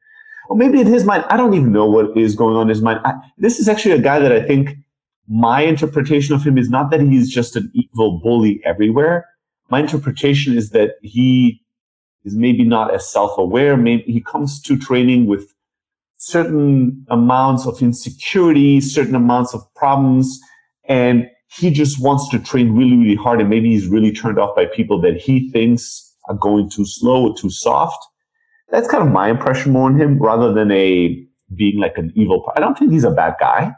Or 0.49 0.57
maybe 0.57 0.81
in 0.81 0.87
his 0.87 1.05
mind, 1.05 1.25
I 1.29 1.37
don't 1.37 1.55
even 1.55 1.73
know 1.73 1.87
what 1.87 2.17
is 2.17 2.35
going 2.35 2.57
on 2.57 2.63
in 2.63 2.69
his 2.69 2.83
mind. 2.83 3.01
I, 3.05 3.15
this 3.37 3.59
is 3.59 3.69
actually 3.69 3.93
a 3.93 4.01
guy 4.01 4.19
that 4.19 4.33
I 4.33 4.43
think 4.43 4.77
my 5.29 5.61
interpretation 5.61 6.35
of 6.35 6.43
him 6.43 6.57
is 6.57 6.71
not 6.71 6.91
that 6.91 7.01
he's 7.01 7.29
just 7.29 7.55
an 7.55 7.71
evil 7.75 8.19
bully 8.21 8.61
everywhere. 8.65 9.27
My 9.71 9.81
interpretation 9.81 10.57
is 10.57 10.71
that 10.71 10.93
he 11.03 11.63
is 12.25 12.35
maybe 12.35 12.65
not 12.65 12.95
as 12.95 13.07
self-aware. 13.07 13.77
Maybe 13.77 14.05
he 14.05 14.23
comes 14.23 14.61
to 14.63 14.79
training 14.79 15.27
with 15.27 15.53
certain 16.17 17.07
amounts 17.11 17.67
of 17.67 17.81
insecurity, 17.83 18.81
certain 18.81 19.15
amounts 19.15 19.55
of 19.55 19.63
problems, 19.75 20.41
and 20.85 21.29
he 21.49 21.71
just 21.71 22.01
wants 22.01 22.29
to 22.31 22.39
train 22.39 22.75
really, 22.75 22.97
really 22.97 23.15
hard. 23.15 23.41
And 23.41 23.51
maybe 23.51 23.71
he's 23.71 23.87
really 23.87 24.13
turned 24.13 24.39
off 24.39 24.57
by 24.57 24.65
people 24.65 25.01
that 25.03 25.19
he 25.19 25.51
thinks 25.51 26.15
are 26.29 26.35
going 26.35 26.71
too 26.71 26.87
slow 26.87 27.29
or 27.29 27.37
too 27.37 27.51
soft. 27.51 28.03
That's 28.71 28.89
kind 28.89 29.03
of 29.03 29.13
my 29.13 29.31
impression 29.31 29.73
more 29.73 29.87
on 29.87 29.99
him 29.99 30.19
rather 30.19 30.53
than 30.53 30.71
a 30.71 31.25
being 31.55 31.79
like 31.79 31.97
an 31.97 32.13
evil. 32.15 32.51
I 32.57 32.61
don't 32.61 32.79
think 32.79 32.93
he's 32.93 33.05
a 33.05 33.11
bad 33.11 33.37
guy. 33.41 33.73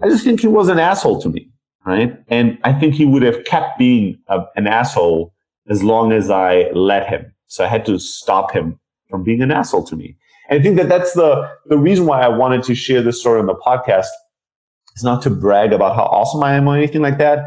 I 0.00 0.08
just 0.08 0.24
think 0.24 0.40
he 0.40 0.48
was 0.48 0.68
an 0.68 0.78
asshole 0.78 1.20
to 1.22 1.28
me, 1.28 1.48
right? 1.86 2.16
And 2.28 2.58
I 2.64 2.72
think 2.72 2.94
he 2.94 3.04
would 3.04 3.22
have 3.22 3.44
kept 3.44 3.78
being 3.78 4.18
a, 4.26 4.40
an 4.56 4.66
asshole 4.66 5.32
as 5.68 5.82
long 5.82 6.12
as 6.12 6.30
I 6.30 6.70
let 6.72 7.08
him. 7.08 7.32
So 7.46 7.64
I 7.64 7.68
had 7.68 7.86
to 7.86 7.98
stop 7.98 8.50
him 8.50 8.80
from 9.08 9.22
being 9.22 9.42
an 9.42 9.52
asshole 9.52 9.84
to 9.84 9.96
me. 9.96 10.16
And 10.48 10.58
I 10.58 10.62
think 10.62 10.76
that 10.76 10.88
that's 10.88 11.12
the, 11.12 11.48
the 11.66 11.78
reason 11.78 12.06
why 12.06 12.20
I 12.20 12.28
wanted 12.28 12.64
to 12.64 12.74
share 12.74 13.00
this 13.02 13.20
story 13.20 13.38
on 13.38 13.46
the 13.46 13.54
podcast. 13.54 14.06
It's 14.92 15.04
not 15.04 15.22
to 15.22 15.30
brag 15.30 15.72
about 15.72 15.94
how 15.94 16.04
awesome 16.04 16.42
I 16.42 16.54
am 16.54 16.68
or 16.68 16.76
anything 16.76 17.02
like 17.02 17.18
that, 17.18 17.44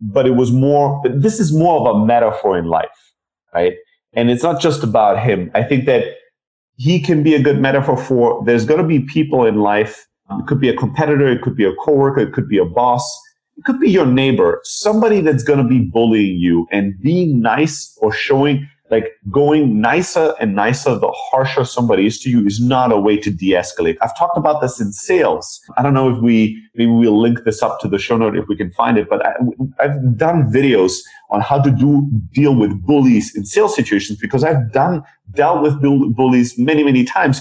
but 0.00 0.26
it 0.26 0.36
was 0.36 0.50
more, 0.50 1.02
this 1.04 1.38
is 1.38 1.52
more 1.52 1.80
of 1.80 1.96
a 1.96 2.06
metaphor 2.06 2.58
in 2.58 2.64
life, 2.64 2.88
right? 3.54 3.74
And 4.14 4.30
it's 4.30 4.42
not 4.42 4.60
just 4.60 4.82
about 4.82 5.22
him. 5.22 5.50
I 5.54 5.62
think 5.62 5.84
that 5.84 6.04
he 6.80 6.98
can 6.98 7.22
be 7.22 7.34
a 7.34 7.42
good 7.42 7.60
metaphor 7.60 7.94
for 7.94 8.42
there's 8.46 8.64
going 8.64 8.80
to 8.80 8.86
be 8.86 9.00
people 9.00 9.44
in 9.44 9.56
life. 9.56 10.06
Um, 10.30 10.40
it 10.40 10.46
could 10.46 10.60
be 10.60 10.70
a 10.70 10.76
competitor, 10.76 11.28
it 11.28 11.42
could 11.42 11.54
be 11.54 11.66
a 11.66 11.74
coworker, 11.74 12.20
it 12.20 12.32
could 12.32 12.48
be 12.48 12.56
a 12.56 12.64
boss, 12.64 13.04
it 13.58 13.64
could 13.64 13.78
be 13.78 13.90
your 13.90 14.06
neighbor, 14.06 14.60
somebody 14.64 15.20
that's 15.20 15.42
going 15.42 15.58
to 15.58 15.68
be 15.68 15.80
bullying 15.80 16.36
you 16.38 16.66
and 16.72 16.98
being 17.02 17.42
nice 17.42 17.94
or 18.00 18.10
showing 18.10 18.66
like 18.90 19.12
going 19.30 19.80
nicer 19.80 20.34
and 20.40 20.54
nicer 20.54 20.98
the 20.98 21.12
harsher 21.30 21.64
somebody 21.64 22.06
is 22.06 22.18
to 22.20 22.30
you 22.30 22.44
is 22.44 22.60
not 22.60 22.92
a 22.92 22.98
way 22.98 23.16
to 23.16 23.30
de-escalate. 23.30 23.96
I've 24.02 24.16
talked 24.18 24.36
about 24.36 24.60
this 24.60 24.80
in 24.80 24.92
sales. 24.92 25.60
I 25.76 25.82
don't 25.82 25.94
know 25.94 26.14
if 26.14 26.20
we 26.22 26.60
maybe 26.74 26.90
we'll 26.90 27.20
link 27.20 27.44
this 27.44 27.62
up 27.62 27.80
to 27.80 27.88
the 27.88 27.98
show 27.98 28.16
note 28.16 28.36
if 28.36 28.46
we 28.48 28.56
can 28.56 28.70
find 28.72 28.96
it 28.96 29.08
but 29.08 29.24
I, 29.26 29.34
have 29.80 30.16
done 30.16 30.50
videos 30.50 30.98
on 31.30 31.40
how 31.40 31.60
to 31.60 31.70
do 31.70 32.08
deal 32.32 32.54
with 32.54 32.72
bullies 32.86 33.34
in 33.36 33.44
sales 33.44 33.74
situations 33.74 34.18
because 34.18 34.44
i've 34.44 34.72
done 34.72 35.02
dealt 35.34 35.62
with 35.62 35.80
bullies 36.16 36.58
many 36.58 36.82
many 36.82 37.04
times 37.04 37.40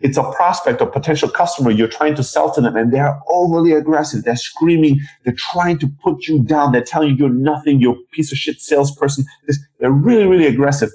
it's 0.00 0.18
a 0.18 0.30
prospect 0.32 0.80
or 0.82 0.86
potential 0.86 1.28
customer 1.28 1.70
you're 1.70 1.88
trying 1.88 2.14
to 2.14 2.22
sell 2.22 2.52
to 2.52 2.60
them 2.60 2.76
and 2.76 2.92
they're 2.92 3.18
overly 3.28 3.72
aggressive. 3.72 4.24
They're 4.24 4.36
screaming. 4.36 5.00
They're 5.24 5.34
trying 5.36 5.78
to 5.78 5.88
put 6.02 6.26
you 6.26 6.42
down. 6.42 6.72
They're 6.72 6.82
telling 6.82 7.10
you 7.10 7.16
you're 7.16 7.30
nothing. 7.30 7.80
You're 7.80 7.94
a 7.94 8.12
piece 8.12 8.30
of 8.30 8.38
shit 8.38 8.60
salesperson. 8.60 9.24
They're 9.80 9.90
really 9.90 10.26
really 10.26 10.46
aggressive. 10.46 10.90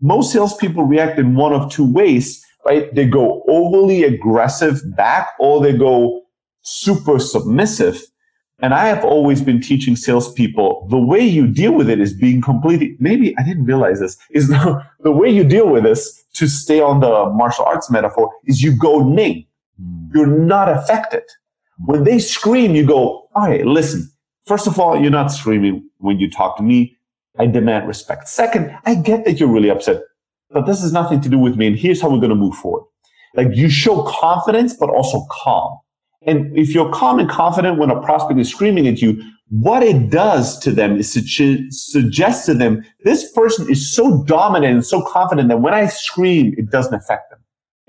Most 0.00 0.32
salespeople 0.32 0.84
react 0.84 1.18
in 1.18 1.34
one 1.34 1.52
of 1.52 1.70
two 1.72 1.90
ways 1.90 2.44
right? 2.64 2.94
They 2.94 3.06
go 3.06 3.42
overly 3.48 4.04
aggressive 4.04 4.80
back 4.96 5.28
or 5.38 5.60
they 5.60 5.76
go 5.76 6.22
super 6.62 7.18
submissive 7.18 8.00
and 8.60 8.72
I 8.72 8.86
have 8.86 9.04
always 9.04 9.42
been 9.42 9.60
teaching 9.60 9.96
salespeople 9.96 10.86
the 10.88 10.98
way 10.98 11.20
you 11.20 11.46
deal 11.46 11.72
with 11.72 11.90
it 11.90 12.00
is 12.00 12.12
being 12.12 12.40
completely, 12.40 12.96
maybe 13.00 13.36
I 13.36 13.42
didn't 13.42 13.64
realize 13.64 14.00
this, 14.00 14.16
is 14.30 14.48
the, 14.54 14.84
the 15.00 15.12
way 15.12 15.28
you 15.28 15.44
deal 15.44 15.68
with 15.68 15.84
this 15.84 16.24
to 16.34 16.48
stay 16.48 16.80
on 16.80 17.00
the 17.00 17.30
martial 17.30 17.64
arts 17.64 17.90
metaphor 17.90 18.32
is 18.44 18.62
you 18.62 18.76
go 18.76 19.06
ning. 19.08 19.46
Hmm. 19.80 20.06
You're 20.14 20.26
not 20.26 20.68
affected. 20.68 21.24
When 21.86 22.04
they 22.04 22.20
scream, 22.20 22.74
you 22.74 22.86
go, 22.86 23.28
all 23.34 23.48
right, 23.48 23.66
listen. 23.66 24.08
First 24.46 24.66
of 24.66 24.78
all, 24.78 25.00
you're 25.00 25.10
not 25.10 25.28
screaming 25.28 25.88
when 25.98 26.20
you 26.20 26.30
talk 26.30 26.56
to 26.58 26.62
me. 26.62 26.96
I 27.38 27.46
demand 27.46 27.88
respect. 27.88 28.28
Second, 28.28 28.76
I 28.84 28.94
get 28.94 29.24
that 29.24 29.40
you're 29.40 29.48
really 29.48 29.70
upset, 29.70 30.02
but 30.50 30.66
this 30.66 30.82
has 30.82 30.92
nothing 30.92 31.20
to 31.22 31.28
do 31.28 31.38
with 31.38 31.56
me. 31.56 31.66
And 31.66 31.76
here's 31.76 32.00
how 32.00 32.08
we're 32.08 32.20
going 32.20 32.30
to 32.30 32.36
move 32.36 32.54
forward. 32.54 32.84
Like 33.34 33.48
you 33.56 33.68
show 33.68 34.04
confidence, 34.04 34.76
but 34.76 34.90
also 34.90 35.26
calm. 35.30 35.78
And 36.26 36.56
if 36.56 36.74
you're 36.74 36.92
calm 36.92 37.18
and 37.18 37.28
confident 37.28 37.78
when 37.78 37.90
a 37.90 38.00
prospect 38.00 38.40
is 38.40 38.50
screaming 38.50 38.88
at 38.88 39.02
you, 39.02 39.22
what 39.50 39.82
it 39.82 40.10
does 40.10 40.58
to 40.60 40.70
them 40.70 40.96
is 40.96 41.12
to 41.12 41.70
suggest 41.70 42.46
to 42.46 42.54
them 42.54 42.84
this 43.04 43.30
person 43.32 43.70
is 43.70 43.94
so 43.94 44.24
dominant 44.24 44.74
and 44.74 44.86
so 44.86 45.02
confident 45.02 45.48
that 45.48 45.60
when 45.60 45.74
I 45.74 45.86
scream, 45.86 46.54
it 46.56 46.70
doesn't 46.70 46.94
affect 46.94 47.30
them. 47.30 47.40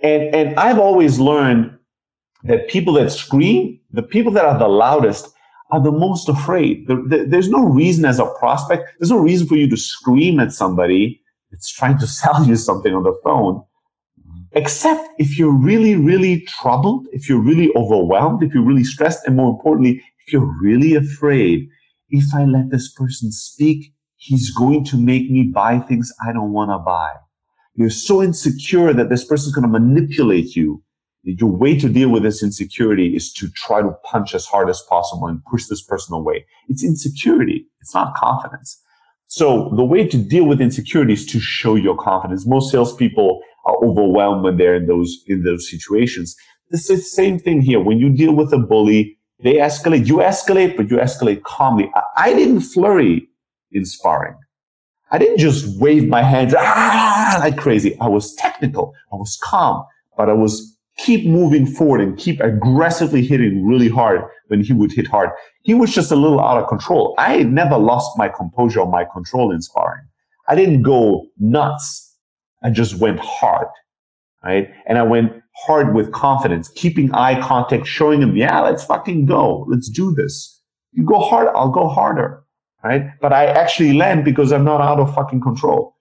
And, 0.04 0.36
and 0.36 0.60
I've 0.60 0.80
always 0.80 1.20
learned 1.20 1.78
that 2.44 2.68
people 2.68 2.94
that 2.94 3.12
scream, 3.12 3.80
the 3.92 4.04
people 4.04 4.32
that 4.34 4.46
are 4.46 4.60
the 4.60 4.68
loudest, 4.68 5.30
are 5.72 5.82
the 5.82 5.92
most 5.92 6.30
afraid. 6.30 6.88
there's 7.08 7.50
no 7.50 7.64
reason 7.66 8.06
as 8.06 8.20
a 8.20 8.26
prospect, 8.38 8.92
there's 9.00 9.10
no 9.10 9.18
reason 9.18 9.48
for 9.48 9.56
you 9.56 9.68
to 9.70 9.78
scream 9.78 10.40
at 10.40 10.52
somebody 10.52 11.22
that's 11.52 11.72
trying 11.72 11.98
to 11.98 12.08
sell 12.20 12.46
you 12.46 12.56
something 12.56 12.94
on 12.94 13.04
the 13.04 13.18
phone 13.24 13.64
except 14.56 15.08
if 15.20 15.38
you're 15.38 15.54
really, 15.54 15.96
really 15.96 16.42
troubled, 16.42 17.06
if 17.12 17.30
you're 17.30 17.42
really 17.42 17.72
overwhelmed, 17.76 18.42
if 18.42 18.54
you're 18.54 18.64
really 18.66 18.84
stressed, 18.84 19.28
and 19.28 19.36
more 19.36 19.52
importantly, 19.52 20.02
if 20.26 20.34
you're 20.34 20.56
really 20.62 20.96
afraid, 20.96 21.68
if 22.10 22.26
I 22.34 22.46
let 22.46 22.72
this 22.72 22.92
person 22.94 23.32
speak, 23.32 23.94
he's 24.16 24.52
going 24.52 24.86
to 24.86 24.98
make 24.98 25.30
me 25.30 25.44
buy 25.44 25.80
things 25.80 26.12
I 26.26 26.32
don't 26.32 26.54
want 26.54 26.72
to 26.72 26.80
buy. 26.80 27.12
You're 27.76 27.90
so 27.90 28.24
insecure 28.24 28.94
that 28.94 29.10
this 29.10 29.26
person's 29.26 29.54
going 29.54 29.70
to 29.70 29.80
manipulate 29.80 30.56
you. 30.56 30.82
your 31.24 31.52
way 31.52 31.78
to 31.78 31.90
deal 31.90 32.10
with 32.10 32.24
this 32.24 32.42
insecurity 32.42 33.16
is 33.16 33.34
to 33.34 33.50
try 33.50 33.82
to 33.82 33.92
punch 34.04 34.34
as 34.34 34.46
hard 34.46 34.70
as 34.70 34.82
possible 34.90 35.28
and 35.28 35.44
push 35.46 35.66
this 35.66 35.84
person 35.84 36.16
away. 36.16 36.46
It's 36.70 36.84
insecurity. 36.84 37.68
It's 37.82 37.94
not 37.94 38.16
confidence. 38.16 38.82
So 39.28 39.74
the 39.76 39.84
way 39.84 40.08
to 40.08 40.18
deal 40.18 40.46
with 40.46 40.62
insecurity 40.62 41.14
is 41.14 41.26
to 41.28 41.40
show 41.40 41.76
your 41.76 41.98
confidence. 41.98 42.46
Most 42.46 42.72
salespeople 42.72 43.42
are 43.66 43.78
overwhelmed 43.84 44.44
when 44.44 44.58
they're 44.58 44.76
in 44.76 44.88
those 44.88 45.24
in 45.28 45.44
those 45.44 45.70
situations. 45.70 46.36
The 46.72 46.78
same 46.78 47.40
thing 47.40 47.62
here. 47.62 47.80
When 47.80 48.00
you 48.00 48.10
deal 48.10 48.34
with 48.34 48.52
a 48.54 48.58
bully, 48.58 49.18
they 49.44 49.56
escalate. 49.56 50.08
You 50.08 50.18
escalate, 50.18 50.76
but 50.78 50.90
you 50.90 50.98
escalate 50.98 51.44
calmly. 51.44 51.92
I, 51.96 52.02
I 52.18 52.34
didn't 52.34 52.62
flurry 52.62 53.28
in 53.72 53.86
sparring. 53.86 54.36
I 55.12 55.18
didn't 55.18 55.38
just 55.38 55.80
wave 55.80 56.08
my 56.08 56.24
hands 56.24 56.54
ah, 56.58 57.38
like 57.40 57.58
crazy. 57.58 57.98
I 58.02 58.08
was 58.08 58.34
technical. 58.36 58.94
I 59.14 59.16
was 59.16 59.38
calm, 59.44 59.86
but 60.18 60.30
I 60.30 60.34
was 60.34 60.76
keep 60.98 61.28
moving 61.28 61.66
forward 61.66 62.02
and 62.02 62.18
keep 62.18 62.40
aggressively 62.40 63.24
hitting 63.24 63.66
really 63.66 63.90
hard 63.90 64.22
when 64.48 64.64
he 64.64 64.74
would 64.74 64.92
hit 64.92 65.08
hard. 65.08 65.30
He 65.64 65.74
was 65.74 65.94
just 65.94 66.12
a 66.12 66.16
little 66.16 66.40
out 66.40 66.62
of 66.62 66.68
control. 66.68 67.16
I 67.18 67.44
never 67.44 67.78
lost 67.78 68.18
my 68.18 68.30
composure 68.30 68.82
or 68.82 68.90
my 68.90 69.06
control 69.06 69.52
in 69.52 69.62
sparring. 69.62 70.06
I 70.48 70.56
didn't 70.56 70.84
go 70.84 71.28
nuts. 71.38 72.05
I 72.64 72.70
just 72.70 73.00
went 73.00 73.20
hard, 73.20 73.68
right? 74.44 74.70
And 74.88 74.98
I 74.98 75.04
went 75.04 75.32
hard 75.56 75.96
with 75.96 76.12
confidence, 76.12 76.70
keeping 76.70 77.14
eye 77.14 77.42
contact, 77.42 77.88
showing 77.88 78.22
him, 78.22 78.36
yeah, 78.36 78.62
let's 78.62 78.84
fucking 78.84 79.26
go. 79.26 79.66
Let's 79.70 79.90
do 79.90 80.14
this. 80.14 80.62
You 80.92 81.06
go 81.06 81.20
hard, 81.20 81.48
I'll 81.56 81.72
go 81.72 81.88
harder, 81.88 82.44
right? 82.84 83.08
But 83.22 83.34
I 83.34 83.46
actually 83.46 83.94
land 83.94 84.26
because 84.26 84.52
I'm 84.52 84.64
not 84.64 84.82
out 84.82 85.00
of 85.00 85.14
fucking 85.14 85.42
control. 85.42 85.96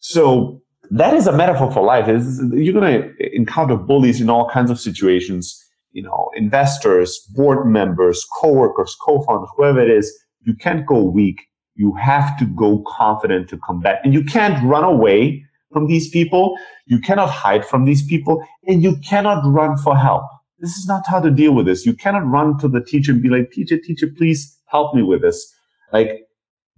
So 0.00 0.60
that 0.90 1.14
is 1.14 1.26
a 1.26 1.32
metaphor 1.32 1.70
for 1.70 1.82
life. 1.82 2.08
It's, 2.08 2.40
you're 2.52 2.80
to 2.80 3.12
encounter 3.34 3.76
bullies 3.76 4.20
in 4.20 4.28
all 4.28 4.48
kinds 4.48 4.70
of 4.70 4.78
situations. 4.80 5.58
You 5.92 6.02
know, 6.02 6.30
investors, 6.34 7.18
board 7.34 7.66
members, 7.66 8.26
coworkers, 8.40 8.96
co-founders, 9.00 9.50
whoever 9.56 9.80
it 9.80 9.90
is. 9.90 10.12
You 10.40 10.54
can't 10.54 10.86
go 10.86 11.02
weak. 11.02 11.40
You 11.74 11.94
have 11.94 12.38
to 12.38 12.46
go 12.46 12.82
confident 12.86 13.48
to 13.50 13.58
combat, 13.58 14.00
and 14.04 14.12
you 14.12 14.24
can't 14.24 14.62
run 14.64 14.84
away 14.84 15.44
from 15.72 15.86
these 15.86 16.08
people. 16.08 16.56
You 16.86 16.98
cannot 17.00 17.30
hide 17.30 17.64
from 17.64 17.84
these 17.84 18.04
people, 18.06 18.44
and 18.66 18.82
you 18.82 18.96
cannot 18.98 19.42
run 19.44 19.76
for 19.76 19.96
help. 19.96 20.24
This 20.58 20.76
is 20.76 20.86
not 20.86 21.02
how 21.06 21.20
to 21.20 21.30
deal 21.30 21.54
with 21.54 21.66
this. 21.66 21.84
You 21.84 21.94
cannot 21.94 22.26
run 22.26 22.58
to 22.58 22.68
the 22.68 22.80
teacher 22.80 23.12
and 23.12 23.22
be 23.22 23.28
like, 23.28 23.50
"Teacher, 23.50 23.78
teacher, 23.78 24.08
please 24.16 24.58
help 24.66 24.94
me 24.94 25.02
with 25.02 25.22
this." 25.22 25.52
Like, 25.92 26.22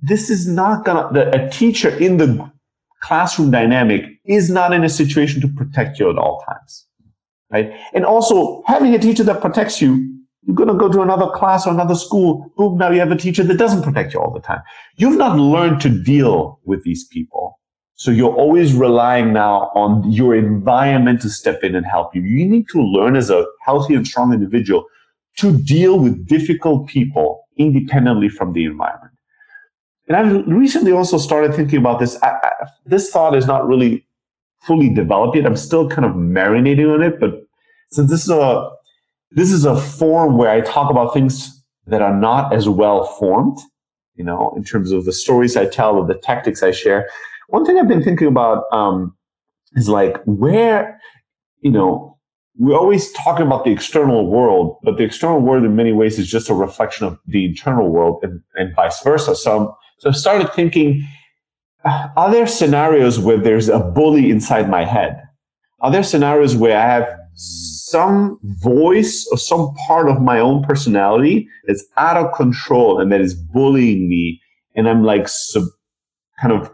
this 0.00 0.30
is 0.30 0.46
not 0.48 0.84
gonna. 0.84 1.12
The, 1.12 1.44
a 1.46 1.50
teacher 1.50 1.90
in 1.90 2.16
the 2.16 2.50
classroom 3.04 3.50
dynamic 3.50 4.04
is 4.24 4.50
not 4.50 4.72
in 4.72 4.82
a 4.82 4.88
situation 4.88 5.40
to 5.42 5.48
protect 5.48 5.98
you 5.98 6.10
at 6.10 6.16
all 6.16 6.42
times. 6.48 6.86
Right? 7.50 7.72
And 7.92 8.04
also 8.04 8.62
having 8.66 8.94
a 8.94 8.98
teacher 8.98 9.22
that 9.24 9.42
protects 9.42 9.82
you, 9.82 10.10
you're 10.46 10.56
going 10.56 10.68
to 10.68 10.74
go 10.74 10.90
to 10.90 11.02
another 11.02 11.28
class 11.30 11.66
or 11.66 11.72
another 11.72 11.94
school. 11.94 12.52
Boom, 12.56 12.78
now 12.78 12.90
you 12.90 13.00
have 13.00 13.10
a 13.10 13.16
teacher 13.16 13.42
that 13.44 13.58
doesn't 13.58 13.82
protect 13.82 14.14
you 14.14 14.20
all 14.20 14.32
the 14.32 14.40
time. 14.40 14.60
You've 14.96 15.18
not 15.18 15.38
learned 15.38 15.80
to 15.82 15.90
deal 15.90 16.60
with 16.64 16.82
these 16.84 17.06
people. 17.08 17.58
So 17.96 18.10
you're 18.10 18.34
always 18.34 18.74
relying 18.74 19.32
now 19.32 19.70
on 19.74 20.10
your 20.10 20.34
environment 20.34 21.22
to 21.22 21.30
step 21.30 21.62
in 21.62 21.74
and 21.74 21.86
help 21.86 22.14
you. 22.14 22.22
You 22.22 22.44
need 22.46 22.68
to 22.70 22.82
learn 22.82 23.14
as 23.16 23.30
a 23.30 23.46
healthy 23.64 23.94
and 23.94 24.06
strong 24.06 24.32
individual 24.32 24.84
to 25.38 25.56
deal 25.58 25.98
with 25.98 26.26
difficult 26.26 26.88
people 26.88 27.44
independently 27.56 28.28
from 28.28 28.52
the 28.52 28.64
environment. 28.64 29.12
And 30.08 30.16
I've 30.16 30.46
recently 30.46 30.92
also 30.92 31.18
started 31.18 31.54
thinking 31.54 31.78
about 31.78 32.00
this. 32.00 32.20
I, 32.22 32.30
I, 32.42 32.50
this 32.84 33.10
thought 33.10 33.34
is 33.36 33.46
not 33.46 33.66
really 33.66 34.06
fully 34.60 34.92
developed 34.92 35.36
yet. 35.36 35.46
I'm 35.46 35.56
still 35.56 35.88
kind 35.88 36.04
of 36.04 36.12
marinating 36.12 36.92
on 36.92 37.02
it, 37.02 37.20
but 37.20 37.46
since 37.90 38.10
this 38.10 38.24
is 38.24 38.30
a 38.30 38.70
this 39.30 39.50
is 39.50 39.64
a 39.64 39.76
forum 39.76 40.36
where 40.36 40.50
I 40.50 40.60
talk 40.60 40.90
about 40.90 41.12
things 41.12 41.62
that 41.86 42.02
are 42.02 42.14
not 42.14 42.54
as 42.54 42.68
well 42.68 43.04
formed, 43.04 43.58
you 44.14 44.24
know, 44.24 44.52
in 44.56 44.62
terms 44.62 44.92
of 44.92 45.04
the 45.04 45.12
stories 45.12 45.56
I 45.56 45.66
tell 45.66 45.96
or 45.96 46.06
the 46.06 46.14
tactics 46.14 46.62
I 46.62 46.70
share. 46.70 47.08
One 47.48 47.64
thing 47.64 47.78
I've 47.78 47.88
been 47.88 48.02
thinking 48.02 48.28
about 48.28 48.64
um, 48.72 49.16
is 49.74 49.88
like 49.88 50.22
where, 50.24 51.00
you 51.60 51.70
know, 51.70 52.18
we're 52.56 52.78
always 52.78 53.10
talking 53.12 53.46
about 53.46 53.64
the 53.64 53.72
external 53.72 54.28
world, 54.30 54.78
but 54.82 54.96
the 54.96 55.04
external 55.04 55.40
world 55.40 55.64
in 55.64 55.74
many 55.74 55.92
ways 55.92 56.18
is 56.18 56.30
just 56.30 56.48
a 56.48 56.54
reflection 56.54 57.06
of 57.06 57.18
the 57.26 57.44
internal 57.44 57.90
world 57.90 58.20
and, 58.22 58.40
and 58.54 58.74
vice 58.76 59.02
versa. 59.02 59.34
So 59.34 59.58
I'm 59.58 59.74
so 59.98 60.10
I 60.10 60.12
started 60.12 60.52
thinking, 60.52 61.06
are 61.84 62.30
there 62.30 62.46
scenarios 62.46 63.18
where 63.18 63.38
there's 63.38 63.68
a 63.68 63.80
bully 63.80 64.30
inside 64.30 64.68
my 64.68 64.84
head? 64.84 65.20
Are 65.80 65.90
there 65.90 66.02
scenarios 66.02 66.56
where 66.56 66.78
I 66.78 66.86
have 66.86 67.08
some 67.34 68.38
voice 68.42 69.26
or 69.30 69.38
some 69.38 69.74
part 69.86 70.08
of 70.08 70.22
my 70.22 70.38
own 70.38 70.62
personality 70.62 71.48
that's 71.66 71.84
out 71.96 72.16
of 72.16 72.34
control 72.34 73.00
and 73.00 73.12
that 73.12 73.20
is 73.20 73.34
bullying 73.34 74.08
me? 74.08 74.40
And 74.76 74.88
I'm 74.88 75.04
like 75.04 75.28
sub, 75.28 75.64
kind 76.40 76.52
of 76.52 76.70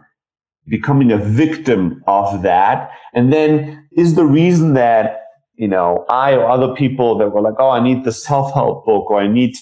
becoming 0.71 1.11
a 1.11 1.17
victim 1.17 2.01
of 2.07 2.41
that. 2.41 2.89
And 3.13 3.31
then 3.31 3.87
is 3.91 4.15
the 4.15 4.25
reason 4.25 4.73
that, 4.73 5.25
you 5.55 5.67
know, 5.67 6.05
I 6.09 6.33
or 6.33 6.49
other 6.49 6.73
people 6.73 7.17
that 7.19 7.29
were 7.29 7.41
like, 7.41 7.55
oh, 7.59 7.69
I 7.69 7.83
need 7.83 8.05
the 8.05 8.13
self 8.13 8.53
help 8.53 8.85
book 8.85 9.11
or 9.11 9.21
I 9.21 9.27
need 9.27 9.53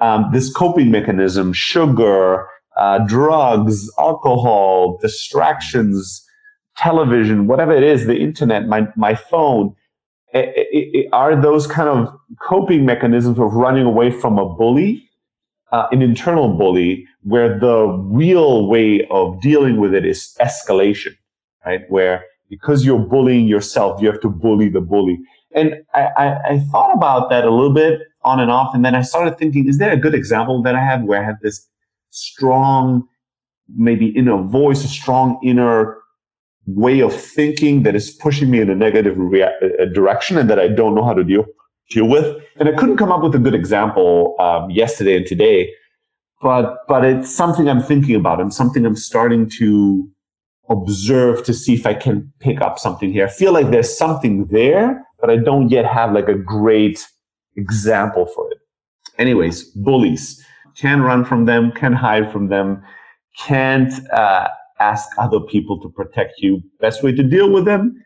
um, 0.00 0.28
this 0.32 0.52
coping 0.52 0.90
mechanism, 0.92 1.52
sugar, 1.52 2.46
uh, 2.76 2.98
drugs, 2.98 3.90
alcohol, 3.98 4.98
distractions, 5.02 6.24
television, 6.76 7.48
whatever 7.48 7.74
it 7.74 7.82
is, 7.82 8.06
the 8.06 8.16
internet, 8.16 8.68
my, 8.68 8.86
my 8.94 9.14
phone, 9.14 9.74
it, 10.32 10.52
it, 10.54 10.88
it, 10.92 11.08
are 11.12 11.34
those 11.40 11.66
kind 11.66 11.88
of 11.88 12.14
coping 12.46 12.84
mechanisms 12.84 13.38
of 13.38 13.52
running 13.54 13.84
away 13.84 14.10
from 14.10 14.38
a 14.38 14.46
bully, 14.54 15.02
uh, 15.72 15.86
an 15.90 16.02
internal 16.02 16.56
bully, 16.56 17.06
where 17.22 17.58
the 17.58 17.86
real 17.86 18.66
way 18.66 19.06
of 19.10 19.40
dealing 19.40 19.78
with 19.78 19.94
it 19.94 20.04
is 20.04 20.36
escalation, 20.40 21.16
right? 21.64 21.82
Where 21.88 22.24
because 22.48 22.84
you're 22.84 22.98
bullying 22.98 23.46
yourself, 23.46 24.00
you 24.00 24.10
have 24.10 24.20
to 24.20 24.28
bully 24.28 24.68
the 24.68 24.80
bully. 24.80 25.18
And 25.54 25.74
I, 25.94 26.08
I, 26.16 26.48
I 26.52 26.58
thought 26.70 26.94
about 26.94 27.30
that 27.30 27.44
a 27.44 27.50
little 27.50 27.72
bit 27.72 28.00
on 28.22 28.40
and 28.40 28.50
off, 28.50 28.74
and 28.74 28.84
then 28.84 28.94
I 28.94 29.02
started 29.02 29.38
thinking, 29.38 29.68
is 29.68 29.78
there 29.78 29.92
a 29.92 29.96
good 29.96 30.14
example 30.14 30.62
that 30.62 30.74
I 30.74 30.80
have 30.80 31.02
where 31.02 31.20
I 31.20 31.24
have 31.24 31.40
this 31.42 31.66
strong, 32.10 33.06
maybe 33.74 34.06
inner 34.08 34.42
voice, 34.42 34.84
a 34.84 34.88
strong 34.88 35.38
inner 35.42 35.98
way 36.66 37.00
of 37.00 37.14
thinking 37.14 37.82
that 37.82 37.94
is 37.94 38.10
pushing 38.10 38.50
me 38.50 38.60
in 38.60 38.68
a 38.68 38.74
negative 38.74 39.14
rea- 39.16 39.48
direction 39.94 40.36
and 40.36 40.50
that 40.50 40.58
I 40.58 40.68
don't 40.68 40.94
know 40.94 41.04
how 41.04 41.14
to 41.14 41.24
deal 41.24 41.44
deal 41.90 42.06
with. 42.06 42.36
And 42.56 42.68
I 42.68 42.72
couldn't 42.72 42.98
come 42.98 43.10
up 43.10 43.22
with 43.22 43.34
a 43.34 43.38
good 43.38 43.54
example 43.54 44.36
um, 44.38 44.70
yesterday 44.70 45.16
and 45.16 45.26
today, 45.26 45.72
but 46.40 46.86
but 46.86 47.04
it's 47.04 47.34
something 47.34 47.68
I'm 47.68 47.82
thinking 47.82 48.14
about 48.14 48.40
and 48.40 48.52
something 48.52 48.86
I'm 48.86 48.96
starting 48.96 49.48
to 49.58 50.08
observe 50.70 51.44
to 51.44 51.54
see 51.54 51.74
if 51.74 51.86
I 51.86 51.94
can 51.94 52.32
pick 52.40 52.60
up 52.60 52.78
something 52.78 53.12
here. 53.12 53.26
I 53.26 53.30
feel 53.30 53.52
like 53.52 53.70
there's 53.70 53.96
something 53.96 54.46
there, 54.46 55.04
but 55.20 55.30
I 55.30 55.36
don't 55.36 55.70
yet 55.70 55.86
have 55.86 56.12
like 56.12 56.28
a 56.28 56.34
great 56.34 57.06
example 57.56 58.26
for 58.26 58.50
it. 58.50 58.58
Anyways, 59.18 59.64
bullies 59.64 60.44
can 60.76 61.02
run 61.02 61.24
from 61.24 61.46
them, 61.46 61.72
can 61.72 61.92
hide 61.92 62.30
from 62.30 62.48
them, 62.48 62.82
can't 63.36 63.92
uh, 64.10 64.48
ask 64.78 65.08
other 65.18 65.40
people 65.40 65.80
to 65.80 65.88
protect 65.88 66.34
you. 66.38 66.62
Best 66.80 67.02
way 67.02 67.12
to 67.12 67.22
deal 67.22 67.50
with 67.50 67.64
them 67.64 68.00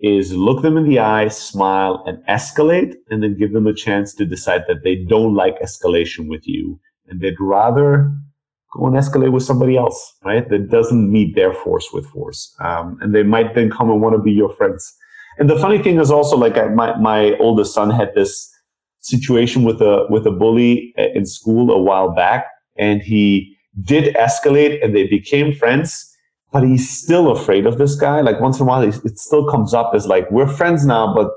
is 0.00 0.32
look 0.32 0.62
them 0.62 0.76
in 0.76 0.88
the 0.88 0.98
eye, 0.98 1.28
smile, 1.28 2.02
and 2.06 2.18
escalate, 2.26 2.94
and 3.10 3.22
then 3.22 3.38
give 3.38 3.52
them 3.52 3.66
a 3.66 3.74
chance 3.74 4.14
to 4.14 4.24
decide 4.24 4.62
that 4.68 4.82
they 4.82 4.96
don't 4.96 5.34
like 5.34 5.60
escalation 5.60 6.28
with 6.28 6.46
you, 6.46 6.78
and 7.12 7.20
they'd 7.20 7.38
rather 7.38 8.10
go 8.72 8.86
and 8.86 8.96
escalate 8.96 9.32
with 9.32 9.42
somebody 9.42 9.76
else, 9.76 10.16
right? 10.24 10.48
That 10.48 10.70
doesn't 10.70 11.12
meet 11.12 11.34
their 11.36 11.52
force 11.52 11.88
with 11.92 12.06
force, 12.06 12.54
um, 12.60 12.98
and 13.00 13.14
they 13.14 13.22
might 13.22 13.54
then 13.54 13.70
come 13.70 13.90
and 13.90 14.00
want 14.00 14.16
to 14.16 14.22
be 14.22 14.32
your 14.32 14.54
friends. 14.56 14.92
And 15.38 15.48
the 15.48 15.58
funny 15.58 15.78
thing 15.82 16.00
is 16.00 16.10
also 16.10 16.36
like 16.36 16.56
I, 16.56 16.68
my 16.68 16.96
my 16.98 17.36
oldest 17.38 17.74
son 17.74 17.90
had 17.90 18.14
this 18.14 18.50
situation 19.00 19.62
with 19.62 19.80
a 19.80 20.06
with 20.08 20.26
a 20.26 20.30
bully 20.30 20.94
in 20.96 21.26
school 21.26 21.70
a 21.70 21.78
while 21.78 22.10
back, 22.14 22.46
and 22.76 23.02
he 23.02 23.56
did 23.82 24.14
escalate, 24.14 24.82
and 24.84 24.96
they 24.96 25.06
became 25.06 25.54
friends. 25.54 26.08
But 26.52 26.64
he's 26.64 26.86
still 26.90 27.30
afraid 27.30 27.64
of 27.64 27.78
this 27.78 27.94
guy. 27.94 28.20
Like 28.20 28.38
once 28.38 28.58
in 28.58 28.64
a 28.64 28.68
while, 28.68 28.82
it 28.82 29.18
still 29.18 29.48
comes 29.50 29.72
up 29.72 29.92
as 29.94 30.06
like 30.06 30.30
we're 30.30 30.46
friends 30.46 30.84
now, 30.84 31.14
but 31.14 31.30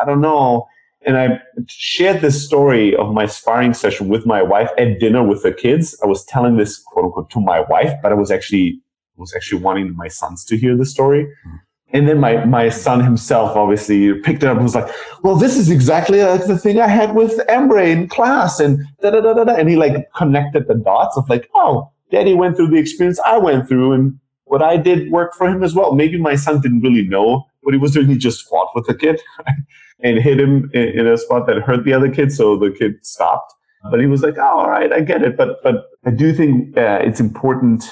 I 0.00 0.04
don't 0.04 0.20
know. 0.20 0.68
And 1.06 1.16
I 1.16 1.40
shared 1.66 2.20
this 2.20 2.44
story 2.44 2.94
of 2.94 3.14
my 3.14 3.26
sparring 3.26 3.72
session 3.72 4.08
with 4.08 4.26
my 4.26 4.42
wife 4.42 4.70
at 4.76 5.00
dinner 5.00 5.26
with 5.26 5.42
the 5.42 5.52
kids. 5.52 5.98
I 6.02 6.06
was 6.06 6.24
telling 6.24 6.56
this 6.56 6.78
quote 6.78 7.06
unquote 7.06 7.30
to 7.30 7.40
my 7.40 7.60
wife, 7.60 7.92
but 8.02 8.12
I 8.12 8.14
was 8.14 8.30
actually 8.30 8.80
was 9.16 9.34
actually 9.34 9.60
wanting 9.60 9.94
my 9.96 10.08
sons 10.08 10.44
to 10.46 10.56
hear 10.56 10.76
the 10.76 10.86
story. 10.86 11.24
Mm-hmm. 11.24 11.56
And 11.92 12.08
then 12.08 12.20
my, 12.20 12.44
my 12.44 12.68
son 12.68 13.02
himself 13.02 13.56
obviously 13.56 14.14
picked 14.20 14.42
it 14.42 14.48
up 14.48 14.56
and 14.56 14.62
was 14.62 14.76
like, 14.76 14.88
well, 15.22 15.34
this 15.34 15.56
is 15.56 15.70
exactly 15.70 16.22
like 16.22 16.46
the 16.46 16.56
thing 16.56 16.80
I 16.80 16.86
had 16.86 17.14
with 17.14 17.38
Emre 17.48 17.90
in 17.90 18.08
class 18.08 18.60
and 18.60 18.78
da 19.02 19.10
da 19.10 19.20
da 19.20 19.34
da 19.34 19.44
da. 19.44 19.54
And 19.54 19.68
he 19.68 19.76
like 19.76 20.08
connected 20.16 20.68
the 20.68 20.74
dots 20.74 21.16
of 21.16 21.28
like, 21.28 21.50
oh, 21.54 21.90
daddy 22.10 22.34
went 22.34 22.56
through 22.56 22.68
the 22.68 22.78
experience 22.78 23.18
I 23.26 23.38
went 23.38 23.68
through 23.68 23.92
and 23.92 24.18
what 24.44 24.62
I 24.62 24.76
did 24.76 25.10
worked 25.10 25.34
for 25.34 25.48
him 25.48 25.62
as 25.64 25.74
well. 25.74 25.92
Maybe 25.92 26.16
my 26.16 26.36
son 26.36 26.60
didn't 26.60 26.82
really 26.82 27.06
know 27.06 27.46
what 27.62 27.74
he 27.74 27.78
was 27.78 27.92
doing, 27.92 28.08
he 28.08 28.16
just 28.16 28.48
fought 28.48 28.68
with 28.74 28.86
the 28.86 28.94
kid 28.94 29.20
and 30.02 30.18
hit 30.18 30.40
him 30.40 30.70
in, 30.72 31.00
in, 31.00 31.06
a 31.06 31.16
spot 31.16 31.46
that 31.46 31.58
hurt 31.58 31.84
the 31.84 31.92
other 31.92 32.10
kid. 32.10 32.32
So 32.32 32.56
the 32.56 32.70
kid 32.70 33.04
stopped. 33.04 33.52
But 33.90 34.00
he 34.00 34.06
was 34.06 34.22
like, 34.22 34.36
oh, 34.36 34.42
all 34.42 34.70
right, 34.70 34.92
I 34.92 35.00
get 35.00 35.22
it. 35.22 35.36
But, 35.38 35.62
but 35.62 35.86
I 36.04 36.10
do 36.10 36.34
think 36.34 36.76
uh, 36.76 37.00
it's 37.02 37.18
important 37.18 37.84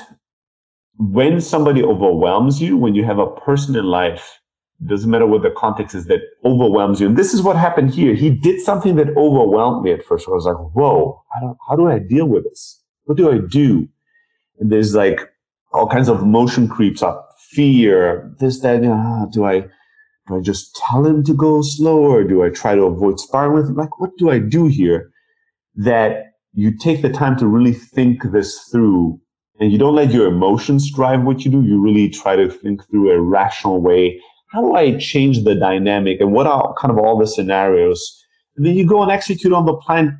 when 0.98 1.40
somebody 1.40 1.82
overwhelms 1.82 2.60
you, 2.60 2.76
when 2.76 2.94
you 2.94 3.04
have 3.04 3.18
a 3.18 3.30
person 3.30 3.74
in 3.76 3.84
life, 3.84 4.38
doesn't 4.86 5.10
matter 5.10 5.26
what 5.26 5.42
the 5.42 5.50
context 5.50 5.94
is, 5.94 6.06
that 6.06 6.20
overwhelms 6.44 7.00
you. 7.00 7.06
And 7.06 7.16
this 7.16 7.34
is 7.34 7.42
what 7.42 7.56
happened 7.56 7.92
here. 7.94 8.14
He 8.14 8.30
did 8.30 8.60
something 8.60 8.96
that 8.96 9.08
overwhelmed 9.16 9.82
me 9.82 9.92
at 9.92 10.04
first. 10.04 10.28
I 10.28 10.32
was 10.32 10.44
like, 10.44 10.56
whoa, 10.56 11.22
how 11.68 11.76
do 11.76 11.88
I 11.88 11.98
deal 11.98 12.26
with 12.26 12.44
this? 12.44 12.82
What 13.04 13.16
do 13.16 13.32
I 13.32 13.38
do? 13.38 13.88
And 14.60 14.70
there's 14.70 14.94
like 14.94 15.20
all 15.72 15.88
kinds 15.88 16.08
of 16.08 16.20
emotion 16.20 16.68
creeps 16.68 17.02
up, 17.02 17.27
fear, 17.50 18.34
this, 18.38 18.60
that, 18.60 18.82
know, 18.82 18.92
ah, 18.92 19.26
do 19.32 19.44
I, 19.44 19.60
do 19.60 20.36
I 20.36 20.40
just 20.40 20.74
tell 20.76 21.04
him 21.04 21.24
to 21.24 21.34
go 21.34 21.62
slower? 21.62 22.24
Do 22.24 22.44
I 22.44 22.50
try 22.50 22.74
to 22.74 22.82
avoid 22.82 23.18
sparring 23.18 23.54
with 23.54 23.68
him? 23.68 23.76
Like, 23.76 23.98
what 23.98 24.10
do 24.18 24.30
I 24.30 24.38
do 24.38 24.66
here? 24.66 25.10
That 25.76 26.32
you 26.52 26.76
take 26.76 27.02
the 27.02 27.10
time 27.10 27.36
to 27.38 27.46
really 27.46 27.72
think 27.72 28.22
this 28.32 28.58
through 28.70 29.20
and 29.60 29.72
you 29.72 29.78
don't 29.78 29.94
let 29.94 30.12
your 30.12 30.28
emotions 30.28 30.92
drive 30.92 31.22
what 31.22 31.44
you 31.44 31.50
do. 31.50 31.62
You 31.62 31.80
really 31.80 32.08
try 32.08 32.36
to 32.36 32.48
think 32.48 32.88
through 32.88 33.10
a 33.10 33.20
rational 33.20 33.80
way. 33.80 34.20
How 34.52 34.62
do 34.62 34.74
I 34.74 34.96
change 34.98 35.44
the 35.44 35.54
dynamic 35.54 36.20
and 36.20 36.32
what 36.32 36.46
are 36.46 36.74
kind 36.78 36.92
of 36.92 36.98
all 36.98 37.18
the 37.18 37.26
scenarios? 37.26 38.24
And 38.56 38.64
then 38.64 38.76
you 38.76 38.86
go 38.86 39.02
and 39.02 39.10
execute 39.10 39.52
on 39.52 39.66
the 39.66 39.74
plan 39.74 40.18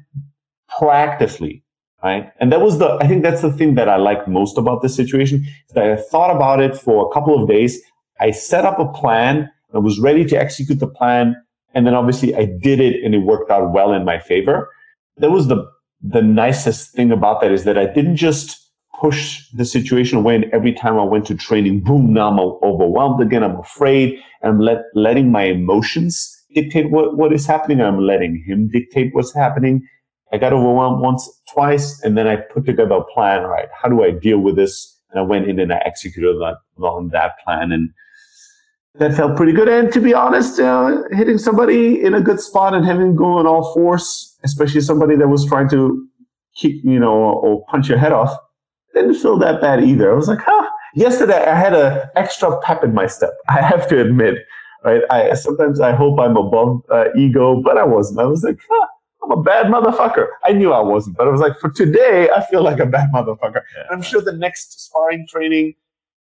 proactively 0.71 1.63
right? 2.03 2.31
And 2.41 2.53
that 2.53 2.61
was 2.61 2.79
the, 2.79 2.99
I 3.01 3.09
think 3.09 3.23
that's 3.23 3.43
the 3.43 3.53
thing 3.53 3.75
that 3.75 3.89
I 3.89 3.97
like 3.97 4.29
most 4.29 4.59
about 4.59 4.83
this 4.83 4.95
situation 4.95 5.45
is 5.45 5.75
that 5.75 5.91
I 5.91 5.97
thought 5.97 6.35
about 6.35 6.61
it 6.61 6.77
for 6.77 7.09
a 7.09 7.13
couple 7.13 7.41
of 7.41 7.49
days. 7.49 7.81
I 8.21 8.31
set 8.31 8.65
up 8.65 8.79
a 8.79 8.87
plan. 8.93 9.51
I 9.75 9.79
was 9.79 9.99
ready 9.99 10.25
to 10.27 10.37
execute 10.37 10.79
the 10.79 10.89
plan. 10.89 11.37
And 11.75 11.87
then 11.87 11.95
obviously 11.95 12.35
I 12.35 12.47
did 12.47 12.81
it 12.81 13.03
and 13.05 13.15
it 13.15 13.19
worked 13.19 13.51
out 13.51 13.73
well 13.73 13.93
in 13.93 14.05
my 14.05 14.19
favor. 14.19 14.71
That 15.19 15.31
was 15.31 15.49
the, 15.49 15.69
the 16.03 16.23
nicest 16.23 16.93
thing 16.93 17.11
about 17.11 17.41
that 17.41 17.53
is 17.53 17.65
that 17.65 17.77
I 17.77 17.87
didn't 17.87 18.17
just 18.17 18.59
push 18.99 19.41
the 19.53 19.65
situation 19.65 20.19
away. 20.19 20.35
And 20.35 20.45
every 20.47 20.73
time 20.73 20.99
I 20.99 21.05
went 21.05 21.27
to 21.27 21.35
training, 21.35 21.81
boom, 21.81 22.13
now 22.13 22.31
I'm 22.31 22.41
overwhelmed 22.41 23.21
again. 23.21 23.45
I'm 23.45 23.59
afraid. 23.59 24.19
I'm 24.43 24.61
let, 24.61 24.85
letting 24.95 25.31
my 25.31 25.45
emotions 25.45 26.35
dictate 26.55 26.91
what, 26.91 27.17
what 27.17 27.33
is 27.33 27.47
happening. 27.47 27.81
I'm 27.81 28.01
letting 28.01 28.43
him 28.47 28.69
dictate 28.69 29.15
what's 29.15 29.35
happening. 29.35 29.87
I 30.33 30.39
got 30.39 30.53
overwhelmed 30.53 31.01
once, 31.01 31.29
twice, 31.53 32.03
and 32.03 32.17
then 32.17 32.27
I 32.27 32.37
put 32.37 32.67
together 32.67 32.97
a 32.97 33.05
plan. 33.05 33.45
Right, 33.45 33.69
how 33.73 33.89
do 33.89 34.03
I 34.03 34.11
deal 34.11 34.39
with 34.39 34.57
this? 34.57 34.97
And 35.11 35.19
I 35.19 35.23
went 35.23 35.49
in 35.49 35.59
and 35.59 35.73
I 35.73 35.81
executed 35.87 36.37
that 36.37 36.57
on 36.83 37.09
that 37.09 37.39
plan, 37.45 37.73
and 37.73 37.91
that 38.97 39.15
felt 39.15 39.37
pretty 39.37 39.53
good. 39.53 39.69
And 39.69 39.91
to 39.93 40.01
be 40.01 40.13
honest, 40.13 40.61
uh, 40.61 41.03
hitting 41.13 41.39
somebody 41.39 42.03
in 42.03 42.15
a 42.15 42.21
good 42.21 42.41
spot 42.41 42.75
and 42.75 42.85
having 42.85 43.17
go 43.17 43.39
on 43.39 43.47
all 43.47 43.73
fours, 43.73 44.37
especially 44.45 44.83
somebody 44.83 45.17
that 45.17 45.29
was 45.29 45.47
trying 45.47 45.71
to 45.71 46.07
kick, 46.57 46.75
you 46.85 46.99
know, 46.99 47.15
or 47.15 47.65
punch 47.67 47.89
your 47.89 47.99
head 47.99 48.13
off, 48.13 48.37
didn't 48.95 49.15
feel 49.15 49.39
that 49.39 49.61
bad 49.61 49.83
either. 49.83 50.13
I 50.13 50.15
was 50.15 50.29
like, 50.29 50.41
huh. 50.45 50.69
Yesterday, 50.95 51.45
I 51.45 51.55
had 51.55 51.75
an 51.75 52.09
extra 52.17 52.59
pep 52.63 52.83
in 52.83 52.93
my 52.93 53.07
step. 53.07 53.31
I 53.49 53.63
have 53.63 53.89
to 53.89 54.01
admit, 54.01 54.37
right? 54.85 55.03
I 55.11 55.35
sometimes 55.35 55.81
I 55.81 55.93
hope 55.93 56.19
I'm 56.19 56.37
above 56.37 56.83
uh, 56.91 57.05
ego, 57.17 57.63
but 57.63 57.79
I 57.79 57.85
wasn't. 57.85 58.21
I 58.21 58.25
was 58.25 58.43
like, 58.43 58.59
huh 58.69 58.87
I'm 59.29 59.39
a 59.39 59.43
bad 59.43 59.67
motherfucker. 59.67 60.27
I 60.45 60.53
knew 60.53 60.73
I 60.73 60.81
wasn't, 60.81 61.17
but 61.17 61.29
I 61.29 61.31
was 61.31 61.41
like, 61.41 61.59
for 61.59 61.71
today, 61.71 62.29
I 62.35 62.45
feel 62.47 62.63
like 62.63 62.79
a 62.79 62.87
bad 62.87 63.11
motherfucker. 63.13 63.63
Yeah. 63.77 63.85
I'm 63.91 64.01
sure 64.01 64.23
the 64.23 64.33
next 64.33 64.87
sparring 64.87 65.27
training, 65.29 65.75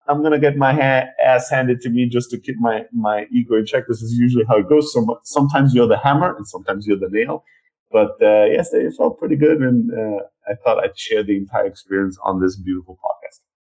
I'm 0.06 0.22
gonna 0.22 0.38
get 0.38 0.56
my 0.56 0.72
ha- 0.72 1.08
ass 1.22 1.50
handed 1.50 1.80
to 1.82 1.90
me 1.90 2.06
just 2.06 2.30
to 2.30 2.38
keep 2.38 2.56
my 2.58 2.84
my 2.92 3.26
ego 3.30 3.56
in 3.56 3.66
check. 3.66 3.84
This 3.88 4.02
is 4.02 4.12
usually 4.14 4.44
how 4.44 4.56
it 4.56 4.68
goes. 4.68 4.92
So 4.92 5.20
sometimes 5.24 5.74
you're 5.74 5.86
the 5.86 5.98
hammer, 5.98 6.34
and 6.36 6.46
sometimes 6.46 6.86
you're 6.86 6.98
the 6.98 7.08
nail. 7.10 7.44
But 7.90 8.12
uh, 8.22 8.44
yes, 8.46 8.72
it 8.72 8.92
felt 8.96 9.18
pretty 9.18 9.36
good, 9.36 9.58
and 9.62 9.90
uh, 9.92 10.20
I 10.48 10.54
thought 10.62 10.82
I'd 10.82 10.98
share 10.98 11.22
the 11.22 11.36
entire 11.36 11.66
experience 11.66 12.18
on 12.22 12.40
this 12.40 12.56
beautiful 12.56 12.98
podcast. 13.04 13.23